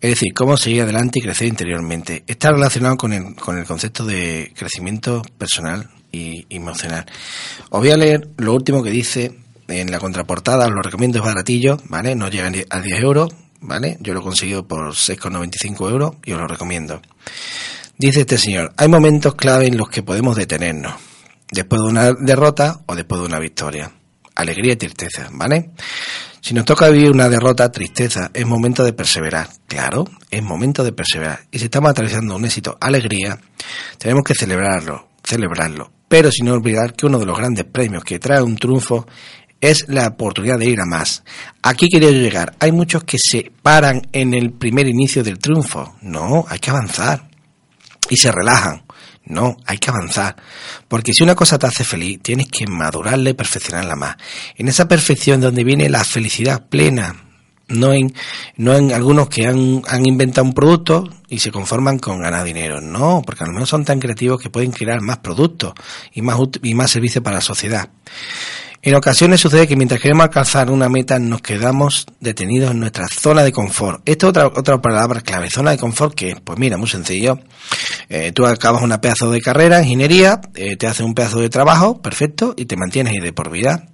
Es 0.00 0.10
decir, 0.10 0.32
cómo 0.34 0.56
seguir 0.56 0.82
adelante 0.82 1.20
y 1.20 1.22
crecer 1.22 1.46
interiormente. 1.46 2.24
Está 2.26 2.50
relacionado 2.50 2.96
con 2.96 3.12
el, 3.12 3.36
con 3.36 3.56
el 3.56 3.64
concepto 3.64 4.04
de 4.04 4.52
crecimiento 4.56 5.22
personal 5.38 5.88
y 6.12 6.46
emocional. 6.48 7.06
Os 7.70 7.80
voy 7.80 7.90
a 7.90 7.96
leer 7.96 8.28
lo 8.38 8.54
último 8.54 8.82
que 8.82 8.90
dice 8.90 9.32
en 9.68 9.90
la 9.90 10.00
contraportada, 10.00 10.66
os 10.66 10.72
lo 10.72 10.82
recomiendo, 10.82 11.18
es 11.18 11.24
baratillo, 11.24 11.78
¿vale? 11.84 12.14
No 12.14 12.28
llega 12.28 12.50
a 12.70 12.80
10 12.80 13.00
euros, 13.00 13.32
¿vale? 13.60 13.96
Yo 14.00 14.14
lo 14.14 14.20
he 14.20 14.22
conseguido 14.22 14.66
por 14.66 14.94
6,95 14.94 15.90
euros 15.90 16.16
y 16.24 16.32
os 16.32 16.40
lo 16.40 16.46
recomiendo. 16.46 17.00
Dice 17.96 18.20
este 18.20 18.38
señor, 18.38 18.72
hay 18.76 18.88
momentos 18.88 19.34
clave 19.34 19.66
en 19.66 19.76
los 19.76 19.88
que 19.88 20.02
podemos 20.02 20.36
detenernos, 20.36 20.94
después 21.50 21.82
de 21.82 21.88
una 21.88 22.12
derrota 22.12 22.80
o 22.86 22.94
después 22.94 23.20
de 23.20 23.26
una 23.26 23.38
victoria. 23.38 23.92
Alegría 24.34 24.72
y 24.72 24.76
tristeza, 24.76 25.28
¿vale? 25.32 25.70
Si 26.40 26.54
nos 26.54 26.64
toca 26.64 26.88
vivir 26.88 27.10
una 27.10 27.28
derrota, 27.28 27.70
tristeza, 27.70 28.30
es 28.32 28.46
momento 28.46 28.82
de 28.82 28.94
perseverar. 28.94 29.48
Claro, 29.66 30.04
es 30.30 30.42
momento 30.42 30.82
de 30.82 30.92
perseverar. 30.92 31.40
Y 31.50 31.58
si 31.58 31.66
estamos 31.66 31.90
atravesando 31.90 32.34
un 32.34 32.44
éxito, 32.46 32.78
alegría, 32.80 33.38
tenemos 33.98 34.24
que 34.24 34.34
celebrarlo, 34.34 35.08
celebrarlo. 35.22 35.92
Pero 36.10 36.32
sin 36.32 36.48
olvidar 36.48 36.94
que 36.94 37.06
uno 37.06 37.20
de 37.20 37.24
los 37.24 37.38
grandes 37.38 37.66
premios 37.66 38.02
que 38.02 38.18
trae 38.18 38.42
un 38.42 38.56
triunfo 38.56 39.06
es 39.60 39.84
la 39.86 40.08
oportunidad 40.08 40.58
de 40.58 40.68
ir 40.68 40.80
a 40.80 40.84
más. 40.84 41.22
Aquí 41.62 41.88
quería 41.88 42.10
llegar. 42.10 42.56
Hay 42.58 42.72
muchos 42.72 43.04
que 43.04 43.16
se 43.16 43.52
paran 43.62 44.02
en 44.10 44.34
el 44.34 44.50
primer 44.50 44.88
inicio 44.88 45.22
del 45.22 45.38
triunfo. 45.38 45.94
No, 46.02 46.46
hay 46.48 46.58
que 46.58 46.70
avanzar. 46.70 47.30
Y 48.08 48.16
se 48.16 48.32
relajan. 48.32 48.82
No, 49.24 49.56
hay 49.64 49.78
que 49.78 49.90
avanzar. 49.90 50.34
Porque 50.88 51.12
si 51.12 51.22
una 51.22 51.36
cosa 51.36 51.60
te 51.60 51.68
hace 51.68 51.84
feliz, 51.84 52.18
tienes 52.20 52.48
que 52.48 52.66
madurarla 52.66 53.30
y 53.30 53.34
perfeccionarla 53.34 53.94
más. 53.94 54.16
En 54.56 54.66
esa 54.66 54.88
perfección 54.88 55.40
donde 55.40 55.62
viene 55.62 55.88
la 55.88 56.02
felicidad 56.02 56.66
plena. 56.68 57.29
No 57.70 57.92
en, 57.92 58.12
no 58.56 58.74
en 58.74 58.92
algunos 58.92 59.28
que 59.28 59.46
han, 59.46 59.82
han 59.88 60.06
inventado 60.06 60.46
un 60.46 60.54
producto 60.54 61.08
y 61.28 61.38
se 61.38 61.50
conforman 61.50 61.98
con 61.98 62.20
ganar 62.20 62.44
dinero. 62.44 62.80
No, 62.80 63.22
porque 63.24 63.44
a 63.44 63.46
lo 63.46 63.52
mejor 63.52 63.68
son 63.68 63.84
tan 63.84 64.00
creativos 64.00 64.40
que 64.40 64.50
pueden 64.50 64.72
crear 64.72 65.00
más 65.00 65.18
productos 65.18 65.74
y 66.12 66.22
más, 66.22 66.38
y 66.62 66.74
más 66.74 66.90
servicios 66.90 67.22
para 67.22 67.36
la 67.36 67.42
sociedad. 67.42 67.88
En 68.82 68.94
ocasiones 68.94 69.42
sucede 69.42 69.68
que 69.68 69.76
mientras 69.76 70.00
queremos 70.00 70.24
alcanzar 70.24 70.70
una 70.70 70.88
meta 70.88 71.18
nos 71.18 71.42
quedamos 71.42 72.06
detenidos 72.18 72.70
en 72.70 72.80
nuestra 72.80 73.08
zona 73.08 73.44
de 73.44 73.52
confort. 73.52 74.00
Esta 74.08 74.26
es 74.26 74.30
otra, 74.30 74.46
otra 74.46 74.80
palabra 74.80 75.20
clave, 75.20 75.50
zona 75.50 75.72
de 75.72 75.76
confort 75.76 76.14
que, 76.14 76.36
pues 76.42 76.58
mira, 76.58 76.78
muy 76.78 76.88
sencillo. 76.88 77.38
Eh, 78.08 78.32
tú 78.32 78.46
acabas 78.46 78.82
una 78.82 78.98
pedazo 79.02 79.30
de 79.30 79.42
carrera, 79.42 79.82
ingeniería, 79.82 80.40
eh, 80.54 80.76
te 80.76 80.86
haces 80.86 81.04
un 81.04 81.12
pedazo 81.12 81.40
de 81.40 81.50
trabajo, 81.50 82.00
perfecto, 82.00 82.54
y 82.56 82.64
te 82.64 82.78
mantienes 82.78 83.12
ahí 83.12 83.20
de 83.20 83.34
por 83.34 83.50
vida. 83.50 83.86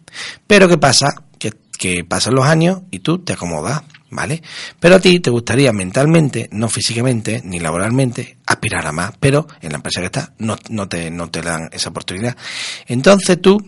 Pero 0.47 0.69
¿qué 0.69 0.79
pasa? 0.79 1.17
Que, 1.37 1.53
que 1.77 2.05
pasan 2.05 2.35
los 2.35 2.47
años 2.47 2.83
y 2.91 3.01
tú 3.01 3.19
te 3.19 3.35
acomodas, 3.35 3.83
¿vale? 4.11 4.43
Pero 4.81 4.97
a 4.97 5.01
ti 5.01 5.21
te 5.21 5.31
gustaría 5.31 5.73
mentalmente, 5.73 6.49
no 6.53 6.69
físicamente, 6.69 7.43
ni 7.45 7.61
laboralmente, 7.61 8.39
aspirar 8.47 8.87
a 8.87 8.93
más, 8.93 9.13
pero 9.19 9.47
en 9.61 9.71
la 9.71 9.77
empresa 9.77 10.01
que 10.01 10.07
estás 10.07 10.33
no, 10.39 10.57
no, 10.71 10.89
te, 10.89 11.11
no 11.11 11.31
te 11.31 11.43
dan 11.43 11.69
esa 11.73 11.91
oportunidad. 11.91 12.37
Entonces 12.87 13.41
tú 13.41 13.59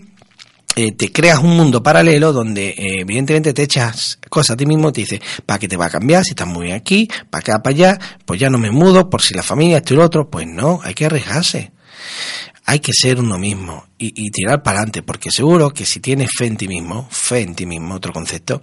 eh, 0.77 0.93
te 0.93 1.11
creas 1.11 1.41
un 1.41 1.57
mundo 1.57 1.83
paralelo 1.83 2.33
donde 2.33 2.69
eh, 2.69 3.01
evidentemente 3.01 3.53
te 3.53 3.65
echas 3.65 4.21
cosas 4.29 4.55
a 4.55 4.57
ti 4.57 4.65
mismo 4.65 4.93
te 4.93 5.01
dices, 5.01 5.21
¿para 5.45 5.59
qué 5.59 5.67
te 5.67 5.77
va 5.77 5.87
a 5.87 5.91
cambiar 5.91 6.23
si 6.23 6.31
estás 6.31 6.47
muy 6.47 6.67
bien 6.67 6.77
aquí? 6.77 7.09
¿Para 7.31 7.41
acá, 7.41 7.63
para 7.63 7.75
allá? 7.75 7.99
Pues 8.25 8.39
ya 8.39 8.49
no 8.49 8.59
me 8.59 8.71
mudo 8.71 9.11
por 9.11 9.21
si 9.21 9.35
la 9.35 9.43
familia, 9.43 9.79
esto 9.79 9.95
y 9.95 9.97
lo 9.97 10.05
otro. 10.05 10.31
Pues 10.31 10.47
no, 10.47 10.81
hay 10.85 10.95
que 10.95 11.07
arriesgarse. 11.07 11.73
Hay 12.71 12.81
que 12.81 12.93
ser 12.93 13.19
uno 13.19 13.39
mismo 13.39 13.87
y, 13.97 14.31
tirar 14.31 14.63
para 14.63 14.81
adelante, 14.81 15.03
porque 15.03 15.31
seguro 15.31 15.71
que 15.71 15.87
si 15.87 16.01
tienes 16.01 16.29
fe 16.37 16.45
en 16.45 16.59
ti 16.59 16.69
mismo, 16.69 17.09
fe 17.11 17.41
en 17.41 17.55
ti 17.55 17.65
mismo, 17.65 17.95
otro 17.95 18.13
concepto, 18.13 18.61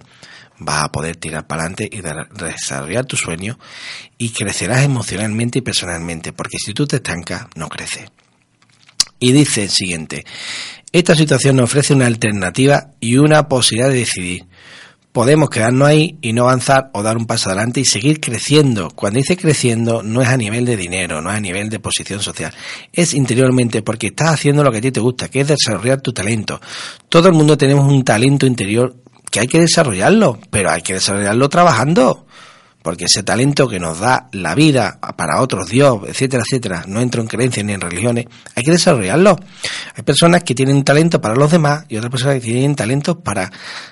vas 0.58 0.84
a 0.84 0.92
poder 0.92 1.16
tirar 1.16 1.48
para 1.48 1.62
adelante 1.62 1.88
y 1.90 2.02
de- 2.02 2.26
desarrollar 2.38 3.04
tu 3.04 3.16
sueño 3.16 3.58
y 4.16 4.30
crecerás 4.30 4.84
emocionalmente 4.84 5.58
y 5.58 5.62
personalmente, 5.62 6.32
porque 6.32 6.58
si 6.58 6.72
tú 6.72 6.86
te 6.86 6.96
estancas, 6.96 7.46
no 7.56 7.68
creces. 7.68 8.08
Y 9.18 9.32
dice 9.32 9.64
el 9.64 9.70
siguiente, 9.70 10.24
esta 10.92 11.16
situación 11.16 11.56
nos 11.56 11.64
ofrece 11.64 11.92
una 11.92 12.06
alternativa 12.06 12.92
y 13.00 13.16
una 13.16 13.48
posibilidad 13.48 13.88
de 13.88 13.98
decidir. 13.98 14.46
Podemos 15.16 15.48
quedarnos 15.48 15.88
ahí 15.88 16.18
y 16.20 16.34
no 16.34 16.42
avanzar 16.42 16.90
o 16.92 17.02
dar 17.02 17.16
un 17.16 17.24
paso 17.24 17.48
adelante 17.48 17.80
y 17.80 17.86
seguir 17.86 18.20
creciendo. 18.20 18.90
Cuando 18.90 19.16
dice 19.16 19.34
creciendo 19.34 20.02
no 20.02 20.20
es 20.20 20.28
a 20.28 20.36
nivel 20.36 20.66
de 20.66 20.76
dinero, 20.76 21.22
no 21.22 21.30
es 21.30 21.38
a 21.38 21.40
nivel 21.40 21.70
de 21.70 21.80
posición 21.80 22.20
social, 22.20 22.52
es 22.92 23.14
interiormente 23.14 23.80
porque 23.80 24.08
estás 24.08 24.34
haciendo 24.34 24.62
lo 24.62 24.70
que 24.70 24.76
a 24.76 24.80
ti 24.82 24.92
te 24.92 25.00
gusta, 25.00 25.30
que 25.30 25.40
es 25.40 25.48
desarrollar 25.48 26.02
tu 26.02 26.12
talento. 26.12 26.60
Todo 27.08 27.28
el 27.28 27.34
mundo 27.34 27.56
tenemos 27.56 27.90
un 27.90 28.04
talento 28.04 28.44
interior 28.44 28.94
que 29.30 29.40
hay 29.40 29.46
que 29.46 29.58
desarrollarlo, 29.58 30.38
pero 30.50 30.70
hay 30.70 30.82
que 30.82 30.92
desarrollarlo 30.92 31.48
trabajando 31.48 32.25
porque 32.86 33.06
ese 33.06 33.24
talento 33.24 33.66
que 33.66 33.80
nos 33.80 33.98
da 33.98 34.28
la 34.30 34.54
vida 34.54 35.00
para 35.16 35.40
otros, 35.40 35.68
Dios, 35.68 36.02
etcétera, 36.06 36.44
etcétera, 36.46 36.84
no 36.86 37.00
entro 37.00 37.20
en 37.20 37.26
creencias 37.26 37.66
ni 37.66 37.72
en 37.72 37.80
religiones, 37.80 38.26
hay 38.54 38.62
que 38.62 38.70
desarrollarlo. 38.70 39.36
Hay 39.96 40.04
personas 40.04 40.44
que 40.44 40.54
tienen 40.54 40.84
talento 40.84 41.20
para 41.20 41.34
los 41.34 41.50
demás 41.50 41.84
y 41.88 41.96
otras 41.96 42.12
personas 42.12 42.36
que 42.36 42.42
tienen 42.42 42.76
talento 42.76 43.18
para 43.18 43.50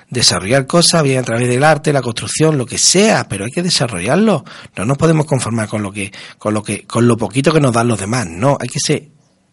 desarrollar 0.09 0.65
cosas, 0.65 1.03
bien 1.03 1.19
a 1.19 1.23
través 1.23 1.49
del 1.49 1.65
arte, 1.65 1.91
la 1.91 2.01
construcción, 2.01 2.57
lo 2.57 2.65
que 2.65 2.77
sea, 2.77 3.27
pero 3.27 3.43
hay 3.43 3.51
que 3.51 3.61
desarrollarlo. 3.61 4.45
No 4.77 4.85
nos 4.85 4.97
podemos 4.97 5.25
conformar 5.25 5.67
con 5.67 5.83
lo 5.83 5.91
que, 5.91 6.13
con 6.37 6.53
lo 6.53 6.63
que, 6.63 6.87
con 6.87 7.05
lo 7.05 7.17
poquito 7.17 7.51
que 7.51 7.59
nos 7.59 7.73
dan 7.73 7.89
los 7.89 7.99
demás. 7.99 8.25
No, 8.29 8.57
hay 8.57 8.69
que 8.69 8.79
ser, 8.79 9.09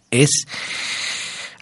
es, 0.08 0.46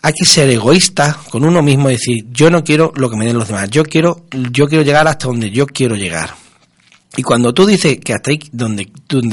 hay 0.03 0.13
que 0.13 0.27
ser 0.27 0.51
egoísta 0.51 1.19
con 1.31 1.47
uno 1.47 1.63
mismo 1.63 1.89
y 1.89 1.95
decir, 1.95 2.27
yo 2.29 2.51
no 2.51 2.63
quiero 2.63 2.93
lo 2.95 3.09
que 3.09 3.17
me 3.17 3.25
den 3.25 3.39
los 3.39 3.49
demás, 3.49 3.71
yo 3.71 3.85
quiero, 3.85 4.27
yo 4.53 4.69
quiero 4.69 4.85
llegar 4.85 5.09
hasta 5.09 5.29
donde 5.29 5.51
yo 5.51 5.65
quiero 5.65 5.97
llegar 5.97 6.35
y 7.17 7.23
cuando 7.23 7.53
tú 7.53 7.67
dices 7.67 7.99
que 7.99 8.15
hasta 8.15 8.31
ahí, 8.31 8.39
donde, 8.53 8.87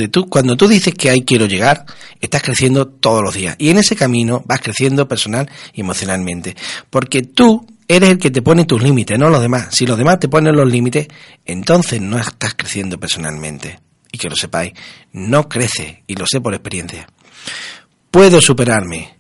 tú, 0.08 0.28
cuando 0.28 0.58
tú 0.58 0.68
dices 0.68 0.96
que 0.96 1.12
ahí 1.12 1.22
quiero 1.22 1.46
llegar, 1.46 1.86
estás 2.20 2.42
creciendo 2.42 2.88
todos 2.88 3.22
los 3.24 3.36
días. 3.36 3.56
Y 3.60 3.70
en 3.70 3.78
ese 3.78 3.96
camino 3.96 4.44
vas 4.46 4.62
creciendo 4.62 5.08
personal 5.08 5.50
y 5.74 5.82
emocionalmente. 5.82 6.56
Porque 6.90 7.22
tú 7.22 7.68
eres 7.88 8.10
el 8.10 8.18
que 8.18 8.32
te 8.32 8.42
pone 8.42 8.66
tus 8.66 8.82
límites, 8.82 9.20
no 9.20 9.30
los 9.30 9.42
demás. 9.42 9.68
Si 9.76 9.86
los 9.86 9.98
demás 9.98 10.20
te 10.20 10.28
ponen 10.28 10.56
los 10.56 10.70
límites, 10.70 11.08
entonces 11.46 12.02
no 12.02 12.18
estás 12.18 12.56
creciendo 12.56 13.00
personalmente. 13.00 13.80
Y 14.12 14.18
que 14.18 14.30
lo 14.30 14.36
sepáis, 14.36 14.74
no 15.14 15.48
crece, 15.48 16.04
y 16.08 16.16
lo 16.16 16.26
sé 16.26 16.42
por 16.42 16.56
experiencia. 16.56 17.08
Puedo 18.10 18.42
superarme. 18.42 19.18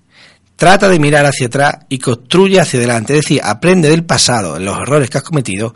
Trata 0.56 0.90
de 0.90 0.98
mirar 0.98 1.28
hacia 1.28 1.46
atrás 1.46 1.76
y 1.90 2.00
construye 2.00 2.60
hacia 2.60 2.80
adelante. 2.80 3.14
Es 3.14 3.26
decir, 3.26 3.42
aprende 3.44 3.90
del 3.90 4.04
pasado, 4.04 4.58
los 4.58 4.80
errores 4.80 5.12
que 5.12 5.20
has 5.20 5.24
cometido, 5.24 5.76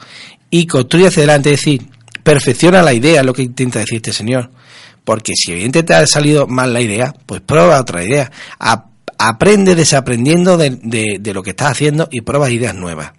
y 0.50 0.66
construye 0.66 1.08
hacia 1.08 1.20
adelante. 1.20 1.54
Es 1.54 1.60
decir, 1.60 1.88
perfecciona 2.24 2.82
la 2.82 2.94
idea, 2.94 3.24
lo 3.24 3.34
que 3.34 3.44
intenta 3.44 3.80
decir 3.80 3.98
este 3.98 4.14
señor. 4.14 4.52
Porque 5.04 5.34
si 5.36 5.52
evidentemente 5.52 5.94
te 5.94 6.00
ha 6.00 6.06
salido 6.08 6.48
mal 6.48 6.74
la 6.74 6.82
idea, 6.82 7.14
pues 7.26 7.42
prueba 7.42 7.80
otra 7.80 8.04
idea. 8.04 8.32
aprende 9.18 9.76
desaprendiendo 9.76 10.58
de, 10.58 10.70
de 11.20 11.34
lo 11.34 11.44
que 11.44 11.52
estás 11.52 11.72
haciendo 11.72 12.08
y 12.12 12.22
prueba 12.22 12.50
ideas 12.50 12.76
nuevas. 12.76 13.12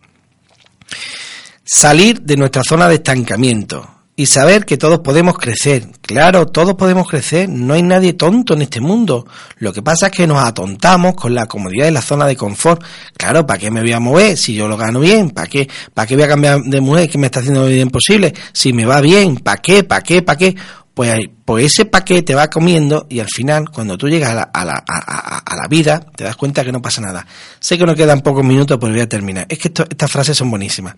Salir 1.65 2.21
de 2.23 2.37
nuestra 2.37 2.63
zona 2.63 2.89
de 2.89 2.97
estancamiento 2.97 3.89
y 4.23 4.27
saber 4.27 4.65
que 4.65 4.79
todos 4.79 5.01
podemos 5.01 5.37
crecer. 5.37 5.89
Claro, 6.01 6.47
todos 6.47 6.75
podemos 6.75 7.09
crecer, 7.09 7.49
no 7.49 7.75
hay 7.75 7.83
nadie 7.83 8.13
tonto 8.13 8.55
en 8.55 8.63
este 8.63 8.81
mundo. 8.81 9.27
Lo 9.59 9.73
que 9.73 9.83
pasa 9.83 10.07
es 10.07 10.13
que 10.13 10.29
nos 10.29 10.45
atontamos 10.45 11.15
con 11.17 11.35
la 11.35 11.47
comodidad 11.47 11.87
de 11.87 11.91
la 11.91 12.03
zona 12.03 12.27
de 12.27 12.37
confort. 12.37 12.85
Claro, 13.17 13.45
¿para 13.45 13.59
qué 13.59 13.73
me 13.73 13.81
voy 13.81 13.91
a 13.91 13.99
mover 13.99 14.37
si 14.37 14.55
yo 14.55 14.69
lo 14.69 14.77
gano 14.77 15.01
bien? 15.01 15.31
¿Para 15.31 15.49
qué? 15.49 15.69
¿Para 15.93 16.07
qué 16.07 16.15
voy 16.15 16.23
a 16.23 16.29
cambiar 16.29 16.61
de 16.61 16.81
mujer 16.81 17.11
que 17.11 17.19
me 17.19 17.27
está 17.27 17.41
haciendo 17.41 17.67
bien 17.67 17.91
posible? 17.91 18.33
Si 18.53 18.73
me 18.73 18.85
va 18.85 19.01
bien, 19.01 19.39
¿para 19.39 19.61
qué? 19.61 19.83
¿Para 19.83 20.03
qué? 20.03 20.23
¿Para 20.23 20.39
qué? 20.39 20.55
Pues, 20.95 21.15
pues 21.45 21.67
ese 21.67 21.87
paquete 21.87 22.35
va 22.35 22.51
comiendo 22.51 23.07
y 23.09 23.21
al 23.21 23.29
final, 23.29 23.71
cuando 23.71 23.97
tú 23.97 24.09
llegas 24.09 24.31
a 24.31 24.35
la, 24.35 24.43
a, 24.43 24.65
la, 24.65 24.85
a, 24.87 25.57
la, 25.57 25.69
vida, 25.69 26.01
te 26.15 26.25
das 26.25 26.37
cuenta 26.37 26.65
que 26.65 26.73
no 26.73 26.83
pasa 26.83 27.01
nada. 27.01 27.27
Sé 27.61 27.79
que 27.79 27.87
nos 27.87 27.97
quedan 27.97 28.21
pocos 28.21 28.45
minutos, 28.45 28.79
pero 28.81 28.93
voy 28.93 29.01
a 29.01 29.09
terminar. 29.09 29.47
Es 29.49 29.59
que 29.59 29.69
estas 29.69 30.11
frases 30.11 30.37
son 30.37 30.51
buenísimas. 30.51 30.95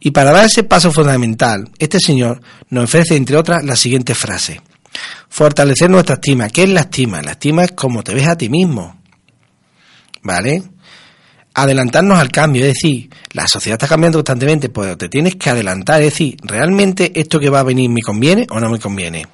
Y 0.00 0.10
para 0.12 0.32
dar 0.32 0.46
ese 0.46 0.62
paso 0.62 0.90
fundamental, 0.90 1.70
este 1.78 1.98
señor 2.00 2.40
nos 2.70 2.84
ofrece, 2.84 3.16
entre 3.16 3.36
otras, 3.36 3.62
la 3.64 3.76
siguiente 3.76 4.14
frase. 4.14 4.62
Fortalecer 5.28 5.90
nuestra 5.90 6.14
estima. 6.14 6.48
¿Qué 6.48 6.62
es 6.62 6.70
la 6.70 6.80
estima? 6.80 7.20
La 7.20 7.32
estima 7.32 7.64
es 7.64 7.72
como 7.72 8.02
te 8.02 8.14
ves 8.14 8.26
a 8.28 8.36
ti 8.36 8.48
mismo. 8.48 8.96
¿Vale? 10.22 10.62
Adelantarnos 11.56 12.18
al 12.18 12.30
cambio, 12.30 12.66
es 12.66 12.74
decir, 12.74 13.08
la 13.32 13.48
sociedad 13.48 13.76
está 13.76 13.88
cambiando 13.88 14.18
constantemente, 14.18 14.68
pues 14.68 14.96
te 14.98 15.08
tienes 15.08 15.36
que 15.36 15.48
adelantar, 15.48 16.02
es 16.02 16.12
decir, 16.12 16.36
¿realmente 16.42 17.18
esto 17.18 17.40
que 17.40 17.48
va 17.48 17.60
a 17.60 17.64
venir 17.64 17.88
me 17.88 18.02
conviene 18.02 18.46
o 18.50 18.60
no 18.60 18.70
me 18.70 18.78
conviene? 18.78 19.26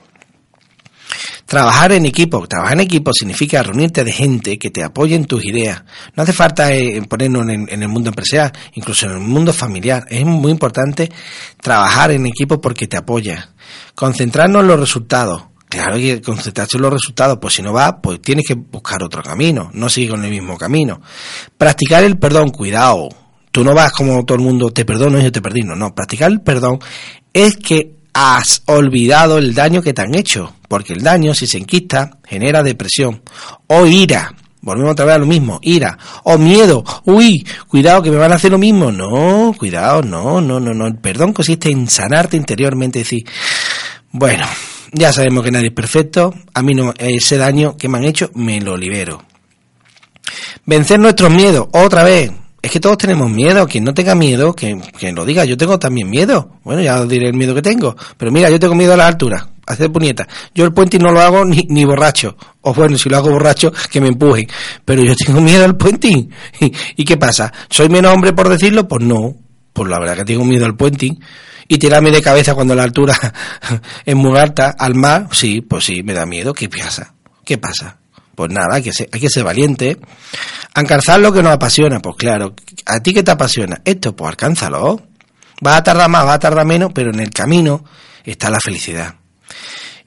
Trabajar 1.46 1.92
en 1.92 2.06
equipo. 2.06 2.46
Trabajar 2.46 2.74
en 2.74 2.80
equipo 2.80 3.12
significa 3.12 3.62
reunirte 3.62 4.04
de 4.04 4.12
gente 4.12 4.58
que 4.58 4.70
te 4.70 4.82
apoye 4.82 5.16
en 5.16 5.26
tus 5.26 5.44
ideas. 5.44 5.82
No 6.14 6.22
hace 6.22 6.32
falta 6.32 6.72
eh, 6.72 7.02
ponernos 7.02 7.46
en, 7.48 7.82
el 7.82 7.88
mundo 7.88 8.08
empresarial, 8.08 8.52
incluso 8.74 9.06
en 9.06 9.12
el 9.12 9.18
mundo 9.18 9.52
familiar. 9.52 10.06
Es 10.08 10.24
muy 10.24 10.50
importante 10.50 11.10
trabajar 11.60 12.12
en 12.12 12.24
equipo 12.24 12.60
porque 12.60 12.86
te 12.86 12.96
apoya. 12.96 13.50
Concentrarnos 13.94 14.62
en 14.62 14.68
los 14.68 14.80
resultados. 14.80 15.51
Claro 15.72 15.96
que 15.96 16.20
concentrarse 16.20 16.76
en 16.76 16.82
los 16.82 16.92
resultados, 16.92 17.38
pues 17.40 17.54
si 17.54 17.62
no 17.62 17.72
va, 17.72 18.02
pues 18.02 18.20
tienes 18.20 18.44
que 18.46 18.52
buscar 18.52 19.02
otro 19.02 19.22
camino, 19.22 19.70
no 19.72 19.88
sigue 19.88 20.10
con 20.10 20.22
el 20.22 20.30
mismo 20.30 20.58
camino. 20.58 21.00
Practicar 21.56 22.04
el 22.04 22.18
perdón, 22.18 22.50
cuidado. 22.50 23.08
Tú 23.50 23.64
no 23.64 23.72
vas 23.72 23.90
como 23.92 24.22
todo 24.26 24.36
el 24.36 24.44
mundo, 24.44 24.70
te 24.70 24.84
perdono 24.84 25.18
y 25.18 25.22
yo 25.22 25.32
te 25.32 25.40
perdí. 25.40 25.62
No, 25.62 25.74
no, 25.74 25.94
practicar 25.94 26.30
el 26.30 26.42
perdón 26.42 26.78
es 27.32 27.56
que 27.56 27.94
has 28.12 28.62
olvidado 28.66 29.38
el 29.38 29.54
daño 29.54 29.80
que 29.80 29.94
te 29.94 30.02
han 30.02 30.14
hecho, 30.14 30.54
porque 30.68 30.92
el 30.92 31.02
daño, 31.02 31.32
si 31.32 31.46
se 31.46 31.56
enquista, 31.56 32.18
genera 32.22 32.62
depresión 32.62 33.22
o 33.66 33.86
ira. 33.86 34.34
Volvemos 34.60 34.92
otra 34.92 35.06
vez 35.06 35.14
a 35.14 35.20
lo 35.20 35.26
mismo, 35.26 35.58
ira 35.62 35.96
o 36.24 36.36
miedo. 36.36 36.84
Uy, 37.06 37.46
cuidado 37.66 38.02
que 38.02 38.10
me 38.10 38.18
van 38.18 38.32
a 38.32 38.34
hacer 38.34 38.50
lo 38.50 38.58
mismo. 38.58 38.92
No, 38.92 39.54
cuidado, 39.58 40.02
no, 40.02 40.42
no, 40.42 40.60
no, 40.60 40.74
no. 40.74 40.86
El 40.86 40.96
perdón 40.96 41.32
consiste 41.32 41.70
en 41.70 41.88
sanarte 41.88 42.36
interiormente, 42.36 42.98
decir, 42.98 43.24
bueno, 44.10 44.44
ya 44.92 45.12
sabemos 45.12 45.42
que 45.44 45.50
nadie 45.50 45.68
es 45.68 45.74
perfecto, 45.74 46.34
a 46.54 46.62
mí 46.62 46.74
no, 46.74 46.92
ese 46.98 47.38
daño 47.38 47.76
que 47.76 47.88
me 47.88 47.98
han 47.98 48.04
hecho 48.04 48.30
me 48.34 48.60
lo 48.60 48.76
libero. 48.76 49.22
Vencer 50.64 51.00
nuestros 51.00 51.30
miedos, 51.30 51.68
otra 51.72 52.04
vez. 52.04 52.30
Es 52.60 52.70
que 52.70 52.78
todos 52.78 52.96
tenemos 52.96 53.28
miedo, 53.28 53.66
quien 53.66 53.82
no 53.82 53.92
tenga 53.92 54.14
miedo, 54.14 54.54
que, 54.54 54.80
lo 55.12 55.24
diga, 55.24 55.44
yo 55.44 55.56
tengo 55.56 55.80
también 55.80 56.08
miedo. 56.08 56.60
Bueno, 56.62 56.80
ya 56.80 57.00
os 57.00 57.08
diré 57.08 57.26
el 57.26 57.34
miedo 57.34 57.56
que 57.56 57.62
tengo. 57.62 57.96
Pero 58.16 58.30
mira, 58.30 58.48
yo 58.50 58.60
tengo 58.60 58.76
miedo 58.76 58.92
a 58.92 58.96
la 58.96 59.08
altura, 59.08 59.48
a 59.66 59.72
hacer 59.72 59.90
puñeta. 59.90 60.28
Yo 60.54 60.64
el 60.64 60.72
puente 60.72 60.96
no 61.00 61.10
lo 61.10 61.20
hago 61.20 61.44
ni, 61.44 61.66
ni 61.68 61.84
borracho. 61.84 62.36
O 62.60 62.72
bueno, 62.72 62.96
si 62.96 63.08
lo 63.08 63.16
hago 63.16 63.30
borracho, 63.30 63.72
que 63.90 64.00
me 64.00 64.06
empujen. 64.06 64.46
Pero 64.84 65.02
yo 65.02 65.16
tengo 65.16 65.40
miedo 65.40 65.64
al 65.64 65.76
puenting. 65.76 66.30
¿Y, 66.96 67.04
qué 67.04 67.16
pasa? 67.16 67.52
¿Soy 67.68 67.88
menos 67.88 68.14
hombre 68.14 68.32
por 68.32 68.48
decirlo? 68.48 68.86
Pues 68.86 69.02
no. 69.02 69.34
Pues 69.72 69.88
la 69.88 69.98
verdad 69.98 70.16
que 70.16 70.24
tengo 70.24 70.44
miedo 70.44 70.66
al 70.66 70.76
puenting 70.76 71.18
y 71.68 71.78
tirarme 71.78 72.10
de 72.10 72.20
cabeza 72.20 72.54
cuando 72.54 72.74
la 72.74 72.82
altura 72.82 73.16
es 74.04 74.14
muy 74.14 74.38
alta 74.38 74.74
al 74.78 74.94
mar, 74.94 75.28
sí, 75.32 75.60
pues 75.62 75.84
sí, 75.84 76.02
me 76.02 76.12
da 76.12 76.26
miedo. 76.26 76.52
¿Qué 76.52 76.68
pasa? 76.68 77.14
¿Qué 77.44 77.58
pasa? 77.58 77.98
Pues 78.34 78.50
nada, 78.50 78.76
hay 78.76 78.82
que 78.82 78.92
ser, 78.92 79.08
hay 79.12 79.20
que 79.20 79.28
ser 79.28 79.44
valiente. 79.44 79.98
Alcanzar 80.74 81.20
lo 81.20 81.32
que 81.32 81.42
nos 81.42 81.52
apasiona, 81.52 82.00
pues 82.00 82.16
claro. 82.16 82.54
¿A 82.86 83.00
ti 83.00 83.12
qué 83.12 83.22
te 83.22 83.30
apasiona? 83.30 83.80
Esto, 83.84 84.14
pues 84.16 84.30
alcánzalo. 84.30 85.02
Va 85.64 85.76
a 85.76 85.82
tardar 85.82 86.08
más, 86.08 86.26
va 86.26 86.34
a 86.34 86.38
tardar 86.38 86.66
menos, 86.66 86.92
pero 86.94 87.10
en 87.10 87.20
el 87.20 87.30
camino 87.30 87.84
está 88.24 88.50
la 88.50 88.58
felicidad. 88.60 89.14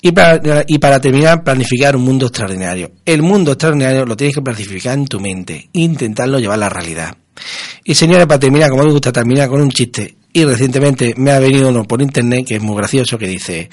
Y 0.01 0.11
para, 0.11 0.63
y 0.67 0.77
para 0.77 0.99
terminar, 0.99 1.43
planificar 1.43 1.95
un 1.95 2.03
mundo 2.03 2.27
extraordinario. 2.27 2.91
El 3.05 3.21
mundo 3.21 3.53
extraordinario 3.53 4.05
lo 4.05 4.17
tienes 4.17 4.35
que 4.35 4.41
planificar 4.41 4.93
en 4.93 5.07
tu 5.07 5.19
mente, 5.19 5.69
intentarlo 5.73 6.39
llevar 6.39 6.55
a 6.55 6.57
la 6.59 6.69
realidad. 6.69 7.17
Y 7.83 7.95
señores, 7.95 8.25
para 8.25 8.39
terminar, 8.39 8.69
como 8.69 8.83
me 8.83 8.91
gusta 8.91 9.11
terminar 9.11 9.49
con 9.49 9.61
un 9.61 9.69
chiste, 9.69 10.15
y 10.33 10.43
recientemente 10.43 11.13
me 11.17 11.31
ha 11.31 11.39
venido 11.39 11.69
uno 11.69 11.85
por 11.85 12.01
internet 12.01 12.45
que 12.45 12.55
es 12.55 12.61
muy 12.61 12.75
gracioso 12.75 13.17
que 13.17 13.27
dice, 13.27 13.69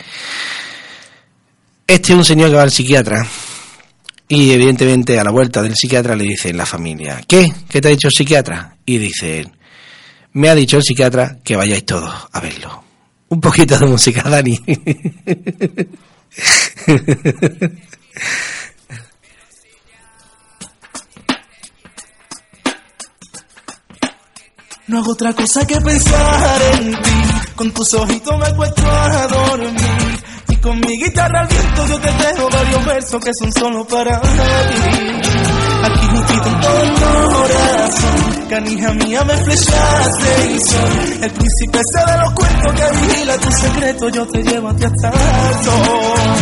este 1.86 2.12
es 2.12 2.18
un 2.18 2.24
señor 2.24 2.50
que 2.50 2.56
va 2.56 2.62
al 2.62 2.70
psiquiatra 2.70 3.26
y 4.28 4.52
evidentemente 4.52 5.18
a 5.18 5.24
la 5.24 5.30
vuelta 5.30 5.60
del 5.60 5.74
psiquiatra 5.74 6.14
le 6.14 6.24
dice 6.24 6.52
la 6.52 6.64
familia, 6.64 7.20
¿qué? 7.26 7.52
¿Qué 7.68 7.80
te 7.80 7.88
ha 7.88 7.90
dicho 7.90 8.08
el 8.08 8.12
psiquiatra? 8.12 8.76
Y 8.86 8.98
dice, 8.98 9.50
me 10.34 10.48
ha 10.48 10.54
dicho 10.54 10.76
el 10.76 10.84
psiquiatra 10.84 11.38
que 11.42 11.56
vayáis 11.56 11.84
todos 11.84 12.14
a 12.30 12.40
verlo. 12.40 12.84
Un 13.28 13.40
poquito 13.40 13.78
de 13.78 13.86
música, 13.86 14.22
Dani. 14.22 14.60
No 24.88 24.98
hago 24.98 25.12
otra 25.12 25.32
cosa 25.32 25.64
que 25.64 25.80
pensar 25.80 26.62
en 26.74 26.90
ti. 26.90 27.10
Con 27.54 27.70
tus 27.70 27.94
ojitos 27.94 28.36
me 28.36 28.56
cuesto 28.56 28.82
a 28.84 29.26
dormir. 29.28 30.24
Y 30.48 30.56
con 30.56 30.80
mi 30.80 30.98
guitarra 30.98 31.42
al 31.42 31.46
viento 31.46 31.86
yo 31.86 32.00
te 32.00 32.12
dejo 32.12 32.50
varios 32.50 32.84
versos 32.84 33.24
que 33.24 33.30
son 33.32 33.52
solo 33.52 33.86
para 33.86 34.20
ti. 34.20 34.28
Aquí 35.84 36.06
justito 36.08 36.48
en 36.48 36.60
todo 36.60 36.82
el 36.82 36.92
corazón. 37.32 38.46
Canija 38.50 38.92
mía 38.94 39.24
me 39.24 39.36
flechaste 39.36 40.52
y 40.52 40.58
soy 40.58 41.18
el 41.22 41.30
príncipe 41.30 41.78
ese 41.78 42.10
de 42.10 42.18
los 42.18 42.32
cuentos 42.32 42.72
que 42.72 43.06
vigila 43.06 43.38
tu 43.38 43.52
secreto. 43.52 44.08
Yo 44.08 44.26
te 44.26 44.42
llevo 44.42 44.68
hasta 44.68 44.86
el 44.86 45.64
sol. 45.64 46.32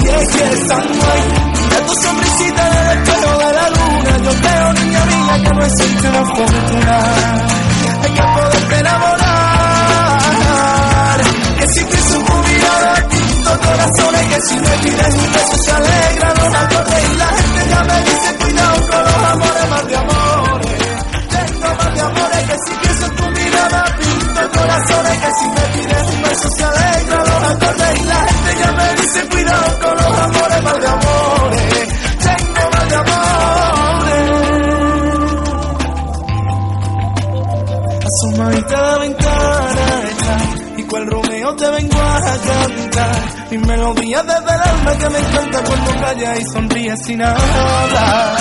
Y 0.00 0.08
es 0.08 0.36
que 0.36 0.66
Si 14.48 14.54
me 14.54 14.70
pides 14.78 15.14
tu 15.14 15.22
beso 15.32 15.56
se 15.64 15.70
alegra 15.72 16.28
los 16.34 16.50
balcones 16.52 17.10
y 17.10 17.16
la 17.16 17.26
gente 17.26 17.68
ya 17.68 17.82
me 17.82 17.98
dice 18.04 18.36
cuidado 18.38 18.76
con 18.86 19.02
los 19.04 19.22
amores 19.32 19.68
más 19.70 19.86
de 19.88 19.96
amores. 19.96 20.94
Tengo 21.30 21.68
más 21.74 21.94
de 21.94 22.00
amores 22.00 22.42
que 22.46 22.56
si 22.64 22.72
pienso 22.80 23.06
en 23.06 23.16
tu 23.16 23.26
mirada 23.30 23.84
pinto 23.98 24.40
corazones 24.56 25.18
que 25.18 25.30
si 25.38 25.46
me 25.48 25.64
pides 25.74 26.02
tu 26.06 26.16
beso 26.28 26.48
se 26.56 26.64
alegra 26.64 27.16
los 27.24 27.40
balcones 27.42 28.00
y 28.00 28.04
la 28.04 28.20
gente 28.28 28.50
ya 28.60 28.72
me 28.72 28.94
dice 28.94 29.20
cuidado 29.28 29.78
con 29.80 29.94
los 29.96 30.18
amores 30.18 30.62
más 30.62 30.78
de 30.80 30.86
amores. 30.86 31.88
Tengo 32.26 32.70
más 32.72 32.88
de 32.88 32.96
amores. 32.96 33.26
Asomadita 38.06 38.80
la 38.80 38.98
ventana 38.98 39.96
y 40.76 40.82
cual 40.84 41.06
Romeo 41.08 41.56
te 41.56 41.70
venga 41.70 41.95
a. 42.26 43.46
Mi 43.50 43.58
melodía 43.58 44.22
desde 44.22 44.54
el 44.54 44.60
alma 44.60 44.98
que 44.98 45.08
me 45.08 45.18
encanta 45.18 45.62
cuando 45.62 45.90
calla 46.00 46.36
y 46.36 46.44
sonríe 46.52 46.96
sin 46.96 47.22
hablar. 47.22 48.36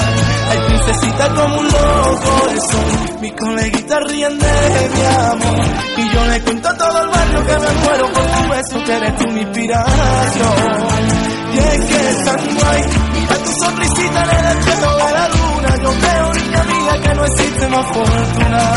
Ay, 0.50 0.60
princesita 0.68 1.30
como 1.30 1.60
un 1.60 1.66
loco 1.66 2.48
eso. 2.56 3.20
Mis 3.22 3.34
coleguitas 3.34 4.00
ríen 4.08 4.40
de 4.40 4.90
mi 4.96 5.06
amor. 5.06 5.66
Y 5.98 6.10
yo 6.10 6.26
le 6.26 6.42
cuento 6.42 6.70
a 6.70 6.78
todo 6.78 7.02
el 7.04 7.10
barrio 7.10 7.46
que 7.46 7.60
me 7.60 7.72
muero 7.82 8.14
por 8.14 8.26
tu 8.26 8.50
beso, 8.50 8.84
que 8.86 8.94
eres 8.94 9.16
tú 9.18 9.28
mi 9.32 9.42
inspiración. 9.42 10.88
Y 11.54 11.58
es 11.58 11.80
que 11.86 12.10
es 12.10 12.26
tan 12.26 12.56
guay. 12.56 12.84
Mira 13.14 13.38
tu 13.38 13.52
sonrisita 13.64 14.24
en 14.24 14.30
el 14.30 14.58
espejo 14.58 14.96
de 14.96 15.12
la 15.14 15.30
luna. 15.30 15.76
Yo 15.84 15.90
veo, 16.02 16.34
niña 16.34 16.64
mía, 16.64 17.02
que 17.04 17.16
no 17.16 17.26
existe 17.26 17.68
más 17.68 17.86
fortuna. 17.88 18.74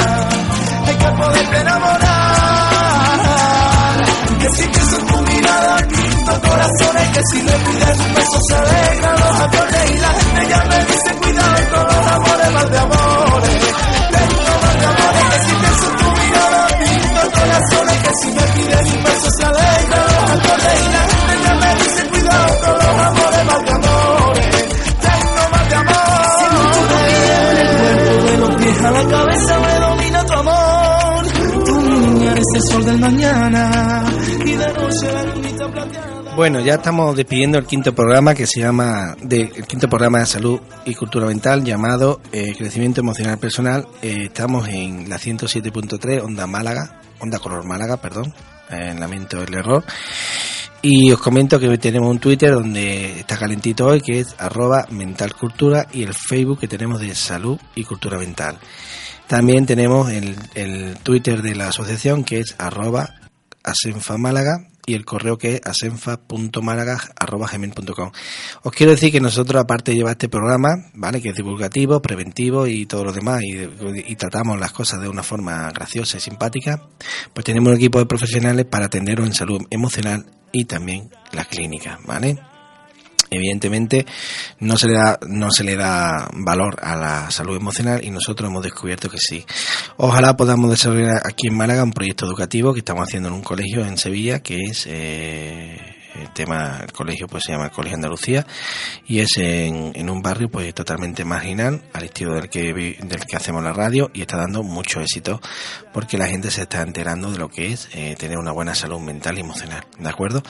Hay 0.86 0.96
que 0.96 1.22
poderte 1.22 1.60
enamorar. 1.60 2.17
Que 4.48 4.54
si 4.62 4.68
pienso 4.68 4.98
en 4.98 5.06
tu 5.06 5.22
mirada, 5.22 5.76
pinto 5.76 6.40
corazones. 6.40 7.08
Que 7.12 7.22
si 7.30 7.42
le 7.42 7.52
pides 7.52 7.98
un 7.98 8.14
beso, 8.14 8.40
se 8.48 8.54
alegran 8.54 9.14
los 9.20 9.40
acordes. 9.40 9.90
Y 9.90 9.98
la 9.98 10.08
gente 10.08 10.48
ya 10.48 10.64
me 10.64 10.84
dice, 10.84 11.10
cuidado 11.20 11.56
con 11.70 11.84
los 11.84 12.06
amores, 12.12 12.52
mal 12.52 12.70
de 12.70 12.78
amores. 12.78 13.58
Tengo 14.08 14.52
mal 14.62 14.78
de 14.80 14.86
amores. 14.86 15.24
Que 15.28 15.38
si 15.44 15.52
pienso 15.60 15.90
en 15.90 15.96
tu 15.98 16.08
mirada, 16.20 16.66
pinto 16.78 17.22
corazones. 17.38 17.98
Que 17.98 18.14
si 18.14 18.28
me 18.28 18.42
pides 18.42 18.94
un 18.94 19.04
beso, 19.04 19.30
se 19.36 19.44
alegran 19.44 20.06
los 20.08 20.30
acordes. 20.30 20.78
Y 20.78 20.88
la 20.92 21.02
gente 21.08 21.34
ya 21.44 21.54
me 21.54 21.74
dice, 21.74 22.08
cuidado 22.08 22.58
con 22.60 22.74
los 22.78 22.96
amores, 23.08 23.44
mal 23.44 23.64
de 23.64 23.72
amores. 23.72 24.46
Tengo 25.04 25.42
mal 25.52 25.68
de 25.68 25.74
amores. 25.74 26.38
El 27.58 27.68
cuerpo 27.76 28.24
de 28.24 28.36
los 28.38 28.52
pies 28.56 28.84
a 28.84 28.90
la 28.90 29.04
cabeza 29.08 29.60
me 29.60 29.74
domina 29.78 30.24
tu 30.24 30.32
amor. 30.32 31.26
Tu 31.66 31.80
niña 31.82 32.32
eres 32.32 32.46
el 32.54 32.62
sol 32.62 32.84
del 32.84 32.98
mañana. 32.98 34.04
Bueno, 36.38 36.60
ya 36.60 36.74
estamos 36.74 37.16
despidiendo 37.16 37.58
el 37.58 37.66
quinto 37.66 37.92
programa 37.92 38.32
que 38.32 38.46
se 38.46 38.60
llama 38.60 39.16
el 39.28 39.66
quinto 39.66 39.88
programa 39.88 40.20
de 40.20 40.26
salud 40.26 40.60
y 40.84 40.94
cultura 40.94 41.26
mental 41.26 41.64
llamado 41.64 42.20
eh, 42.30 42.54
Crecimiento 42.56 43.00
Emocional 43.00 43.38
Personal. 43.38 43.88
Eh, 44.02 44.26
estamos 44.26 44.68
en 44.68 45.08
la 45.08 45.16
107.3 45.16 46.22
Onda 46.22 46.46
Málaga, 46.46 47.00
Onda 47.18 47.40
Color 47.40 47.66
Málaga, 47.66 47.96
perdón. 47.96 48.32
Eh, 48.70 48.94
lamento 48.96 49.42
el 49.42 49.52
error. 49.52 49.84
Y 50.80 51.10
os 51.10 51.18
comento 51.18 51.58
que 51.58 51.68
hoy 51.68 51.78
tenemos 51.78 52.08
un 52.08 52.20
Twitter 52.20 52.52
donde 52.52 53.18
está 53.18 53.36
calentito 53.36 53.86
hoy, 53.86 54.00
que 54.00 54.20
es 54.20 54.36
arroba 54.38 54.86
mentalcultura, 54.90 55.88
y 55.92 56.04
el 56.04 56.14
Facebook 56.14 56.60
que 56.60 56.68
tenemos 56.68 57.00
de 57.00 57.16
salud 57.16 57.58
y 57.74 57.82
cultura 57.82 58.16
mental. 58.16 58.58
También 59.26 59.66
tenemos 59.66 60.08
el, 60.12 60.36
el 60.54 60.98
Twitter 60.98 61.42
de 61.42 61.56
la 61.56 61.68
asociación, 61.68 62.22
que 62.22 62.38
es 62.38 62.54
arroba 62.58 63.10
asenfa 63.64 64.18
málaga, 64.18 64.68
y 64.88 64.94
el 64.94 65.04
correo 65.04 65.36
que 65.36 65.56
es 65.56 65.60
asenfa.málaga.gmail.com. 65.64 68.10
Os 68.62 68.72
quiero 68.72 68.92
decir 68.92 69.12
que 69.12 69.20
nosotros, 69.20 69.62
aparte 69.62 69.90
de 69.90 69.98
llevar 69.98 70.12
este 70.12 70.30
programa, 70.30 70.70
¿vale? 70.94 71.20
Que 71.20 71.28
es 71.28 71.34
divulgativo, 71.34 72.00
preventivo 72.00 72.66
y 72.66 72.86
todo 72.86 73.04
lo 73.04 73.12
demás, 73.12 73.42
y, 73.42 73.68
y 74.06 74.16
tratamos 74.16 74.58
las 74.58 74.72
cosas 74.72 75.02
de 75.02 75.08
una 75.08 75.22
forma 75.22 75.70
graciosa 75.72 76.16
y 76.16 76.20
simpática, 76.20 76.84
pues 77.34 77.44
tenemos 77.44 77.68
un 77.70 77.76
equipo 77.76 77.98
de 77.98 78.06
profesionales 78.06 78.64
para 78.64 78.86
atenderos 78.86 79.26
en 79.26 79.34
salud 79.34 79.60
emocional 79.70 80.24
y 80.52 80.64
también 80.64 81.10
la 81.32 81.44
clínica, 81.44 81.98
¿vale? 82.06 82.38
Evidentemente 83.30 84.06
no 84.60 84.76
se 84.76 84.88
le 84.88 84.94
da 84.94 85.18
no 85.26 85.50
se 85.50 85.64
le 85.64 85.76
da 85.76 86.28
valor 86.32 86.78
a 86.82 86.96
la 86.96 87.30
salud 87.30 87.56
emocional 87.56 88.04
y 88.04 88.10
nosotros 88.10 88.48
hemos 88.48 88.62
descubierto 88.62 89.10
que 89.10 89.18
sí. 89.18 89.44
Ojalá 89.96 90.36
podamos 90.36 90.70
desarrollar 90.70 91.22
aquí 91.24 91.48
en 91.48 91.56
Málaga 91.56 91.84
un 91.84 91.92
proyecto 91.92 92.26
educativo 92.26 92.72
que 92.72 92.80
estamos 92.80 93.04
haciendo 93.04 93.28
en 93.28 93.34
un 93.34 93.42
colegio 93.42 93.84
en 93.84 93.98
Sevilla 93.98 94.40
que 94.40 94.56
es 94.64 94.86
eh, 94.88 95.97
el 96.20 96.32
tema 96.32 96.80
el 96.82 96.92
colegio 96.92 97.26
pues 97.26 97.44
se 97.44 97.52
llama 97.52 97.66
el 97.66 97.70
Colegio 97.70 97.96
Andalucía 97.96 98.46
y 99.06 99.20
es 99.20 99.36
en, 99.36 100.10
un 100.10 100.22
barrio 100.22 100.48
pues 100.50 100.72
totalmente 100.74 101.24
marginal 101.24 101.82
al 101.92 102.04
estilo 102.04 102.34
del 102.34 102.48
que 102.48 102.72
del 102.72 103.26
que 103.26 103.36
hacemos 103.36 103.62
la 103.62 103.72
radio 103.72 104.10
y 104.14 104.22
está 104.22 104.36
dando 104.36 104.62
mucho 104.62 105.00
éxito 105.00 105.40
porque 105.92 106.18
la 106.18 106.26
gente 106.26 106.50
se 106.50 106.62
está 106.62 106.82
enterando 106.82 107.30
de 107.30 107.38
lo 107.38 107.48
que 107.48 107.72
es 107.72 107.88
eh, 107.94 108.16
tener 108.18 108.38
una 108.38 108.52
buena 108.52 108.74
salud 108.74 109.00
mental 109.00 109.38
y 109.38 109.40
emocional 109.40 109.84
de 109.98 110.08
acuerdo 110.08 110.42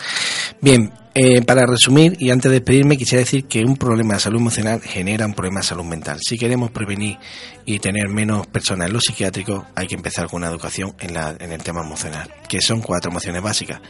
bien 0.61 0.93
eh, 1.15 1.43
para 1.43 1.67
resumir 1.67 2.17
y 2.21 2.31
antes 2.31 2.51
de 2.51 2.61
despedirme 2.61 2.97
quisiera 2.97 3.21
decir 3.21 3.47
que 3.47 3.65
un 3.65 3.77
problema 3.77 4.15
de 4.15 4.21
salud 4.21 4.39
emocional 4.39 4.81
genera 4.81 5.27
un 5.27 5.35
problema 5.35 5.61
de 5.61 5.67
salud 5.67 5.85
mental. 5.85 6.21
Si 6.23 6.39
queremos 6.39 6.71
prevenir 6.71 7.19
y 7.65 7.81
tener 7.81 8.09
menos 8.09 8.47
personas 8.47 8.87
en 8.87 8.93
los 8.93 9.03
psiquiátricos 9.03 9.65
hay 9.75 9.89
que 9.89 9.97
empezar 9.97 10.29
con 10.29 10.43
una 10.43 10.49
educación 10.49 10.95
en, 11.01 11.15
la, 11.15 11.35
en 11.39 11.51
el 11.51 11.63
tema 11.63 11.81
emocional 11.83 12.33
que 12.49 12.61
son 12.61 12.81
cuatro 12.81 13.11
emociones 13.11 13.43
básicas 13.43 13.81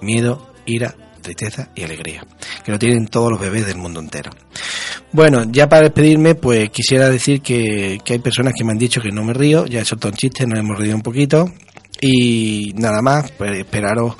miedo 0.00 0.52
ira 0.66 0.94
tristeza 1.20 1.68
y 1.74 1.82
alegría, 1.82 2.24
que 2.64 2.72
lo 2.72 2.78
tienen 2.78 3.06
todos 3.06 3.30
los 3.30 3.40
bebés 3.40 3.66
del 3.66 3.76
mundo 3.76 4.00
entero. 4.00 4.30
Bueno, 5.12 5.44
ya 5.50 5.68
para 5.68 5.84
despedirme, 5.84 6.34
pues 6.34 6.70
quisiera 6.70 7.08
decir 7.08 7.40
que, 7.40 7.98
que 8.04 8.14
hay 8.14 8.18
personas 8.18 8.52
que 8.56 8.64
me 8.64 8.72
han 8.72 8.78
dicho 8.78 9.00
que 9.00 9.10
no 9.10 9.24
me 9.24 9.32
río, 9.32 9.66
ya 9.66 9.80
he 9.80 9.84
soltado 9.84 10.12
un 10.12 10.16
chiste, 10.16 10.46
nos 10.46 10.58
hemos 10.58 10.78
reído 10.78 10.96
un 10.96 11.02
poquito, 11.02 11.52
y 12.00 12.72
nada 12.76 13.02
más, 13.02 13.30
pues 13.32 13.58
esperaros 13.58 14.16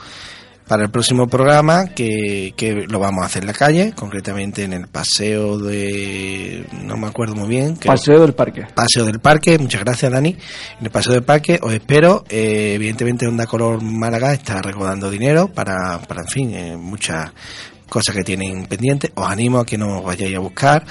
para 0.69 0.85
el 0.85 0.91
próximo 0.91 1.27
programa 1.29 1.87
que, 1.89 2.53
que 2.57 2.85
lo 2.87 2.99
vamos 2.99 3.23
a 3.23 3.27
hacer 3.27 3.43
en 3.43 3.47
la 3.49 3.53
calle, 3.55 3.93
concretamente 3.97 4.65
en 4.65 4.73
el 4.75 4.87
paseo 4.87 5.59
de... 5.59 6.65
no 6.85 6.97
me 6.97 7.07
acuerdo 7.09 7.35
muy 7.35 7.49
bien. 7.49 7.75
creo- 7.77 7.93
Paseo 7.95 8.21
del 8.21 8.35
parque. 8.35 8.67
Paseo 8.75 9.05
del 9.07 9.19
Parque, 9.21 9.59
muchas 9.59 9.83
gracias 9.83 10.13
Dani. 10.13 10.31
En 10.79 10.85
el 10.85 10.91
Paseo 10.91 11.15
del 11.15 11.23
Parque 11.25 11.59
os 11.63 11.73
espero. 11.73 12.25
Eh, 12.29 12.73
evidentemente 12.75 13.27
Onda 13.27 13.47
Color 13.47 13.83
Málaga 13.83 14.33
está 14.33 14.61
recaudando 14.63 15.11
dinero 15.11 15.49
para, 15.49 15.99
para 16.03 16.23
en 16.23 16.29
fin, 16.29 16.55
eh, 16.55 16.77
muchas 16.77 17.31
cosas 17.89 18.15
que 18.15 18.23
tienen 18.23 18.67
pendientes. 18.67 19.11
Os 19.15 19.27
animo 19.27 19.59
a 19.59 19.67
que 19.67 19.79
nos 19.79 20.05
vayáis 20.05 20.37
a 20.37 20.41
buscar. 20.41 20.85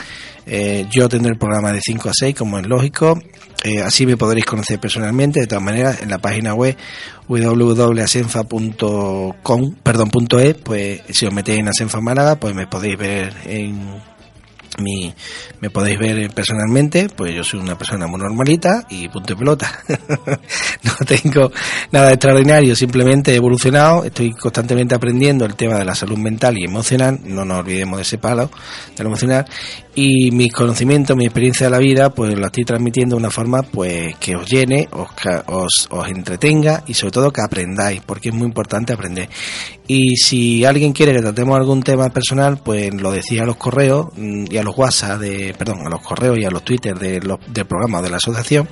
Eh, 0.45 0.86
yo 0.89 1.08
tendré 1.10 1.32
el 1.32 1.38
programa 1.38 1.72
de 1.72 1.80
5 1.82 2.10
a 2.10 2.14
6, 2.14 2.36
como 2.36 2.60
es 2.60 2.68
lógico. 2.68 3.20
Eh, 3.64 3.82
así 3.82 4.06
me 4.06 4.18
podréis 4.18 4.45
conocer 4.45 4.80
personalmente. 4.80 5.39
De 5.41 5.48
todas 5.48 5.64
maneras, 5.64 6.02
en 6.02 6.10
la 6.10 6.20
página 6.20 6.54
web 6.54 6.78
www.asenfa.com, 7.28 9.76
perdón, 9.84 10.10
punto 10.10 10.39
.es, 10.39 10.56
pues 10.56 11.02
si 11.10 11.26
os 11.26 11.34
metéis 11.34 11.60
en 11.60 11.68
Asenfa 11.68 12.00
Málaga, 12.00 12.36
pues 12.36 12.54
me 12.54 12.68
podéis 12.68 12.98
ver 12.98 13.34
en 13.45 14.00
mi, 14.78 15.13
me 15.59 15.69
podéis 15.69 15.99
ver 15.99 16.30
personalmente, 16.34 17.09
pues 17.09 17.34
yo 17.36 17.43
soy 17.43 17.59
una 17.59 17.78
persona 17.78 18.07
muy 18.07 18.19
normalita 18.19 18.86
y 18.89 19.07
punto 19.09 19.34
de 19.34 19.39
pelota. 19.39 19.84
no 20.84 20.93
tengo 21.05 21.51
nada 21.91 22.13
extraordinario, 22.13 22.75
simplemente 22.75 23.32
he 23.32 23.36
evolucionado, 23.36 24.03
estoy 24.03 24.32
constantemente 24.32 24.95
aprendiendo 24.95 25.45
el 25.45 25.55
tema 25.55 25.78
de 25.78 25.86
la 25.86 25.95
salud 25.95 26.17
mental 26.17 26.57
y 26.57 26.65
emocional, 26.65 27.19
no 27.23 27.45
nos 27.45 27.59
olvidemos 27.59 27.97
de 27.97 28.03
ese 28.03 28.17
palo, 28.17 28.49
de 28.95 29.03
lo 29.03 29.09
emocional, 29.09 29.45
y 29.95 30.30
mis 30.32 30.53
conocimientos, 30.53 31.17
mi 31.17 31.25
experiencia 31.25 31.67
de 31.67 31.71
la 31.71 31.80
vida, 31.80 32.11
pues 32.11 32.38
la 32.38 32.47
estoy 32.47 32.63
transmitiendo 32.63 33.15
de 33.15 33.21
una 33.21 33.32
forma 33.32 33.63
pues 33.63 34.15
que 34.17 34.36
os 34.36 34.47
llene, 34.47 34.88
os, 34.91 35.09
os, 35.47 35.88
os 35.89 36.07
entretenga 36.07 36.84
y 36.86 36.93
sobre 36.93 37.11
todo 37.11 37.32
que 37.32 37.41
aprendáis, 37.41 38.01
porque 38.05 38.30
es 38.30 38.36
muy 38.36 38.45
importante 38.45 38.93
aprender. 38.93 39.28
Y 39.90 40.18
si 40.18 40.66
alguien 40.66 40.92
quiere 40.92 41.14
que 41.14 41.22
tratemos 41.22 41.56
algún 41.58 41.82
tema 41.82 42.10
personal, 42.10 42.58
pues 42.58 42.94
lo 42.94 43.10
decía 43.12 43.44
a 43.44 43.46
los 43.46 43.56
correos 43.56 44.08
mm, 44.18 44.46
y 44.52 44.58
a 44.58 44.64
los 44.64 44.78
WhatsApp, 44.78 45.20
de, 45.22 45.56
perdón, 45.58 45.86
a 45.86 45.90
los 45.90 46.02
correos 46.02 46.38
y 46.38 46.44
a 46.44 46.50
los 46.52 46.64
Twitter 46.64 47.00
de 47.00 47.22
los, 47.22 47.40
del 47.48 47.66
programa 47.66 48.00
o 48.00 48.02
de 48.02 48.10
la 48.10 48.18
asociación 48.18 48.68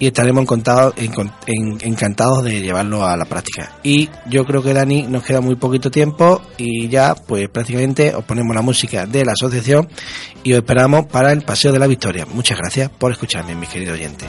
y 0.00 0.06
estaremos 0.08 0.42
encantados, 0.42 0.94
en- 0.96 1.12
en- 1.46 1.78
encantados 1.82 2.42
de 2.42 2.60
llevarlo 2.62 3.04
a 3.06 3.16
la 3.16 3.26
práctica. 3.26 3.78
Y 3.84 4.08
yo 4.28 4.44
creo 4.44 4.60
que 4.62 4.72
Dani 4.74 5.02
nos 5.04 5.22
queda 5.22 5.40
muy 5.40 5.54
poquito 5.54 5.88
tiempo 5.90 6.42
y 6.58 6.88
ya 6.88 7.14
pues 7.14 7.48
prácticamente 7.48 8.12
os 8.14 8.24
ponemos 8.24 8.54
la 8.56 8.62
música 8.62 9.06
de 9.06 9.24
la 9.24 9.32
asociación 9.32 9.88
y 10.42 10.52
os 10.52 10.58
esperamos 10.58 11.06
para 11.06 11.30
el 11.32 11.42
Paseo 11.42 11.70
de 11.72 11.78
la 11.78 11.86
Victoria. 11.86 12.26
Muchas 12.26 12.58
gracias 12.58 12.90
por 12.90 13.12
escucharme, 13.12 13.54
mis 13.54 13.68
queridos 13.68 13.94
oyentes. 13.94 14.28